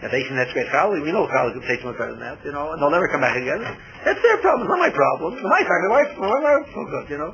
If 0.00 0.08
they 0.08 0.24
think 0.24 0.32
that's 0.32 0.52
great 0.56 0.72
college, 0.72 1.04
we 1.04 1.12
know 1.12 1.28
college 1.28 1.52
will 1.52 1.68
take 1.68 1.84
much 1.84 2.00
better 2.00 2.16
than 2.16 2.24
that, 2.24 2.40
you 2.40 2.52
know, 2.56 2.72
and 2.72 2.80
they'll 2.80 2.92
never 2.92 3.08
come 3.12 3.20
back 3.20 3.36
again. 3.36 3.60
That's 4.00 4.20
their 4.24 4.40
problem, 4.40 4.64
not 4.68 4.80
my 4.80 4.88
problem. 4.88 5.36
My 5.44 5.60
time, 5.60 5.80
my 5.88 5.92
wife, 5.92 6.10
my 6.16 6.40
wife, 6.40 6.64
so 6.72 6.82
good, 6.88 7.06
you 7.12 7.18
know. 7.20 7.32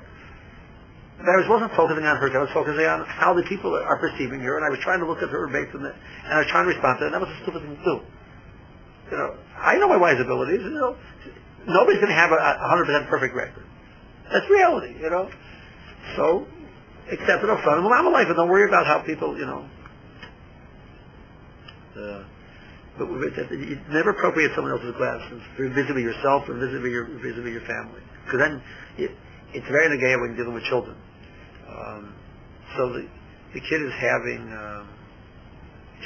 I 1.17 1.37
was 1.41 1.49
wasn't 1.49 1.73
focusing 1.73 2.05
on 2.05 2.19
her. 2.19 2.29
I 2.29 2.43
was 2.43 2.53
focusing 2.53 2.85
on 2.85 3.07
how 3.07 3.33
the 3.33 3.43
people 3.49 3.73
are 3.73 3.99
perceiving 3.99 4.41
her, 4.41 4.59
and 4.59 4.67
I 4.67 4.69
was 4.69 4.79
trying 4.81 5.01
to 5.01 5.07
look 5.07 5.23
at 5.23 5.31
her 5.31 5.49
based 5.49 5.75
on 5.75 5.83
that, 5.83 5.95
and 5.95 6.33
I 6.35 6.39
was 6.43 6.51
trying 6.53 6.69
to 6.69 6.75
respond 6.77 6.99
to 7.01 7.07
it. 7.07 7.07
And 7.09 7.14
that 7.14 7.23
was 7.25 7.33
a 7.33 7.43
stupid 7.43 7.62
thing 7.62 7.73
to 7.73 7.85
do. 7.85 7.97
You 9.11 9.17
know, 9.17 9.31
I 9.57 9.79
know 9.79 9.89
my 9.89 9.97
wife's 9.97 10.21
abilities. 10.21 10.61
You 10.61 10.77
know, 10.77 10.97
nobody's 11.64 12.03
going 12.05 12.12
to 12.12 12.21
have 12.21 12.33
a, 12.33 12.37
a 12.37 12.69
hundred 12.69 12.85
percent 12.85 13.09
perfect 13.09 13.35
record. 13.35 13.64
That's 14.29 14.45
reality. 14.51 14.93
You 15.01 15.09
know, 15.09 15.31
so 16.17 16.47
accept 17.09 17.43
it 17.43 17.49
up 17.49 17.64
front 17.64 17.81
move 17.81 17.93
on 17.93 18.05
with 18.05 18.12
life, 18.12 18.27
and 18.27 18.37
don't 18.37 18.51
worry 18.51 18.69
about 18.69 18.85
how 18.85 19.01
people. 19.01 19.39
You 19.39 19.47
know. 19.47 19.62
Uh, 21.97 22.25
but 22.99 23.09
you 23.09 23.79
never 23.91 24.11
appropriate 24.11 24.53
someone 24.55 24.73
else's 24.73 24.97
glasses 24.97 25.43
vis-a-vis 25.57 26.03
yourself 26.03 26.49
or 26.49 26.55
vis-a-vis 26.55 26.91
your, 26.91 27.09
your 27.49 27.67
family. 27.69 28.01
Because 28.25 28.41
then 28.41 28.63
it, 28.97 29.11
it's 29.53 29.69
very 29.69 29.89
negative 29.89 30.21
when 30.21 30.35
you're 30.35 30.45
dealing 30.45 30.55
with 30.55 30.65
children. 30.65 30.97
Um, 31.69 32.15
so 32.77 32.93
the, 32.93 33.09
the 33.55 33.61
kid 33.61 33.81
is 33.85 33.93
having, 34.01 34.43
um, 34.53 34.89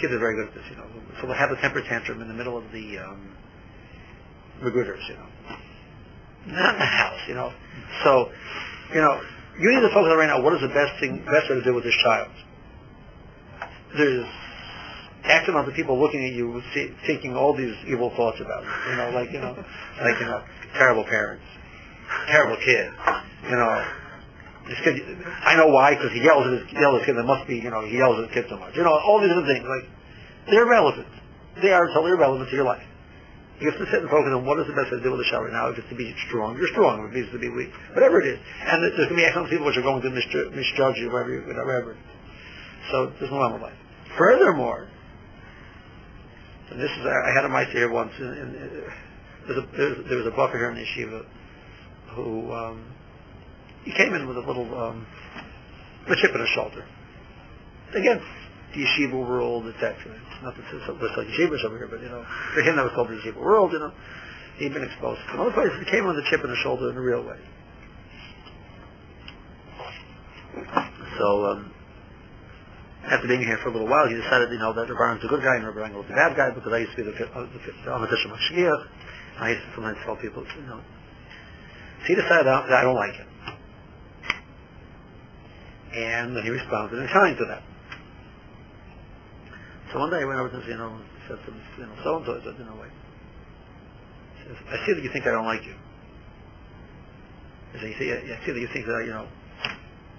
kids 0.01 0.13
are 0.13 0.19
very 0.19 0.35
good 0.35 0.49
at 0.49 0.55
this, 0.55 0.67
you 0.71 0.77
know. 0.77 0.87
So 1.21 1.27
they'll 1.27 1.39
have 1.39 1.51
a 1.51 1.61
temper 1.61 1.83
tantrum 1.83 2.21
in 2.23 2.29
the 2.29 2.35
middle 2.35 2.59
of 2.59 2.65
the 2.73 2.99
um, 2.99 3.37
regrooters, 4.63 5.03
you 5.09 5.15
know. 5.15 5.29
Not 6.47 6.75
in 6.75 6.81
the 6.81 6.87
house, 6.87 7.21
you 7.29 7.35
know. 7.35 7.53
So, 8.03 8.31
you 8.95 9.01
know, 9.01 9.21
you 9.59 9.71
need 9.71 9.81
to 9.81 9.93
focus 9.95 10.11
on 10.11 10.19
right 10.19 10.27
now 10.27 10.43
what 10.43 10.55
is 10.55 10.61
the 10.61 10.73
best 10.73 10.99
thing, 11.01 11.19
best 11.19 11.51
way 11.51 11.57
to 11.57 11.65
do 11.65 11.75
with 11.75 11.85
this 11.85 11.97
child. 12.03 12.33
There's 13.97 14.27
acting 15.25 15.55
on 15.55 15.67
the 15.67 15.73
people 15.73 15.99
looking 15.99 16.25
at 16.25 16.33
you, 16.33 16.63
thinking 17.07 17.37
all 17.37 17.55
these 17.55 17.75
evil 17.87 18.11
thoughts 18.17 18.41
about 18.41 18.65
you. 18.65 18.71
You 18.91 18.97
know, 18.97 19.11
like 19.11 19.33
you 19.33 19.41
know, 19.41 19.55
like 20.01 20.21
you 20.21 20.27
know, 20.27 20.43
terrible 20.75 21.05
parents, 21.05 21.45
terrible 22.29 22.57
kid. 22.65 22.91
You 23.45 23.57
know, 23.57 23.85
this 24.69 24.81
kid. 24.85 25.03
I 25.45 25.57
know 25.57 25.69
why 25.69 25.95
because 25.95 26.13
he 26.13 26.21
yells 26.21 26.47
at 26.47 26.53
his 26.53 26.73
yells 26.73 26.95
at 26.95 27.01
his 27.01 27.07
kid. 27.07 27.17
There 27.17 27.25
must 27.25 27.47
be 27.47 27.57
you 27.57 27.71
know 27.71 27.85
he 27.85 27.97
yells 27.97 28.19
at 28.19 28.31
his 28.31 28.35
kid 28.35 28.47
so 28.49 28.59
much. 28.59 28.77
You 28.77 28.83
know, 28.83 28.93
all 28.93 29.21
these 29.21 29.33
other 29.33 29.47
things 29.47 29.65
like 29.65 29.89
they're 30.49 30.67
irrelevant. 30.67 31.09
They 31.63 31.73
are 31.73 31.87
totally 31.89 32.13
irrelevant 32.13 32.49
to 32.51 32.57
your 32.57 32.65
life. 32.65 32.87
You 33.61 33.69
have 33.69 33.79
to 33.79 33.85
sit 33.93 34.01
and 34.01 34.09
focus 34.09 34.33
on 34.33 34.47
what 34.49 34.57
is 34.57 34.67
the 34.67 34.73
best 34.73 34.89
way 34.89 34.97
to 34.97 35.05
deal 35.05 35.13
with 35.13 35.21
the 35.21 35.29
shower 35.29 35.53
now. 35.53 35.69
If 35.69 35.77
it's 35.77 35.89
to 35.93 35.95
be 35.95 36.17
strong, 36.29 36.57
you're 36.57 36.73
strong. 36.73 37.05
If 37.05 37.13
it 37.13 37.21
needs 37.21 37.33
to 37.33 37.39
be 37.39 37.53
weak, 37.53 37.69
whatever 37.93 38.17
it 38.25 38.27
is. 38.33 38.41
And 38.41 38.81
there's 38.81 38.97
going 38.97 39.13
to 39.13 39.21
be 39.21 39.25
excellent 39.29 39.53
people 39.53 39.69
which 39.69 39.77
are 39.77 39.85
going 39.85 40.01
to 40.01 40.09
misjudge 40.09 40.97
you, 40.97 41.13
whatever, 41.13 41.45
whatever. 41.45 41.93
So 42.91 43.13
there's 43.21 43.31
no 43.31 43.53
with 43.53 43.61
life. 43.61 43.77
Furthermore, 44.17 44.89
and 46.71 46.81
this 46.81 46.91
is, 46.91 47.07
I 47.07 47.35
had 47.35 47.45
a 47.45 47.49
mice 47.49 47.71
here 47.73 47.91
once, 47.91 48.13
and, 48.19 48.39
and 48.39 48.57
uh, 48.57 49.61
a, 49.61 50.09
there 50.09 50.19
was 50.19 50.27
a 50.27 50.37
buffer 50.37 50.59
here 50.59 50.71
in 50.71 50.77
the 50.77 50.85
yeshiva 50.85 51.25
who, 52.15 52.53
um, 52.53 52.85
he 53.85 53.93
came 53.93 54.15
in 54.15 54.27
with 54.29 54.37
a 54.37 54.41
little, 54.41 54.67
um, 54.79 55.07
a 56.07 56.17
chip 56.17 56.35
in 56.35 56.41
his 56.41 56.49
shoulder. 56.51 56.85
Again, 57.95 58.21
the 58.75 58.85
yeshiva 58.85 59.19
world, 59.19 59.67
etc. 59.67 59.97
Not 60.43 60.57
that 60.57 60.65
there's 60.71 61.17
like 61.17 61.27
yeshivas 61.27 61.65
over 61.65 61.79
here, 61.79 61.89
but 61.91 62.01
you 62.01 62.09
know, 62.09 62.25
for 62.55 62.63
him 62.63 62.77
that 62.77 62.85
was 62.85 62.93
called 62.95 63.09
the 63.09 63.15
yeshiva 63.15 63.41
world, 63.41 63.73
you 63.73 63.79
know. 63.79 63.93
He'd 64.59 64.75
been 64.75 64.85
exposed 64.85 65.21
to 65.33 65.41
other 65.41 65.53
places. 65.53 65.79
He 65.79 65.91
came 65.91 66.07
with 66.07 66.17
a 66.19 66.23
chip 66.29 66.45
in 66.45 66.51
his 66.51 66.59
shoulder 66.59 66.91
in 66.91 66.97
a 66.97 67.01
real 67.01 67.25
way. 67.25 67.39
So, 71.19 71.45
um, 71.47 71.73
after 73.09 73.27
being 73.29 73.41
here 73.41 73.59
for 73.63 73.71
a 73.71 73.73
little 73.73 73.89
while, 73.89 74.09
he 74.09 74.15
decided, 74.15 74.53
you 74.53 74.59
know, 74.59 74.73
that 74.75 74.89
Rabban's 74.89 75.25
a 75.25 75.29
good 75.29 75.43
guy 75.43 75.57
and 75.57 75.65
Rabban 75.65 75.95
was 75.97 76.05
a 76.11 76.15
bad 76.15 76.37
guy 76.37 76.51
because 76.53 76.73
I 76.73 76.85
used 76.85 76.93
to 76.97 77.05
be 77.05 77.09
the, 77.09 77.17
uh, 77.17 77.49
the, 77.49 77.59
the 77.59 77.91
Amatishim 77.91 78.29
Mashgiach. 78.29 78.83
I 79.41 79.51
used 79.57 79.65
to 79.65 79.71
sometimes 79.75 79.99
tell 80.05 80.17
people, 80.17 80.45
you 80.45 80.67
know. 80.69 80.81
So 82.01 82.07
he 82.07 82.15
decided 82.15 82.45
that 82.47 82.69
I 82.69 82.83
don't 82.83 82.97
like 82.97 83.17
it. 83.17 83.29
And 85.97 86.37
then 86.37 86.45
he 86.45 86.51
responded 86.51 87.01
in 87.01 87.09
kind 87.09 87.37
to 87.37 87.45
that. 87.49 87.63
So 89.93 89.99
one 89.99 90.11
day 90.11 90.23
I 90.23 90.25
went 90.25 90.39
over 90.39 90.51
to, 90.51 90.61
you 90.69 90.77
know, 90.77 91.01
said 91.27 91.39
to 91.47 91.51
you 91.51 91.87
know, 91.87 91.95
so-and-so, 92.05 92.39
I 92.39 92.45
said, 92.45 92.55
you 92.59 92.65
know, 92.65 92.77
wait. 92.79 92.93
He 94.39 94.49
says, 94.49 94.57
I 94.71 94.87
see 94.87 94.93
that 94.95 95.03
you 95.03 95.11
think 95.11 95.27
I 95.27 95.33
don't 95.33 95.47
like 95.47 95.65
you. 95.65 95.75
I 97.75 97.81
said, 97.81 97.89
you 97.89 97.97
see, 97.99 98.13
I 98.13 98.47
see 98.47 98.53
that 98.53 98.61
you 98.61 98.69
think 98.73 98.87
that, 98.87 98.95
I, 98.95 99.03
you 99.03 99.15
know, 99.15 99.27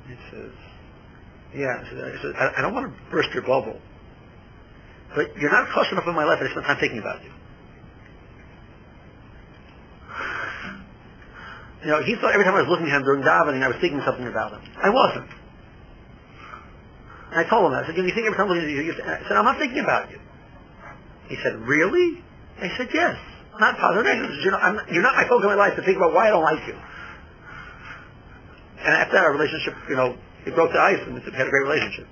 he 0.07 0.15
says, 0.31 0.51
yeah, 1.55 1.83
I 1.83 2.15
said, 2.21 2.35
I 2.35 2.61
don't 2.61 2.73
want 2.73 2.87
to 2.87 3.11
burst 3.11 3.29
your 3.33 3.43
bubble, 3.43 3.79
but 5.15 5.35
you're 5.37 5.51
not 5.51 5.69
close 5.69 5.87
enough 5.91 6.07
in 6.07 6.15
my 6.15 6.23
life 6.23 6.39
I 6.41 6.49
spend 6.51 6.65
time 6.65 6.77
thinking 6.79 6.99
about 6.99 7.23
you. 7.23 7.31
You 11.81 11.89
know, 11.89 12.03
he 12.03 12.15
thought 12.15 12.33
every 12.33 12.45
time 12.45 12.53
I 12.53 12.61
was 12.61 12.69
looking 12.69 12.87
at 12.87 13.01
him 13.01 13.03
during 13.03 13.23
davening, 13.23 13.63
I 13.63 13.67
was 13.67 13.77
thinking 13.81 14.01
something 14.05 14.27
about 14.27 14.53
him. 14.53 14.61
I 14.77 14.89
wasn't. 14.89 15.29
And 17.31 17.39
I 17.41 17.49
told 17.49 17.65
him 17.65 17.71
that. 17.73 17.83
I 17.83 17.87
said, 17.87 17.97
you 17.97 18.13
think 18.13 18.27
every 18.29 18.37
time 18.37 18.51
I'm 18.51 18.53
looking 18.53 18.69
at 18.69 18.75
you, 18.75 18.85
you 18.85 18.93
I 19.01 19.23
said, 19.25 19.33
I'm 19.33 19.45
not 19.45 19.57
thinking 19.57 19.81
about 19.81 20.11
you. 20.11 20.19
He 21.27 21.37
said, 21.41 21.57
really? 21.65 22.21
I 22.61 22.69
said, 22.77 22.89
yes. 22.93 23.17
Not 23.59 23.77
positive 23.77 24.05
negative. 24.05 24.29
You 24.45 24.51
know, 24.51 24.57
I'm, 24.57 24.79
you're 24.93 25.01
not 25.01 25.15
my 25.15 25.25
focus 25.27 25.43
in 25.43 25.57
my 25.57 25.59
life 25.59 25.75
to 25.75 25.81
think 25.81 25.97
about 25.97 26.13
why 26.13 26.27
I 26.27 26.29
don't 26.29 26.43
like 26.43 26.67
you. 26.67 26.77
And 28.79 28.93
after 28.93 29.13
that, 29.13 29.23
our 29.25 29.33
relationship, 29.33 29.73
you 29.89 29.95
know, 29.95 30.17
it 30.45 30.55
broke 30.55 30.71
the 30.71 30.79
ice 30.81 30.99
and 31.05 31.15
we 31.15 31.21
had 31.21 31.47
a 31.47 31.53
great 31.53 31.67
relationship. 31.67 32.07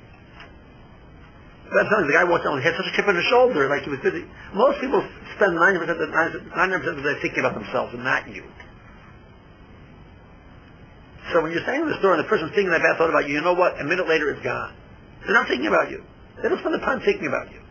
Telling 1.70 2.06
you, 2.06 2.12
the 2.12 2.18
guy 2.18 2.26
walked 2.26 2.46
down, 2.46 2.58
he 2.58 2.66
had 2.66 2.74
such 2.74 2.90
a 2.90 2.96
chip 2.98 3.06
on 3.06 3.14
his 3.14 3.26
shoulder, 3.30 3.70
like 3.70 3.86
he 3.86 3.94
was 3.94 4.02
busy. 4.02 4.26
Most 4.58 4.82
people 4.82 5.06
spend 5.38 5.54
90% 5.54 5.86
of, 5.86 5.98
99% 6.02 6.98
of 6.98 7.04
the 7.06 7.16
thinking 7.22 7.46
about 7.46 7.54
themselves 7.54 7.94
and 7.94 8.04
not 8.04 8.26
you. 8.26 8.42
So 11.30 11.46
when 11.46 11.54
you're 11.54 11.62
standing 11.62 11.86
in 11.86 11.90
the 11.94 12.00
store 12.02 12.18
and 12.18 12.26
the 12.26 12.30
person's 12.30 12.50
thinking 12.58 12.74
that 12.74 12.82
bad 12.82 12.98
thought 12.98 13.14
about 13.14 13.30
you, 13.30 13.38
you 13.38 13.42
know 13.46 13.54
what? 13.54 13.80
A 13.80 13.86
minute 13.86 14.10
later 14.10 14.34
it's 14.34 14.42
gone. 14.42 14.74
They're 15.22 15.38
not 15.38 15.48
thinking 15.48 15.70
about 15.70 15.94
you. 15.94 16.02
They 16.42 16.50
don't 16.50 16.58
spend 16.58 16.74
the 16.74 16.82
time 16.82 17.02
thinking 17.06 17.28
about 17.30 17.54
you. 17.54 17.62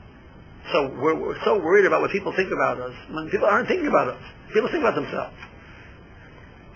So 0.70 0.94
we're, 1.00 1.18
we're 1.18 1.42
so 1.44 1.58
worried 1.58 1.86
about 1.86 2.00
what 2.00 2.10
people 2.10 2.32
think 2.36 2.52
about 2.52 2.78
us 2.78 2.94
when 3.10 3.28
people 3.30 3.48
aren't 3.48 3.66
thinking 3.66 3.88
about 3.88 4.14
us. 4.14 4.22
People 4.54 4.68
think 4.70 4.84
about 4.84 4.94
themselves. 4.94 5.34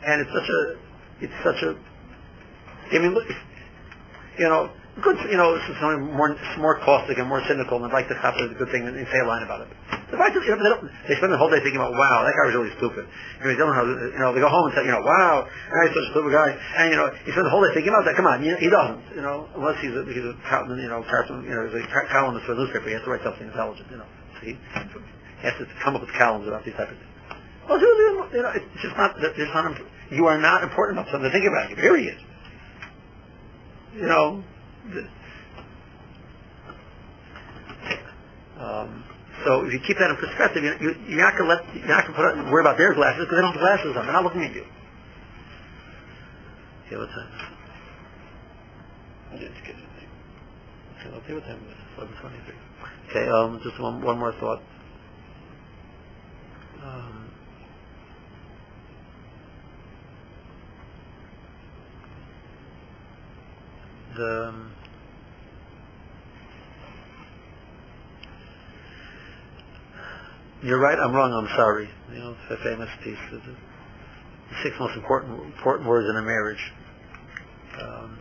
And 0.02 0.26
it's 0.26 0.32
such 0.34 0.48
a, 0.48 0.60
it's 1.22 1.38
such 1.44 1.60
a, 1.62 1.78
I 2.90 2.98
mean, 2.98 3.14
look, 3.14 3.30
you 4.38 4.48
know, 4.48 4.70
good, 5.00 5.16
you 5.30 5.36
know, 5.36 5.56
is 5.56 5.62
more, 5.80 6.36
more 6.58 6.76
caustic 6.84 7.16
and 7.16 7.28
more 7.28 7.40
cynical 7.48 7.80
and 7.80 7.86
I'd 7.88 7.96
like 7.96 8.08
to 8.08 8.18
have 8.20 8.36
a 8.36 8.52
good 8.52 8.68
thing 8.68 8.84
and, 8.84 8.96
say 8.96 9.20
a 9.20 9.26
line 9.26 9.42
about 9.42 9.64
it. 9.64 9.68
The 10.12 10.20
fact 10.20 10.36
that, 10.36 10.44
you 10.44 10.52
know, 10.52 10.60
they, 10.60 11.08
they 11.08 11.16
spend 11.16 11.32
the 11.32 11.40
whole 11.40 11.48
day 11.48 11.64
thinking 11.64 11.80
about, 11.80 11.96
wow, 11.96 12.20
that 12.20 12.36
guy 12.36 12.44
was 12.52 12.54
really 12.60 12.74
stupid. 12.76 13.08
You 13.08 13.40
know, 13.40 13.48
they 13.48 13.56
don't 13.56 13.72
know, 13.72 13.86
you 13.88 14.20
know, 14.20 14.30
they 14.36 14.44
go 14.44 14.52
home 14.52 14.68
and 14.68 14.74
say, 14.76 14.84
you 14.84 14.92
know, 14.92 15.00
wow, 15.00 15.48
that 15.48 15.76
guy's 15.80 15.96
such 15.96 16.08
a 16.08 16.12
stupid 16.12 16.32
guy. 16.36 16.50
And, 16.52 16.86
you 16.92 16.98
know, 17.00 17.08
he 17.24 17.32
spends 17.32 17.48
the 17.48 17.52
whole 17.52 17.64
day 17.64 17.72
thinking 17.72 17.88
about 17.88 18.04
that. 18.04 18.20
Come 18.20 18.28
on, 18.28 18.44
you 18.44 18.52
he 18.60 18.68
doesn't, 18.68 19.16
you 19.16 19.24
know, 19.24 19.48
unless 19.56 19.80
he's 19.80 19.96
a, 19.96 20.04
he's 20.04 20.28
a 20.28 20.36
you 20.36 20.90
know, 20.92 21.00
cartoon, 21.08 21.48
you 21.48 21.56
know, 21.56 21.64
he's 21.64 21.80
a 21.80 21.88
columnist 22.12 22.44
for 22.44 22.52
a 22.52 22.60
newspaper. 22.60 22.92
He 22.92 22.96
has 22.96 23.04
to 23.08 23.10
write 23.10 23.24
something 23.24 23.48
intelligent, 23.48 23.88
you 23.88 23.96
know. 23.96 24.08
So 24.36 24.40
he, 24.44 24.60
has 25.40 25.58
to 25.58 25.66
come 25.82 25.96
up 25.96 26.02
with 26.04 26.12
columns 26.14 26.46
about 26.46 26.64
these 26.64 26.74
type 26.74 26.92
of 26.92 26.96
things. 26.96 27.10
Well, 27.68 27.80
you 27.80 28.42
know, 28.42 28.52
it's 28.54 28.82
just 28.82 28.96
not, 28.96 29.16
it's 29.18 29.54
not, 29.54 29.80
you 30.10 30.26
are 30.26 30.38
not 30.38 30.62
important 30.62 30.98
enough 30.98 31.10
to 31.10 31.30
think 31.30 31.46
about 31.46 31.70
you, 31.70 31.76
period. 31.76 32.18
You 33.94 34.06
know, 34.06 34.42
um, 38.58 39.04
so 39.44 39.66
if 39.66 39.72
you 39.72 39.80
keep 39.86 39.98
that 39.98 40.10
in 40.10 40.16
perspective, 40.16 40.64
you, 40.64 40.72
you, 40.80 40.94
you're 41.08 41.20
not 41.20 41.36
going 41.36 41.48
to 41.50 41.54
let 41.56 41.76
you're 41.76 41.86
not 41.88 42.06
going 42.08 42.16
to 42.16 42.16
put 42.16 42.24
on, 42.24 42.50
worry 42.50 42.62
about 42.62 42.78
their 42.78 42.94
glasses 42.94 43.24
because 43.24 43.36
they 43.36 43.42
don't 43.42 43.52
have 43.52 43.60
glasses 43.60 43.96
on. 43.96 44.06
They're 44.06 44.16
not 44.16 44.24
looking 44.24 44.44
at 44.44 44.54
you. 44.54 44.64
Okay, 46.86 46.96
what's 46.96 47.12
that? 47.12 47.28
Okay, 49.34 49.48
I'll 51.12 51.22
see 51.26 51.34
what 51.34 51.44
time 51.44 51.60
it 51.60 51.68
is. 51.68 51.80
Eleven 51.98 52.14
twenty-three. 52.20 52.60
Okay, 53.10 53.28
um, 53.28 53.60
just 53.62 53.80
one 53.80 54.00
one 54.00 54.18
more 54.18 54.32
thought. 54.40 54.62
Um, 56.82 57.21
the 64.16 64.48
um, 64.48 64.72
you're 70.62 70.80
right, 70.80 70.98
I'm 70.98 71.12
wrong, 71.12 71.32
I'm 71.32 71.56
sorry. 71.56 71.90
You 72.12 72.18
know, 72.18 72.36
it's 72.50 72.60
a 72.60 72.62
famous 72.62 72.88
piece. 73.02 73.18
The, 73.32 73.40
six 74.62 74.76
most 74.78 74.96
important 74.96 75.40
important 75.46 75.88
words 75.88 76.06
in 76.08 76.16
a 76.16 76.22
marriage. 76.22 76.72
Um, 77.80 78.18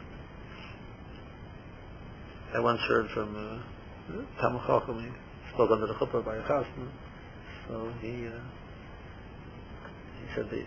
I 2.56 2.60
once 2.60 2.80
heard 2.88 3.10
from 3.14 3.36
uh, 3.36 3.62
Chacham, 4.40 5.04
he 5.04 5.54
spoke 5.54 5.72
under 5.72 5.88
the 5.88 5.94
chuppah 5.96 6.26
by 6.26 6.36
a 6.38 6.42
chasna. 6.44 6.88
So 7.68 7.94
he 8.02 8.28
uh, 8.28 8.40
he 10.20 10.36
said 10.36 10.50
the, 10.50 10.64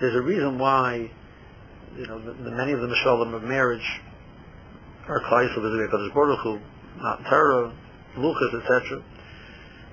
there's 0.00 0.16
a 0.16 0.22
reason 0.22 0.58
why 0.58 1.10
you 1.96 2.06
know 2.06 2.18
the, 2.20 2.32
the, 2.42 2.50
many 2.50 2.72
of 2.72 2.80
the 2.80 2.88
mishalim 2.88 3.34
of 3.34 3.42
marriage 3.42 4.00
are 5.08 5.20
klai 5.28 5.48
so 5.54 5.60
there's 5.60 5.88
a 5.88 6.14
Baruch 6.14 6.40
Hu, 6.40 6.58
not 6.98 7.24
Torah, 7.24 7.72
luchas, 8.16 8.62
etc 8.62 9.02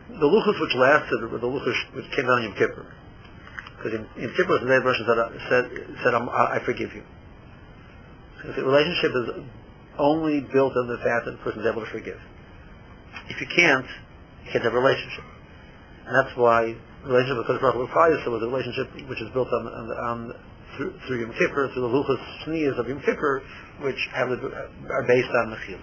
the 0.09 0.27
luchos 0.27 0.59
which 0.59 0.75
lasted 0.75 1.31
were 1.31 1.39
the 1.39 1.47
luchos 1.47 1.95
which 1.95 2.05
came 2.11 2.25
down 2.27 2.43
in 2.43 2.51
Yom 2.51 2.55
Kippur. 2.57 2.85
Because 3.77 3.93
in, 3.99 4.03
in 4.21 4.29
Kippur, 4.35 4.59
the 4.59 4.67
day 4.67 4.79
uh, 4.83 4.93
said, 4.93 5.25
said, 5.49 5.65
said 6.03 6.13
I 6.13 6.59
forgive 6.65 6.93
you. 6.93 7.03
Because 8.37 8.55
the 8.55 8.63
relationship 8.63 9.11
is 9.15 9.27
only 9.97 10.41
built 10.51 10.75
on 10.75 10.87
the 10.87 10.97
fact 10.97 11.25
that 11.25 11.31
the 11.31 11.41
person 11.43 11.61
is 11.61 11.67
able 11.67 11.85
to 11.85 11.91
forgive. 11.91 12.19
If 13.29 13.39
you 13.39 13.47
can't, 13.47 13.87
you 14.45 14.51
can't 14.51 14.63
have 14.63 14.73
a 14.73 14.79
relationship. 14.79 15.23
And 16.05 16.13
that's 16.19 16.35
why 16.35 16.75
the 16.75 17.09
relationship 17.09 17.37
with 17.39 17.47
Kodesh 17.47 17.61
Baruch 17.61 17.89
Hu 17.89 18.31
was 18.31 18.43
a 18.43 18.47
relationship 18.51 18.87
which 19.07 19.21
is 19.21 19.29
built 19.31 19.47
on, 19.47 19.67
on, 19.67 19.85
on 19.87 20.17
through, 20.77 21.21
Yom 21.21 21.31
Kippur, 21.33 21.69
through 21.73 21.81
the 21.81 21.87
Luchas 21.87 22.45
Sneas 22.45 22.77
of 22.79 22.87
Yom 22.87 23.01
Kippur, 23.01 23.43
which 23.81 24.07
have 24.13 24.29
the, 24.29 24.37
are 24.37 25.05
based 25.07 25.29
on 25.43 25.51
the 25.51 25.57
Chil. 25.65 25.79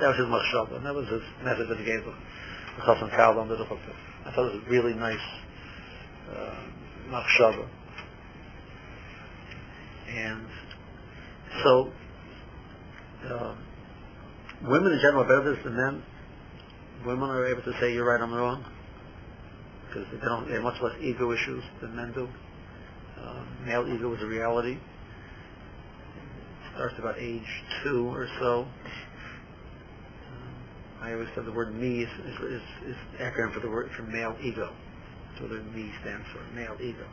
That 0.00 0.08
was 0.08 0.16
his 0.16 0.26
machshava, 0.26 0.76
and 0.76 0.86
that 0.86 0.94
was 0.94 1.08
his 1.08 1.22
message 1.42 1.68
that 1.68 1.78
he 1.78 1.84
gave 1.84 2.04
the 2.04 2.12
Chassan 2.82 3.10
Kalbam, 3.16 3.48
the 3.48 3.56
Duchot. 3.56 3.78
I 4.26 4.32
thought 4.32 4.52
it 4.52 4.54
was 4.56 4.62
a 4.66 4.70
really 4.70 4.94
nice 4.94 5.26
uh, 6.30 6.62
machshava. 7.08 7.68
And 10.08 10.46
so, 11.62 11.92
uh, 13.28 13.54
women 14.62 14.92
in 14.92 15.00
general 15.02 15.24
are 15.24 15.28
better 15.28 15.62
than 15.62 15.76
men. 15.76 16.02
Women 17.06 17.30
are 17.30 17.46
able 17.46 17.62
to 17.62 17.72
say, 17.80 17.92
you're 17.92 18.04
right, 18.04 18.20
I'm 18.20 18.32
wrong. 18.32 18.64
Because 19.86 20.06
they 20.12 20.18
don't, 20.18 20.48
they 20.48 20.54
have 20.54 20.62
much 20.62 20.80
less 20.82 20.94
ego 21.00 21.32
issues 21.32 21.62
than 21.80 21.96
men 21.96 22.12
do. 22.12 22.28
Um, 23.26 23.46
male 23.66 23.86
ego 23.92 24.14
is 24.14 24.22
a 24.22 24.26
reality. 24.26 24.72
It 24.72 24.80
starts 26.74 26.94
about 26.98 27.18
age 27.18 27.42
two 27.82 28.08
or 28.08 28.28
so. 28.38 28.60
Um, 28.62 30.54
I 31.02 31.12
always 31.12 31.28
said 31.34 31.44
the 31.44 31.52
word 31.52 31.74
me 31.74 32.02
is, 32.02 32.10
is, 32.24 32.38
is, 32.40 32.62
is 32.86 32.96
acronym 33.18 33.52
for 33.52 33.60
the 33.60 33.70
word 33.70 33.90
for 33.96 34.02
male 34.02 34.36
ego. 34.42 34.72
What 35.40 35.50
the 35.50 35.60
me 35.76 35.92
stands 36.00 36.24
for, 36.32 36.40
male 36.56 36.76
ego. 36.80 37.04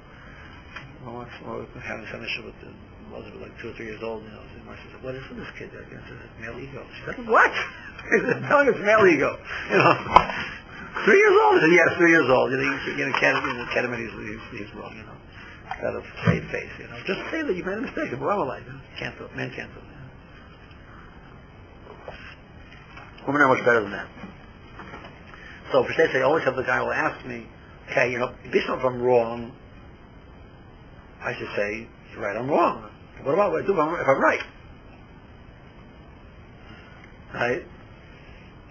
Well, 1.04 1.16
once 1.16 1.30
well, 1.44 1.60
we 1.60 1.68
were 1.68 1.84
having 1.84 2.08
some 2.08 2.24
issue 2.24 2.46
with 2.46 2.56
the 2.64 2.72
was 3.12 3.30
like 3.42 3.54
two 3.62 3.70
or 3.70 3.74
three 3.78 3.86
years 3.86 4.02
old, 4.02 4.24
you 4.24 4.30
know, 4.34 4.42
and 4.42 4.66
Marcia 4.66 4.82
said, 4.90 5.04
what 5.04 5.14
is 5.14 5.22
this 5.38 5.52
kid? 5.60 5.70
I 5.70 5.86
guess 5.86 6.02
it's 6.02 6.34
male 6.42 6.58
ego. 6.58 6.82
She 6.98 7.02
said, 7.06 7.28
what? 7.28 7.52
He's 8.10 8.26
telling 8.50 8.68
us 8.74 8.80
male 8.82 9.06
ego. 9.06 9.38
You 9.70 9.78
know, 9.78 9.94
three 11.06 11.20
years 11.22 11.38
old? 11.46 11.54
He 11.54 11.62
said, 11.62 11.74
yeah, 11.78 11.88
three 11.98 12.10
years 12.10 12.30
old. 12.30 12.50
You 12.50 12.58
know, 12.58 12.74
you 12.74 13.06
know, 13.06 13.14
Academy, 13.14 13.50
in 13.54 13.58
the 13.62 13.68
Academy, 13.70 13.98
he's, 14.02 14.14
he's, 14.18 14.66
he's 14.66 14.72
wrong, 14.74 14.98
you 14.98 15.06
know. 15.06 15.20
Got 15.82 15.96
a 15.96 16.04
straight 16.22 16.44
face, 16.52 16.70
you 16.80 16.88
know. 16.88 16.98
Just 17.06 17.20
say 17.32 17.42
that 17.42 17.56
you 17.56 17.64
made 17.64 17.78
a 17.78 17.82
mistake. 17.82 18.12
Well, 18.20 18.30
I'm 18.30 18.40
alive. 18.40 18.64
You? 18.66 18.74
Can't 19.00 19.18
do 19.18 19.26
it. 19.26 19.36
Men 19.36 19.52
can't 19.56 19.74
do. 19.74 19.82
Women 23.28 23.42
are 23.42 23.48
much 23.48 23.66
better 23.66 23.82
than 23.82 23.92
that. 23.92 24.08
So, 25.72 25.84
for 25.84 25.94
say, 25.94 26.20
I 26.20 26.22
always 26.22 26.44
have 26.44 26.56
the 26.56 26.64
guy 26.64 26.82
will 26.82 26.94
ask 26.94 27.26
me, 27.26 27.48
okay, 27.90 28.12
you 28.12 28.20
know, 28.20 28.28
on 28.28 28.80
if 28.80 28.86
I'm 28.86 29.02
wrong, 29.02 29.52
I 31.22 31.34
should 31.34 31.48
say, 31.56 31.88
you're 32.12 32.22
right, 32.22 32.36
I'm 32.36 32.50
wrong. 32.50 32.90
What 33.24 33.34
about 33.34 33.52
what 33.52 33.64
I 33.64 33.66
do 33.66 33.74
if 33.74 33.80
I'm, 33.80 33.94
if 33.96 34.08
I'm 34.08 34.22
right? 34.22 34.44
Right? 37.34 37.64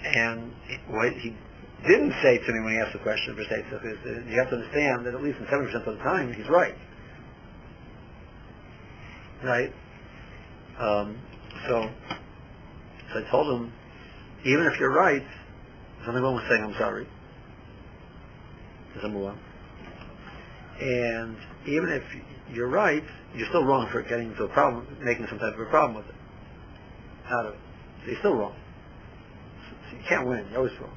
And 0.05 0.53
what 0.88 1.12
he 1.14 1.34
didn't 1.86 2.14
say 2.22 2.38
to 2.38 2.53
me 2.53 2.61
when 2.61 2.74
he 2.74 2.78
asked 2.78 2.92
the 2.92 3.03
question 3.03 3.34
for 3.34 3.42
sake 3.44 3.64
is 3.66 4.28
you 4.28 4.38
have 4.38 4.50
to 4.50 4.57
understand 4.57 5.07
that 5.07 5.14
at 5.14 5.22
least 5.22 5.38
in 5.40 5.46
70% 5.46 5.74
of 5.74 5.96
the 5.96 6.03
time, 6.05 6.32
he's 6.32 6.48
right. 6.48 6.74
Right? 9.45 9.72
Um, 10.80 11.18
so, 11.68 11.90
so 13.12 13.20
I 13.20 13.30
told 13.30 13.61
him, 13.61 13.72
even 14.45 14.66
if 14.66 14.78
you're 14.78 14.93
right, 14.95 15.22
there's 15.22 16.07
nothing 16.07 16.22
wrong 16.22 16.34
with 16.36 16.45
saying 16.49 16.64
I'm 16.64 16.74
sorry. 16.78 17.07
Number 19.03 19.18
one. 19.18 19.38
And 20.80 21.36
even 21.66 21.88
if 21.90 22.03
you're 22.55 22.68
right, 22.68 23.03
you're 23.34 23.49
still 23.49 23.64
wrong 23.64 23.88
for 23.93 24.03
getting 24.03 24.30
into 24.30 24.45
a 24.45 24.49
problem, 24.49 24.86
making 25.03 25.26
some 25.28 25.38
type 25.38 25.55
of 25.55 25.61
a 25.61 25.70
problem 25.70 25.97
with 25.97 26.07
it. 26.07 26.14
Out 27.30 27.47
of 27.47 27.55
it. 27.55 27.61
So 28.05 28.11
you're 28.11 28.18
still 28.20 28.34
wrong. 28.34 28.55
So 29.90 29.97
you 29.97 30.03
can't 30.09 30.26
win. 30.26 30.47
You're 30.51 30.59
always 30.59 30.72
wrong. 30.80 30.97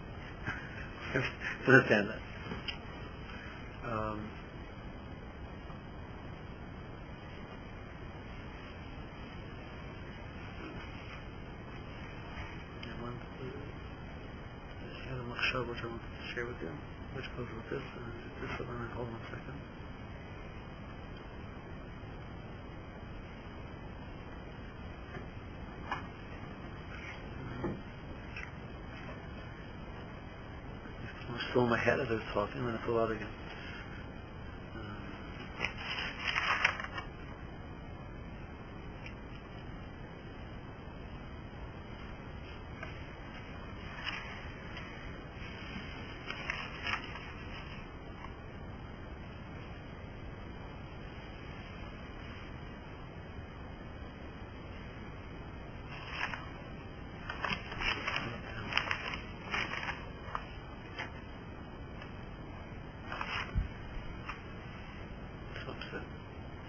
understand 1.67 2.09
that. 2.09 3.89
Um, 3.89 4.29
A 15.55 15.57
machshava 15.57 15.69
which 15.69 15.77
I 15.83 15.87
wanted 15.87 16.01
to 16.03 16.35
share 16.35 16.45
with 16.45 16.55
you, 16.61 16.69
which 17.15 17.25
goes 17.37 17.47
with 17.55 17.69
this. 17.71 17.81
Uh, 17.95 18.01
this 18.41 18.67
one, 18.67 18.89
hold 18.93 19.07
on 19.07 19.15
a 19.15 19.25
second. 19.31 19.55
I'm 31.29 31.39
still 31.51 31.63
in 31.63 31.69
my 31.69 31.79
head 31.79 31.99
as 31.99 32.07
I 32.09 32.13
was 32.13 32.21
talking, 32.33 32.59
and 32.59 32.67
then 32.69 32.75
I 32.75 32.85
flew 32.85 32.99
out 32.99 33.11
again. 33.11 33.27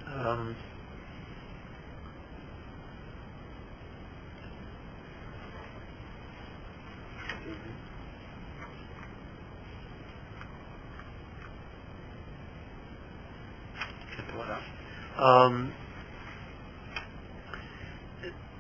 Um, 0.09 0.57
um, 15.19 15.73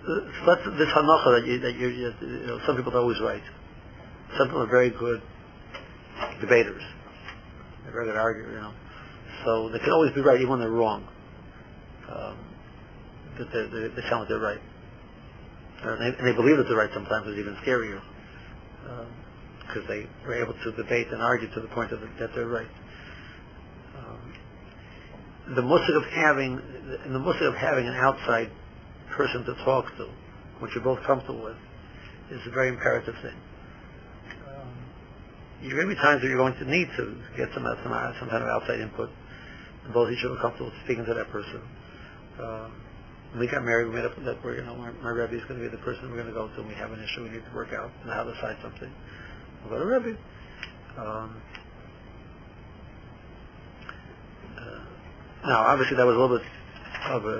so 0.06 0.12
that's 0.46 0.64
this 0.78 0.88
hanacha 0.88 1.40
that 1.40 1.44
you, 1.46 1.58
that 1.60 1.74
you, 1.74 1.88
you 1.88 2.46
know, 2.46 2.58
some 2.66 2.76
people 2.76 2.94
are 2.94 3.00
always 3.00 3.20
right. 3.20 3.42
Some 4.38 4.48
people 4.48 4.62
are 4.62 4.70
very 4.70 4.90
good 4.90 5.20
debaters. 6.40 6.82
They're 7.84 7.92
very 7.92 8.06
good 8.06 8.16
arguers, 8.16 8.54
you 8.54 8.60
know. 8.60 8.72
So 9.44 9.68
they 9.70 9.78
can 9.78 9.90
always 9.90 10.12
be 10.14 10.20
right 10.20 10.40
even 10.40 10.50
when 10.50 10.60
they're 10.60 10.70
wrong. 10.70 11.06
Um, 12.08 12.36
that 13.38 13.48
they, 13.52 13.62
they, 13.66 13.88
they 13.94 14.02
sound 14.08 14.20
like 14.20 14.28
they're 14.28 14.38
right. 14.38 14.62
Uh, 15.84 15.92
and, 15.92 16.00
they, 16.00 16.18
and 16.18 16.26
they 16.26 16.32
believe 16.32 16.56
that 16.56 16.64
they're 16.68 16.78
right 16.78 16.90
sometimes 16.94 17.26
is 17.26 17.38
even 17.38 17.56
scarier. 17.66 18.00
Because 19.66 19.82
um, 19.82 19.88
they 19.88 20.06
were 20.26 20.34
able 20.34 20.54
to 20.54 20.72
debate 20.72 21.06
and 21.12 21.22
argue 21.22 21.48
to 21.54 21.60
the 21.60 21.68
point 21.68 21.92
of, 21.92 22.00
that 22.00 22.30
they're 22.34 22.48
right. 22.48 22.70
Um, 23.98 24.34
the 25.54 25.62
musik 25.62 25.94
of 25.96 26.04
having, 26.10 26.60
in 27.04 27.12
the 27.12 27.18
musik 27.18 27.42
of 27.42 27.54
having 27.54 27.86
an 27.86 27.94
outside 27.94 28.50
person 29.16 29.44
to 29.44 29.54
talk 29.64 29.86
to, 29.98 30.08
which 30.60 30.72
you're 30.74 30.84
both 30.84 31.02
comfortable 31.06 31.42
with, 31.42 31.56
is 32.30 32.40
a 32.46 32.50
very 32.50 32.68
imperative 32.68 33.14
thing. 33.22 33.38
Um, 34.48 34.72
going 35.62 35.88
to 35.88 35.94
be 35.94 36.00
times 36.00 36.22
where 36.22 36.30
you're 36.30 36.42
going 36.42 36.56
to 36.58 36.68
need 36.70 36.88
to 36.96 37.04
get 37.36 37.48
some, 37.54 37.64
some, 37.82 37.92
some 38.20 38.28
kind 38.28 38.42
of 38.42 38.48
outside 38.48 38.80
input 38.80 39.10
and 39.84 39.94
both 39.94 40.10
each 40.10 40.24
other 40.24 40.36
comfortable 40.42 40.72
speaking 40.84 41.04
to 41.04 41.14
that 41.14 41.30
person. 41.30 41.62
Uh, 42.40 42.68
when 43.32 43.40
we 43.40 43.46
got 43.46 43.64
married, 43.64 43.88
we 43.88 43.94
made 43.94 44.04
up 44.04 44.16
that 44.24 44.42
we're, 44.44 44.56
you 44.56 44.64
know, 44.64 44.74
my, 44.76 44.90
my 45.02 45.10
Rebbe 45.10 45.34
is 45.34 45.44
going 45.44 45.60
to 45.60 45.64
be 45.64 45.70
the 45.70 45.82
person 45.82 46.10
we're 46.10 46.16
going 46.16 46.32
to 46.32 46.34
go 46.34 46.48
to 46.48 46.56
when 46.60 46.68
we 46.68 46.74
have 46.74 46.92
an 46.92 47.02
issue 47.02 47.22
we 47.22 47.30
need 47.30 47.44
to 47.44 47.54
work 47.54 47.72
out 47.72 47.90
and 48.02 48.10
how 48.10 48.24
to 48.24 48.32
decide 48.32 48.56
something. 48.62 48.90
We'll 49.62 49.78
go 49.78 49.84
to 49.84 49.86
Rebbe. 49.86 50.18
Um, 50.98 51.42
uh, 54.56 54.80
now, 55.46 55.66
obviously, 55.68 55.96
that 55.96 56.06
was 56.06 56.16
a 56.16 56.18
little 56.18 56.38
bit 56.38 56.46
of 57.12 57.24
a, 57.24 57.38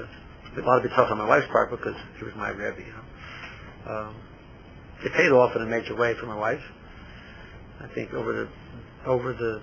a 0.60 0.62
lot 0.66 0.78
of 0.78 0.84
it 0.84 0.92
tough 0.94 1.10
on 1.10 1.18
my 1.18 1.26
wife's 1.26 1.46
part 1.50 1.70
because 1.70 1.96
he 2.18 2.24
was 2.24 2.34
my 2.36 2.50
Rebbe, 2.50 2.80
you 2.80 2.92
know. 2.92 3.05
Um, 3.88 4.16
it 5.04 5.12
paid 5.12 5.30
off 5.30 5.54
in 5.54 5.62
a 5.62 5.66
major 5.66 5.94
way 5.94 6.14
for 6.18 6.26
my 6.26 6.36
wife. 6.36 6.62
I 7.80 7.86
think 7.94 8.12
over 8.14 8.32
the 8.32 8.48
over 9.06 9.32
the 9.32 9.62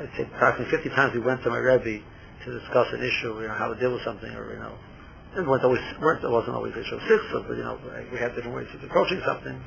I'd 0.00 0.08
say 0.16 0.24
approximately 0.24 0.72
50 0.72 0.88
times 0.96 1.14
we 1.14 1.20
went 1.20 1.42
to 1.44 1.50
my 1.50 1.58
Rebbe 1.58 2.00
to 2.44 2.58
discuss 2.58 2.88
an 2.92 3.04
issue, 3.04 3.36
you 3.42 3.48
know, 3.48 3.54
how 3.54 3.68
to 3.68 3.78
deal 3.78 3.92
with 3.92 4.02
something, 4.02 4.32
or 4.32 4.54
you 4.54 4.58
know, 4.58 4.72
it 5.36 5.46
wasn't 5.46 5.64
always 5.68 5.82
weren't, 6.00 6.24
it 6.24 6.30
wasn't 6.30 6.56
always 6.56 6.72
issue 6.72 6.96
of 6.96 7.02
six, 7.04 7.20
but 7.46 7.54
you 7.54 7.62
know, 7.62 7.78
we 8.10 8.18
had 8.18 8.34
different 8.34 8.56
ways 8.56 8.66
of 8.72 8.82
approaching 8.82 9.20
something. 9.26 9.60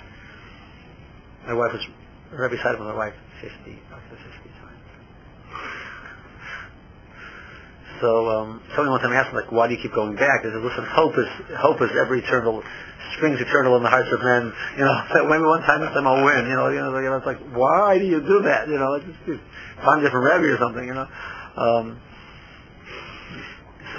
My 1.46 1.54
wife 1.54 1.72
was 1.74 1.86
Rebbe 2.32 2.58
side 2.64 2.74
of 2.74 2.82
my 2.82 2.96
wife 2.96 3.14
50, 3.42 3.78
up 3.94 4.02
to 4.10 4.16
50 4.18 4.50
times. 4.58 4.63
So 8.04 8.12
um, 8.28 8.60
somebody 8.76 8.92
one 8.92 9.00
time 9.00 9.16
asked 9.16 9.32
me, 9.32 9.40
like, 9.40 9.52
why 9.56 9.72
do 9.72 9.80
you 9.80 9.82
keep 9.82 9.96
going 9.96 10.20
back? 10.20 10.44
I 10.44 10.52
said, 10.52 10.60
listen, 10.60 10.84
hope 10.92 11.16
is 11.16 11.30
hope 11.56 11.80
is 11.80 11.88
ever 11.96 12.20
eternal. 12.20 12.60
Springs 13.16 13.40
eternal 13.40 13.78
in 13.78 13.84
the 13.84 13.90
hearts 13.90 14.12
of 14.12 14.20
men. 14.20 14.52
You 14.78 14.84
know, 14.84 14.98
that 15.16 15.24
maybe 15.24 15.48
one 15.48 15.64
time, 15.64 15.80
time 15.80 16.04
I'll 16.04 16.20
win. 16.20 16.52
You 16.52 16.56
know, 16.60 16.68
you 16.68 16.84
know, 16.84 17.00
you 17.00 17.08
know, 17.08 17.16
it's 17.16 17.26
like, 17.26 17.40
why 17.56 17.98
do 17.98 18.04
you 18.04 18.20
do 18.20 18.44
that? 18.44 18.68
You 18.68 18.76
know, 18.76 19.00
just, 19.00 19.20
just 19.24 19.44
find 19.88 20.02
a 20.02 20.04
different 20.04 20.28
rebbe 20.28 20.52
or 20.52 20.60
something. 20.60 20.84
You 20.84 20.96
know. 21.00 21.08
Um, 21.56 21.86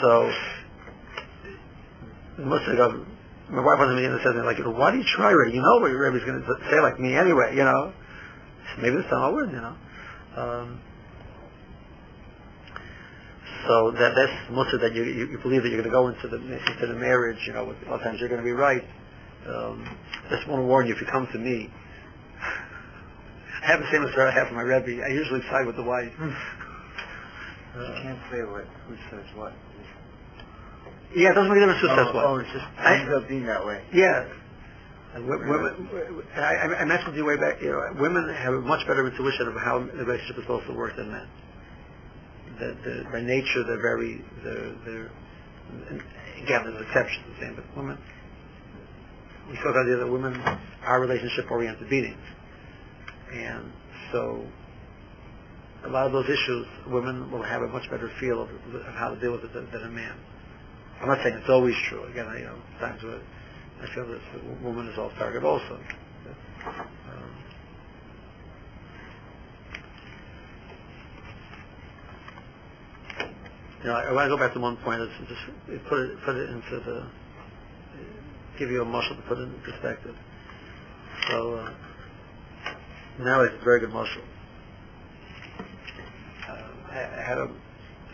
so, 0.05 0.13
most 2.45 2.69
of 2.69 2.77
the 2.77 3.07
my 3.49 3.65
wife 3.65 3.79
wasn't 3.81 4.05
and 4.05 4.21
says 4.21 4.37
like, 4.37 4.61
why 4.69 4.93
do 4.93 4.99
you 4.99 5.09
try 5.17 5.33
already? 5.33 5.57
You 5.57 5.63
know 5.65 5.81
what 5.81 5.89
your 5.89 6.05
rebbe's 6.05 6.29
going 6.29 6.45
to 6.45 6.55
say 6.69 6.81
like 6.81 7.01
me 7.01 7.17
anyway. 7.17 7.57
You 7.57 7.65
know. 7.65 7.93
Maybe 8.85 8.97
this 8.97 9.09
time 9.09 9.25
I'll 9.25 9.33
win. 9.33 9.49
You 9.49 9.65
know. 9.65 9.77
Um, 10.37 10.81
so 13.67 13.91
that 13.93 14.12
that's 14.15 14.51
mutter 14.51 14.79
that 14.79 14.95
you, 14.95 15.05
you, 15.05 15.27
you 15.33 15.39
believe 15.39 15.62
that 15.62 15.71
you're 15.71 15.81
going 15.81 15.91
to 15.91 15.95
go 15.95 16.09
into 16.09 16.29
the 16.29 16.37
into 16.37 16.87
the 16.87 16.99
marriage. 16.99 17.39
You 17.47 17.55
know, 17.55 17.65
a 17.65 17.89
lot 17.89 18.01
of 18.01 18.03
times 18.03 18.21
you're 18.21 18.29
going 18.29 18.41
to 18.41 18.45
be 18.45 18.53
right. 18.53 18.85
Um, 19.47 19.89
just 20.31 20.49
want 20.49 20.61
to 20.61 20.67
warn 20.67 20.87
you 20.87 20.95
if 20.95 21.01
you 21.01 21.07
come 21.07 21.29
to 21.33 21.39
me. 21.39 21.71
I 23.62 23.67
have 23.67 23.81
the 23.81 23.91
same 23.91 24.03
answer 24.05 24.27
I 24.27 24.33
have 24.33 24.49
for 24.49 24.55
my 24.55 24.62
rebbe. 24.62 25.03
I 25.03 25.09
usually 25.09 25.41
side 25.51 25.67
with 25.67 25.77
the 25.77 25.83
wife. 25.83 26.12
you 26.21 26.29
can't 28.03 28.21
say 28.31 28.43
what 28.45 28.67
who 28.89 28.97
says 29.11 29.25
what. 29.35 29.53
Yeah, 31.17 31.31
it 31.31 31.35
doesn't 31.35 31.49
make 31.49 31.59
a 31.59 31.61
difference 31.61 31.81
who 31.81 31.89
oh, 31.89 31.97
says 31.97 32.15
what. 32.15 32.25
Oh, 32.25 32.37
it 32.37 32.47
just 32.53 32.67
ends 32.85 33.12
up 33.17 33.29
being 33.29 33.47
that 33.47 33.65
way. 33.65 33.83
Yeah. 33.93 34.29
And 35.15 35.29
women, 35.29 36.27
I, 36.35 36.83
I 36.83 36.85
mentioned 36.85 37.12
to 37.12 37.17
you 37.17 37.25
way 37.25 37.37
back, 37.37 37.62
you 37.62 37.71
know, 37.71 37.81
women 38.01 38.35
have 38.35 38.53
a 38.53 38.61
much 38.61 38.85
better 38.89 39.07
intuition 39.07 39.47
of 39.47 39.55
how 39.55 39.79
the 39.79 40.03
relationship 40.05 40.39
is 40.39 40.43
supposed 40.43 40.67
to 40.67 40.75
work 40.75 40.97
than 40.97 41.12
men 41.12 41.29
the, 42.59 43.05
by 43.11 43.21
nature 43.21 43.65
they're 43.65 43.83
very 43.83 44.25
they're, 44.43 44.75
they're 44.85 45.11
again 46.43 46.65
there's 46.65 46.83
exceptions 46.83 47.25
the 47.39 47.47
same 47.47 47.55
but 47.57 47.65
women 47.77 47.99
we 49.49 49.57
spoke 49.57 49.73
about 49.73 49.87
the 49.87 49.95
other 49.97 50.11
women 50.11 50.35
are 50.83 51.01
relationship 51.01 51.51
oriented 51.51 51.89
beings 51.89 52.17
and 53.33 53.73
so 54.13 54.47
a 55.85 55.89
lot 55.89 56.07
of 56.07 56.13
those 56.13 56.29
issues 56.29 56.67
women 56.89 57.31
will 57.31 57.43
have 57.43 57.63
a 57.63 57.69
much 57.69 57.91
better 57.91 58.11
feel 58.21 58.43
of, 58.43 58.49
of 58.75 58.95
how 58.95 59.11
to 59.11 59.21
deal 59.21 59.33
with 59.33 59.45
it 59.45 59.53
than, 59.53 59.71
than, 59.71 59.83
a 59.83 59.91
man. 59.91 60.17
I'm 61.01 61.09
not 61.09 61.19
saying 61.23 61.37
it's 61.37 61.51
always 61.51 61.75
true. 61.89 62.05
Again 62.05 62.27
you 62.39 62.45
know 62.45 62.57
times 62.81 63.03
where 63.03 63.21
I 63.83 63.95
feel 63.95 64.07
that 64.07 64.21
the 64.33 64.65
woman 64.65 64.89
is 64.89 64.99
off 64.99 65.13
target 65.19 65.45
also. 65.45 65.79
Um, 66.65 67.44
you 73.85 73.91
know, 73.91 73.97
I, 73.97 74.09
I 74.09 74.12
want 74.12 74.30
to 74.30 74.37
go 74.37 74.41
back 74.41 74.55
to 74.55 74.61
one 74.61 74.78
point. 74.78 75.03
Just 75.28 75.85
put 75.89 75.99
it 75.99 76.16
put 76.24 76.37
it 76.37 76.49
into 76.49 76.80
the 76.80 77.07
give 78.59 78.70
you 78.70 78.80
a 78.80 78.87
mashal 78.87 79.16
to 79.16 79.22
put 79.28 79.37
it 79.37 79.43
in 79.43 79.61
perspective. 79.61 80.16
So 81.28 81.55
uh, 81.55 81.74
now 83.20 83.43
it's 83.43 83.55
a 83.61 83.64
very 83.64 83.80
good 83.80 83.91
mashal. 83.91 84.24
Uh, 86.49 86.93
I, 86.93 86.97
I 86.97 87.22
had 87.28 87.39
a 87.39 87.49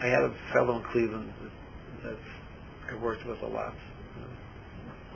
I 0.02 0.06
had 0.06 0.22
a 0.22 0.34
fellow 0.52 0.78
in 0.78 0.84
Cleveland 0.90 1.32
that, 2.02 2.16
I 2.90 2.94
worked 2.96 3.24
with 3.24 3.40
a 3.42 3.46
lot, 3.46 3.74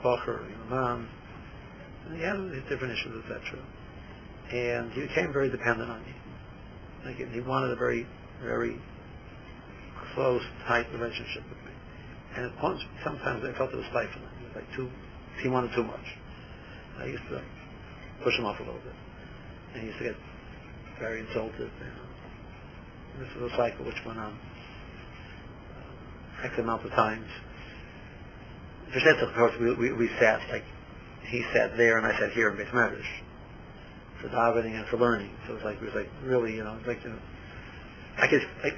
Bacher, 0.01 0.49
you 0.49 0.55
know, 0.55 0.65
mom. 0.69 1.09
And 2.05 2.15
he 2.15 2.23
had 2.23 2.69
different 2.69 2.93
issues, 2.93 3.21
etc. 3.25 3.59
And 4.53 4.93
he 4.93 5.01
became 5.01 5.33
very 5.33 5.49
dependent 5.49 5.91
on 5.91 6.01
me. 6.03 6.13
Like 7.03 7.17
he 7.17 7.41
wanted 7.41 7.71
a 7.71 7.75
very, 7.75 8.07
very 8.41 8.79
close, 10.15 10.41
tight 10.67 10.87
relationship 10.91 11.43
with 11.49 11.59
me. 11.67 11.73
And 12.35 12.55
points, 12.57 12.83
sometimes 13.03 13.43
I 13.43 13.55
felt 13.57 13.71
it 13.71 13.77
was 13.77 13.85
stifling. 13.91 14.23
It 14.41 14.47
was 14.47 14.55
like 14.55 14.75
too, 14.75 14.89
he 15.43 15.49
wanted 15.49 15.71
too 15.75 15.83
much. 15.83 16.07
I 16.99 17.05
used 17.05 17.23
to 17.29 17.41
push 18.23 18.37
him 18.39 18.45
off 18.45 18.59
a 18.59 18.63
little 18.63 18.81
bit. 18.81 18.95
And 19.73 19.81
he 19.81 19.87
used 19.87 19.99
to 19.99 20.05
get 20.05 20.15
very 20.99 21.19
insulted. 21.19 21.59
You 21.59 21.85
know. 21.85 22.05
This 23.19 23.29
was 23.35 23.51
a 23.51 23.55
cycle 23.55 23.85
which 23.85 24.03
went 24.05 24.19
on 24.19 24.31
uh, 24.31 26.47
X 26.47 26.57
amount 26.57 26.85
of 26.85 26.91
times. 26.91 27.27
For 28.91 29.09
of 29.09 29.35
course, 29.35 29.53
we, 29.59 29.73
we, 29.75 29.93
we 29.93 30.09
sat, 30.19 30.41
like, 30.49 30.63
he 31.27 31.43
sat 31.53 31.75
there 31.75 31.97
and 31.97 32.05
I 32.05 32.17
sat 32.19 32.31
here 32.31 32.49
in 32.49 32.57
Beit 32.57 32.67
Medrash 32.67 33.03
for 34.21 34.29
davening 34.29 34.75
and 34.75 34.87
for 34.87 34.97
learning. 34.97 35.31
So 35.45 35.53
it 35.53 35.55
was 35.55 35.63
like, 35.63 35.77
it 35.77 35.83
was 35.83 35.95
like 35.95 36.09
really, 36.23 36.55
you 36.55 36.63
know, 36.63 36.77
like, 36.87 37.03
you 37.03 37.09
know, 37.09 37.19
I 38.17 38.27
could, 38.27 38.41
like, 38.63 38.75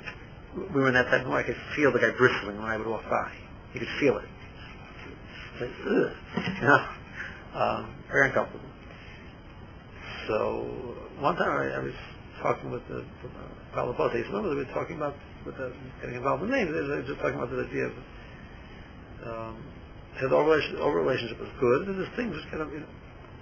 we 0.55 0.81
were 0.81 0.87
in 0.87 0.93
that 0.93 1.09
type 1.09 1.25
of 1.25 1.31
I 1.31 1.43
could 1.43 1.57
feel 1.75 1.91
the 1.91 1.99
guy 1.99 2.11
bristling 2.17 2.57
when 2.57 2.65
I 2.65 2.77
would 2.77 2.87
walk 2.87 3.03
by. 3.09 3.31
You 3.73 3.79
could 3.79 3.89
feel 3.99 4.17
it. 4.17 4.29
Like, 5.61 5.69
ugh. 5.85 6.11
You 6.61 6.67
know? 6.67 6.87
Um, 7.57 7.95
very 8.11 8.27
uncomfortable. 8.27 8.69
So 10.27 10.95
one 11.19 11.35
time 11.35 11.49
I, 11.49 11.75
I 11.75 11.79
was 11.79 11.93
talking 12.41 12.71
with 12.71 12.87
the 12.87 13.03
fellow 13.73 13.93
both. 13.97 14.11
He 14.11 14.19
said, 14.21 14.27
"Remember 14.27 14.49
we 14.49 14.57
were 14.57 14.73
talking 14.73 14.97
about 14.97 15.15
with 15.45 15.57
the, 15.57 15.73
getting 16.01 16.17
involved 16.17 16.43
in 16.43 16.51
names. 16.51 16.69
They 16.69 16.81
were 16.81 17.01
just 17.01 17.19
talking 17.19 17.35
about 17.35 17.49
the 17.49 17.65
idea 17.65 17.85
of 17.85 17.93
um, 19.25 19.63
said 20.19 20.33
our 20.33 20.43
relationship, 20.43 20.81
our 20.81 20.93
relationship 20.93 21.37
good, 21.59 21.87
and 21.87 21.99
this 21.99 22.09
thing 22.15 22.33
just 22.33 22.49
kind 22.49 22.61
of, 22.61 22.73
you 22.73 22.81
know, 22.81 22.93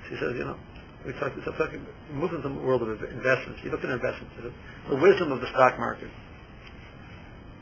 she 0.08 0.16
says, 0.16 0.36
you 0.36 0.46
know, 0.46 0.58
we 1.06 1.12
talk, 1.20 1.36
we 1.36 1.42
talk, 1.44 1.72
move 2.14 2.34
into 2.34 2.48
the 2.48 2.56
world 2.62 2.82
of 2.84 2.90
investments. 2.90 3.62
You 3.64 3.72
look 3.72 3.84
at 3.84 3.90
investments, 3.90 4.34
the 4.40 4.96
wisdom 4.96 5.32
of 5.32 5.42
the 5.42 5.48
stock 5.52 5.80
market 5.80 6.10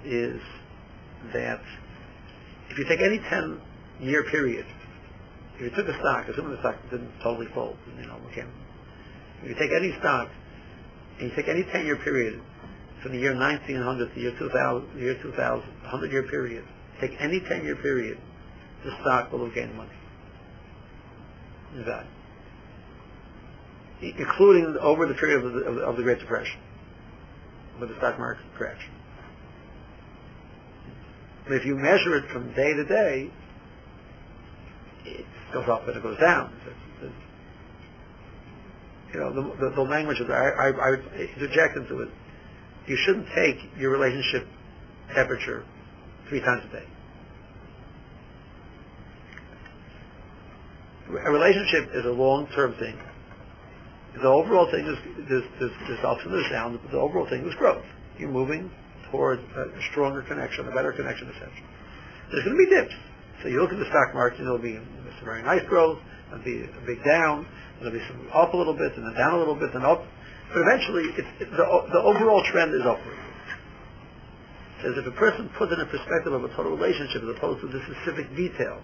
is 0.05 0.41
that 1.33 1.61
if 2.69 2.77
you 2.77 2.85
take 2.85 2.99
any 3.01 3.19
10 3.19 3.61
year 4.01 4.23
period, 4.29 4.65
if 5.55 5.61
you 5.61 5.69
took 5.69 5.87
a 5.87 5.97
stock, 5.99 6.27
assuming 6.27 6.51
the 6.51 6.59
stock 6.59 6.75
didn't 6.89 7.11
totally 7.21 7.47
fold, 7.53 7.77
you 7.99 8.07
know, 8.07 8.17
okay, 8.31 8.45
if 9.43 9.49
you 9.49 9.55
take 9.55 9.71
any 9.71 9.93
stock 9.99 10.29
and 11.19 11.29
you 11.29 11.35
take 11.35 11.47
any 11.47 11.63
10 11.63 11.85
year 11.85 11.97
period 11.97 12.41
from 13.01 13.11
the 13.11 13.19
year 13.19 13.35
1900 13.35 14.07
to 14.09 14.15
the 14.15 14.21
year 14.21 14.35
2000, 14.39 14.95
the 14.95 15.01
year 15.01 15.17
2000, 15.21 15.37
100 15.37 16.11
year 16.11 16.23
period, 16.23 16.63
take 16.99 17.11
any 17.19 17.39
10 17.39 17.63
year 17.63 17.75
period, 17.75 18.17
the 18.83 18.91
stock 19.01 19.31
will 19.31 19.45
have 19.45 19.53
gained 19.53 19.75
money 19.75 19.91
in 21.75 21.85
value. 21.85 22.09
Including 24.01 24.77
over 24.81 25.05
the 25.07 25.13
period 25.13 25.45
of 25.45 25.53
the, 25.53 25.81
of 25.81 25.97
the, 25.97 26.03
Great 26.03 26.19
Depression, 26.19 26.59
when 27.77 27.89
the 27.89 27.95
stock 27.97 28.19
market 28.19 28.43
crashed. 28.55 28.89
But 31.45 31.53
if 31.53 31.65
you 31.65 31.75
measure 31.75 32.15
it 32.15 32.29
from 32.31 32.53
day 32.53 32.73
to 32.73 32.85
day, 32.85 33.31
it 35.05 35.25
goes 35.51 35.67
up 35.67 35.87
and 35.87 35.97
it 35.97 36.03
goes 36.03 36.19
down. 36.19 36.53
You 39.13 39.19
know, 39.19 39.33
the, 39.33 39.41
the, 39.57 39.75
the 39.75 39.81
language 39.81 40.19
of 40.19 40.27
the, 40.27 40.33
I, 40.33 40.49
I, 40.49 40.69
I 40.69 40.89
would 40.91 41.05
interject 41.37 41.77
into 41.77 42.01
it. 42.01 42.09
You 42.87 42.97
shouldn't 43.05 43.27
take 43.35 43.57
your 43.77 43.91
relationship 43.91 44.47
temperature 45.13 45.63
three 46.29 46.39
times 46.39 46.63
a 46.69 46.73
day. 46.73 46.85
A 51.09 51.31
relationship 51.31 51.89
is 51.93 52.05
a 52.05 52.11
long-term 52.11 52.73
thing. 52.79 52.97
The 54.15 54.27
overall 54.27 54.69
thing 54.71 54.87
is 54.87 54.97
there's, 55.29 55.43
there's, 55.59 55.71
there's 55.87 56.03
ups 56.03 56.21
and 56.23 56.33
there's 56.33 56.49
downs, 56.49 56.79
but 56.81 56.91
the 56.91 56.97
overall 56.97 57.27
thing 57.27 57.47
is 57.47 57.53
growth. 57.55 57.85
You're 58.17 58.29
moving 58.29 58.71
toward 59.13 59.37
a 59.37 59.69
stronger 59.93 60.25
connection, 60.25 60.65
a 60.67 60.73
better 60.73 60.91
connection, 60.91 61.29
etc. 61.29 61.53
There's 62.33 62.43
going 62.43 62.57
to 62.57 62.63
be 62.65 62.69
dips. 62.73 62.97
So 63.45 63.47
you 63.47 63.61
look 63.61 63.69
at 63.69 63.77
the 63.77 63.85
stock 63.93 64.09
market, 64.17 64.41
and 64.41 64.49
there'll 64.49 64.57
be 64.57 64.73
some 64.73 65.25
very 65.29 65.45
nice 65.45 65.61
growth, 65.69 66.01
there'll 66.33 66.43
be 66.43 66.65
a 66.65 66.81
big 66.89 66.97
down, 67.05 67.45
there'll 67.77 67.93
be 67.93 68.01
some 68.09 68.25
up 68.33 68.53
a 68.53 68.57
little 68.57 68.73
bit, 68.73 68.97
and 68.97 69.05
then 69.05 69.13
down 69.13 69.37
a 69.37 69.37
little 69.37 69.53
bit, 69.53 69.69
and 69.77 69.85
up. 69.85 70.01
But 70.49 70.65
eventually, 70.65 71.13
it, 71.13 71.25
the, 71.39 71.65
the 71.93 72.01
overall 72.01 72.41
trend 72.49 72.73
is 72.73 72.81
upward. 72.81 73.21
As 74.81 74.97
if 74.97 75.05
a 75.05 75.15
person 75.15 75.47
puts 75.57 75.71
it 75.71 75.79
in 75.79 75.85
a 75.85 75.91
perspective 75.93 76.33
of 76.33 76.43
a 76.43 76.49
total 76.57 76.73
relationship 76.73 77.21
as 77.21 77.37
opposed 77.37 77.61
to 77.61 77.67
the 77.69 77.79
specific 77.85 78.33
detail, 78.35 78.81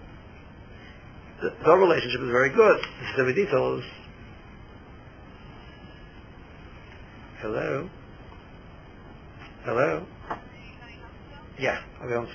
the, 1.42 1.50
the 1.66 1.74
relationship 1.74 2.22
is 2.22 2.30
very 2.30 2.54
good. 2.54 2.78
The 2.78 3.06
specific 3.18 3.36
detail 3.36 3.82
is 3.82 3.86
Hello? 7.42 7.90
Hello? 9.64 10.06
Yeah, 11.60 11.80
I'll 12.02 12.08
be 12.08 12.16
on. 12.16 12.28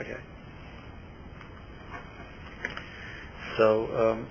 Okay. 0.00 0.16
So, 3.58 3.88
um, 3.96 4.26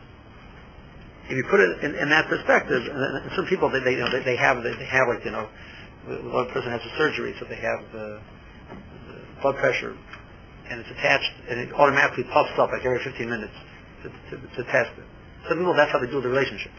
if 1.30 1.38
you 1.38 1.46
put 1.50 1.60
it 1.60 1.84
in, 1.84 1.96
in 1.96 2.10
that 2.10 2.28
perspective, 2.30 2.84
and 2.84 3.32
some 3.36 3.46
people 3.48 3.70
they, 3.72 3.80
they 3.80 3.92
you 3.94 4.00
know 4.04 4.12
they, 4.12 4.24
they 4.24 4.36
have 4.36 4.62
they, 4.64 4.74
have 4.86 5.08
like 5.08 5.24
you 5.26 5.32
know 5.32 5.48
one 6.32 6.50
person 6.52 6.72
has 6.72 6.82
a 6.84 6.98
surgery, 6.98 7.34
so 7.40 7.46
they 7.48 7.56
have 7.56 7.80
the, 7.94 8.20
the 9.08 9.18
blood 9.42 9.56
pressure, 9.58 9.96
and 10.70 10.80
it's 10.82 10.92
attached, 10.92 11.32
and 11.50 11.60
it 11.60 11.74
automatically 11.74 12.26
puffs 12.26 12.52
up 12.60 12.72
like 12.72 12.86
every 12.86 13.00
15 13.04 13.30
minutes 13.30 13.56
to, 14.04 14.10
to, 14.10 14.36
to 14.58 14.64
test 14.72 14.92
it. 15.00 15.06
Some 15.50 15.60
people 15.60 15.74
that's 15.76 15.92
how 15.92 16.00
they 16.00 16.12
do 16.12 16.22
the 16.22 16.30
relationship. 16.30 16.72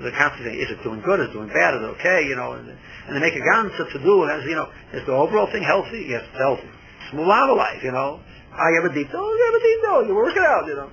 They're 0.00 0.12
constantly 0.12 0.52
saying, 0.52 0.60
is 0.60 0.70
it 0.76 0.82
doing 0.84 1.00
good? 1.00 1.20
Is 1.20 1.30
it 1.30 1.32
doing 1.32 1.48
bad? 1.48 1.74
Is 1.74 1.82
it 1.82 1.90
okay? 2.00 2.26
You 2.28 2.36
know, 2.36 2.52
and, 2.52 2.68
and 2.68 3.16
they 3.16 3.20
make 3.20 3.34
a 3.34 3.40
ganze 3.40 3.76
to 3.76 3.98
do 3.98 4.28
as 4.28 4.44
you 4.44 4.54
know, 4.54 4.68
is 4.92 5.04
the 5.06 5.12
overall 5.12 5.48
thing 5.50 5.62
healthy? 5.62 6.06
Yes, 6.08 6.22
it's 6.28 6.38
healthy. 6.38 6.68
It's 6.68 7.14
life, 7.14 7.82
you 7.82 7.92
know. 7.92 8.20
I 8.52 8.72
have 8.80 8.90
a 8.90 8.94
deep 8.94 9.10
toe. 9.10 9.20
You 9.20 9.44
have 9.46 9.54
a 9.54 9.64
deep 9.64 9.80
toe. 9.84 10.00
You 10.08 10.14
work 10.16 10.36
it 10.36 10.42
out, 10.42 10.66
you 10.66 10.76
know. 10.76 10.90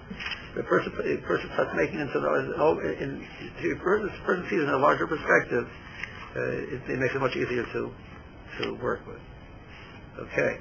The 0.55 0.63
person, 0.63 0.93
the 0.95 1.17
person 1.25 1.49
starts 1.53 1.71
making 1.75 1.99
into 1.99 2.19
the, 2.19 2.27
oh, 2.57 2.77
in, 2.79 3.25
the 3.61 3.75
person, 3.81 4.11
person 4.25 4.45
sees 4.49 4.59
it 4.59 4.67
in 4.67 4.69
a 4.69 4.77
larger 4.77 5.07
perspective. 5.07 5.67
Uh, 6.35 6.41
it, 6.75 6.81
it 6.89 6.99
makes 6.99 7.15
it 7.15 7.19
much 7.19 7.35
easier 7.35 7.63
to 7.63 7.91
to 8.61 8.73
work 8.75 9.01
with. 9.07 9.19
Okay. 10.19 10.59